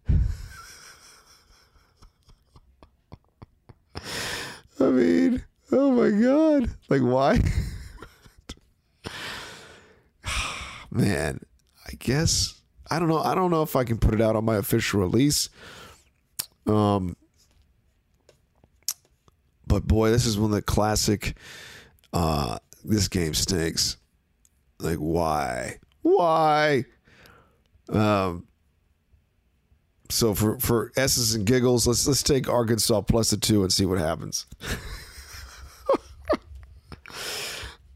I 4.81 4.85
mean, 4.87 5.45
oh 5.71 5.93
my 5.93 6.11
God. 6.11 6.69
Like, 6.89 7.03
why? 7.03 7.41
Man, 10.91 11.41
I 11.87 11.93
guess, 11.99 12.61
I 12.91 12.99
don't 12.99 13.09
know. 13.09 13.21
I 13.23 13.37
don't 13.37 13.53
know 13.53 13.63
if 13.63 13.77
I 13.77 13.85
can 13.85 13.99
put 13.99 14.15
it 14.15 14.21
out 14.21 14.35
on 14.35 14.45
my 14.45 14.57
official 14.57 14.99
release. 15.01 15.49
Um, 16.67 17.17
but 19.77 19.87
boy, 19.87 20.11
this 20.11 20.25
is 20.25 20.39
one 20.39 20.51
of 20.51 20.55
the 20.55 20.63
classic. 20.63 21.37
Uh, 22.11 22.59
this 22.83 23.09
game 23.09 23.35
stinks. 23.35 23.99
Like, 24.81 24.97
why? 24.97 25.79
Why? 26.01 26.87
Um. 27.91 28.47
So 30.09 30.35
for 30.35 30.59
for 30.61 30.93
S's 30.97 31.35
and 31.35 31.45
giggles, 31.45 31.87
let's 31.87 32.07
let's 32.07 32.23
take 32.23 32.49
Arkansas 32.49 33.03
plus 33.03 33.31
the 33.31 33.37
two 33.37 33.65
and 33.65 33.73
see 33.73 33.85
what 33.85 33.99
happens. 33.99 34.47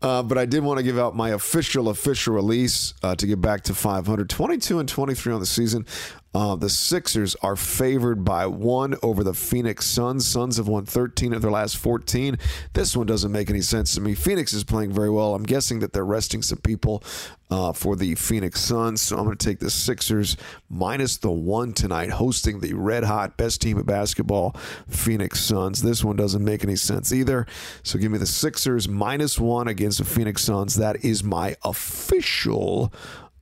Uh, 0.02 0.22
but 0.22 0.38
I 0.38 0.46
did 0.46 0.62
want 0.62 0.78
to 0.78 0.82
give 0.82 0.98
out 0.98 1.14
my 1.14 1.28
official, 1.30 1.90
official 1.90 2.34
release 2.34 2.94
uh, 3.02 3.14
to 3.16 3.26
get 3.26 3.42
back 3.42 3.64
to 3.64 3.74
500. 3.74 4.30
22 4.30 4.78
and 4.78 4.88
23 4.88 5.34
on 5.34 5.40
the 5.40 5.46
season. 5.46 5.84
Uh, 6.32 6.54
the 6.54 6.68
Sixers 6.68 7.34
are 7.42 7.56
favored 7.56 8.24
by 8.24 8.46
one 8.46 8.94
over 9.02 9.24
the 9.24 9.34
Phoenix 9.34 9.86
Suns. 9.86 10.26
Suns 10.26 10.58
have 10.58 10.68
won 10.68 10.86
13 10.86 11.32
of 11.32 11.42
their 11.42 11.50
last 11.50 11.76
14. 11.76 12.38
This 12.72 12.96
one 12.96 13.06
doesn't 13.06 13.32
make 13.32 13.50
any 13.50 13.62
sense 13.62 13.94
to 13.94 14.00
me. 14.00 14.14
Phoenix 14.14 14.52
is 14.52 14.62
playing 14.62 14.92
very 14.92 15.10
well. 15.10 15.34
I'm 15.34 15.42
guessing 15.42 15.80
that 15.80 15.92
they're 15.92 16.04
resting 16.04 16.42
some 16.42 16.58
people 16.58 17.02
uh, 17.50 17.72
for 17.72 17.96
the 17.96 18.14
Phoenix 18.14 18.60
Suns. 18.60 19.02
So 19.02 19.16
I'm 19.18 19.24
going 19.24 19.36
to 19.36 19.44
take 19.44 19.58
the 19.58 19.70
Sixers 19.70 20.36
minus 20.68 21.16
the 21.16 21.32
one 21.32 21.72
tonight, 21.72 22.10
hosting 22.10 22.60
the 22.60 22.74
red 22.74 23.02
hot 23.02 23.36
best 23.36 23.60
team 23.60 23.76
of 23.76 23.86
basketball, 23.86 24.52
Phoenix 24.88 25.40
Suns. 25.40 25.82
This 25.82 26.04
one 26.04 26.14
doesn't 26.14 26.44
make 26.44 26.62
any 26.62 26.76
sense 26.76 27.12
either. 27.12 27.46
So 27.82 27.98
give 27.98 28.12
me 28.12 28.18
the 28.18 28.26
Sixers 28.26 28.88
minus 28.88 29.40
one 29.40 29.66
against 29.66 29.98
the 29.98 30.04
Phoenix 30.04 30.42
Suns. 30.42 30.76
That 30.76 31.04
is 31.04 31.24
my 31.24 31.56
official 31.64 32.92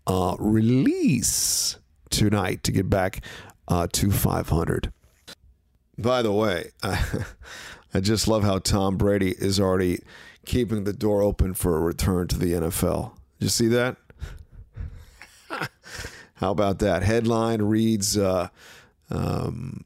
uh, 0.06 0.36
release 0.38 1.77
tonight 2.10 2.62
to 2.64 2.72
get 2.72 2.88
back 2.88 3.22
uh, 3.66 3.86
to 3.92 4.10
500. 4.10 4.92
By 5.98 6.22
the 6.22 6.32
way, 6.32 6.70
I, 6.82 7.04
I 7.94 8.00
just 8.00 8.28
love 8.28 8.44
how 8.44 8.58
Tom 8.58 8.96
Brady 8.96 9.30
is 9.30 9.58
already 9.58 10.00
keeping 10.44 10.84
the 10.84 10.92
door 10.92 11.22
open 11.22 11.54
for 11.54 11.76
a 11.76 11.80
return 11.80 12.28
to 12.28 12.38
the 12.38 12.52
NFL. 12.52 13.12
You 13.38 13.48
see 13.48 13.68
that? 13.68 13.96
how 16.34 16.50
about 16.50 16.78
that? 16.80 17.02
Headline 17.02 17.62
reads 17.62 18.16
uh, 18.16 18.48
um, 19.10 19.84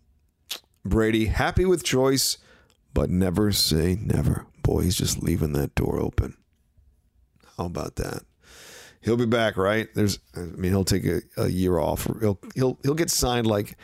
Brady 0.84 1.26
happy 1.26 1.64
with 1.64 1.84
choice, 1.84 2.38
but 2.94 3.10
never 3.10 3.52
say 3.52 3.98
never. 4.00 4.46
Boy, 4.62 4.82
he's 4.82 4.96
just 4.96 5.22
leaving 5.22 5.52
that 5.54 5.74
door 5.74 6.00
open. 6.00 6.36
How 7.56 7.66
about 7.66 7.96
that? 7.96 8.22
He'll 9.02 9.16
be 9.16 9.26
back, 9.26 9.56
right? 9.56 9.88
There's, 9.94 10.18
I 10.34 10.40
mean, 10.40 10.72
he'll 10.72 10.84
take 10.84 11.04
a, 11.04 11.20
a 11.36 11.48
year 11.48 11.78
off. 11.78 12.08
He'll 12.20 12.38
he'll 12.54 12.78
he'll 12.82 12.94
get 12.94 13.10
signed 13.10 13.46
like 13.46 13.76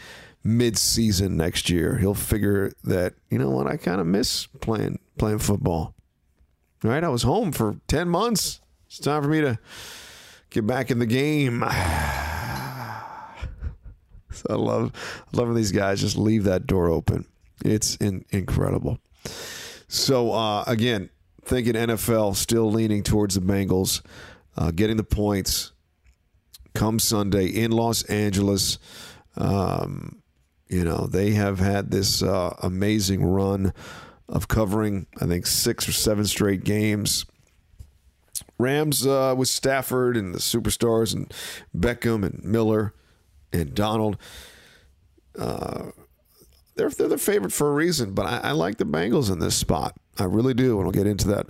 mid-season 0.42 1.36
next 1.36 1.68
year. 1.68 1.98
He'll 1.98 2.14
figure 2.14 2.72
that 2.84 3.14
you 3.28 3.38
know 3.38 3.50
what 3.50 3.66
I 3.66 3.76
kind 3.76 4.00
of 4.00 4.06
miss 4.06 4.46
playing 4.46 4.98
playing 5.18 5.40
football. 5.40 5.94
Right, 6.82 7.02
I 7.02 7.08
was 7.08 7.24
home 7.24 7.52
for 7.52 7.76
ten 7.88 8.08
months. 8.08 8.60
It's 8.86 8.98
time 8.98 9.22
for 9.22 9.28
me 9.28 9.40
to 9.42 9.58
get 10.50 10.66
back 10.66 10.90
in 10.90 10.98
the 10.98 11.06
game. 11.06 11.60
so 14.30 14.46
I 14.48 14.54
love 14.54 14.92
loving 15.32 15.54
these 15.54 15.72
guys 15.72 16.00
just 16.00 16.16
leave 16.16 16.44
that 16.44 16.66
door 16.66 16.88
open. 16.88 17.26
It's 17.64 17.96
in, 17.96 18.24
incredible. 18.30 18.98
So 19.88 20.32
uh, 20.32 20.62
again, 20.66 21.10
thinking 21.44 21.74
NFL 21.74 22.36
still 22.36 22.70
leaning 22.70 23.02
towards 23.02 23.34
the 23.34 23.40
Bengals 23.40 24.02
uh, 24.58 24.72
getting 24.72 24.96
the 24.96 25.04
points 25.04 25.72
come 26.74 26.98
Sunday 26.98 27.46
in 27.46 27.70
Los 27.70 28.02
Angeles. 28.04 28.78
Um, 29.36 30.20
you 30.68 30.84
know, 30.84 31.06
they 31.06 31.30
have 31.30 31.60
had 31.60 31.90
this 31.90 32.22
uh, 32.22 32.54
amazing 32.60 33.24
run 33.24 33.72
of 34.28 34.48
covering, 34.48 35.06
I 35.20 35.26
think, 35.26 35.46
six 35.46 35.88
or 35.88 35.92
seven 35.92 36.26
straight 36.26 36.64
games. 36.64 37.24
Rams 38.58 39.06
uh, 39.06 39.34
with 39.36 39.48
Stafford 39.48 40.16
and 40.16 40.34
the 40.34 40.40
superstars 40.40 41.14
and 41.14 41.32
Beckham 41.76 42.24
and 42.26 42.44
Miller 42.44 42.94
and 43.52 43.74
Donald. 43.74 44.18
Uh, 45.38 45.92
they're 46.74 46.90
they're 46.90 47.08
the 47.08 47.18
favorite 47.18 47.52
for 47.52 47.70
a 47.70 47.74
reason, 47.74 48.12
but 48.12 48.26
I, 48.26 48.48
I 48.48 48.52
like 48.52 48.78
the 48.78 48.84
Bengals 48.84 49.30
in 49.30 49.38
this 49.38 49.54
spot. 49.54 49.96
I 50.18 50.24
really 50.24 50.54
do, 50.54 50.76
and 50.76 50.84
we'll 50.84 50.92
get 50.92 51.06
into 51.06 51.28
that 51.28 51.46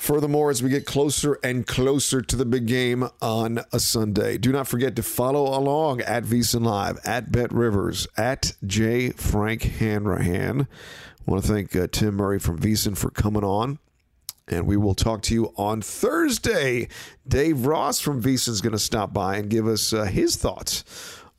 Furthermore, 0.00 0.48
as 0.48 0.62
we 0.62 0.70
get 0.70 0.86
closer 0.86 1.38
and 1.44 1.66
closer 1.66 2.22
to 2.22 2.34
the 2.34 2.46
big 2.46 2.64
game 2.64 3.06
on 3.20 3.60
a 3.70 3.78
Sunday, 3.78 4.38
do 4.38 4.50
not 4.50 4.66
forget 4.66 4.96
to 4.96 5.02
follow 5.02 5.54
along 5.54 6.00
at 6.00 6.24
VSiN 6.24 6.64
Live, 6.64 6.98
at 7.04 7.30
Bet 7.30 7.52
Rivers, 7.52 8.08
at 8.16 8.54
J. 8.64 9.10
Frank 9.10 9.60
Hanrahan. 9.62 10.62
I 10.62 11.30
want 11.30 11.44
to 11.44 11.52
thank 11.52 11.76
uh, 11.76 11.86
Tim 11.92 12.14
Murray 12.14 12.38
from 12.38 12.58
VSiN 12.58 12.96
for 12.96 13.10
coming 13.10 13.44
on. 13.44 13.78
And 14.48 14.66
we 14.66 14.78
will 14.78 14.94
talk 14.94 15.20
to 15.24 15.34
you 15.34 15.52
on 15.58 15.82
Thursday. 15.82 16.88
Dave 17.28 17.66
Ross 17.66 18.00
from 18.00 18.22
VSiN 18.22 18.48
is 18.48 18.62
going 18.62 18.72
to 18.72 18.78
stop 18.78 19.12
by 19.12 19.36
and 19.36 19.50
give 19.50 19.66
us 19.66 19.92
uh, 19.92 20.04
his 20.04 20.34
thoughts 20.34 20.82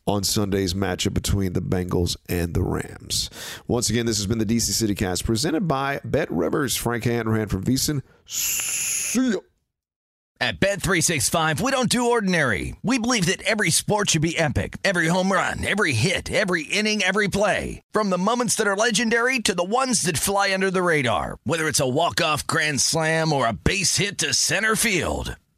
on 0.05 0.23
Sunday's 0.23 0.73
matchup 0.73 1.13
between 1.13 1.53
the 1.53 1.61
Bengals 1.61 2.17
and 2.27 2.53
the 2.53 2.63
Rams. 2.63 3.29
Once 3.67 3.89
again, 3.89 4.05
this 4.05 4.17
has 4.17 4.27
been 4.27 4.39
the 4.39 4.45
DC 4.45 4.61
City 4.61 4.95
Cast 4.95 5.25
presented 5.25 5.67
by 5.67 5.99
Bet 6.03 6.31
Rivers. 6.31 6.75
Frank 6.75 7.03
Hanrahan 7.03 7.47
from 7.47 7.63
VSiN. 7.63 8.01
See 8.25 9.31
ya. 9.31 9.39
At 10.41 10.59
Bet365, 10.59 11.61
we 11.61 11.69
don't 11.69 11.87
do 11.87 12.09
ordinary. 12.09 12.75
We 12.81 12.97
believe 12.97 13.27
that 13.27 13.43
every 13.43 13.69
sport 13.69 14.09
should 14.09 14.23
be 14.23 14.35
epic. 14.35 14.77
Every 14.83 15.05
home 15.05 15.31
run, 15.31 15.63
every 15.63 15.93
hit, 15.93 16.31
every 16.31 16.63
inning, 16.63 17.03
every 17.03 17.27
play. 17.27 17.83
From 17.91 18.09
the 18.09 18.17
moments 18.17 18.55
that 18.55 18.65
are 18.65 18.75
legendary 18.75 19.37
to 19.37 19.53
the 19.53 19.63
ones 19.63 20.01
that 20.01 20.17
fly 20.17 20.51
under 20.51 20.71
the 20.71 20.81
radar. 20.81 21.37
Whether 21.43 21.67
it's 21.67 21.79
a 21.79 21.87
walk-off 21.87 22.47
grand 22.47 22.81
slam 22.81 23.33
or 23.33 23.45
a 23.45 23.53
base 23.53 23.97
hit 23.97 24.17
to 24.17 24.33
center 24.33 24.75
field. 24.75 25.35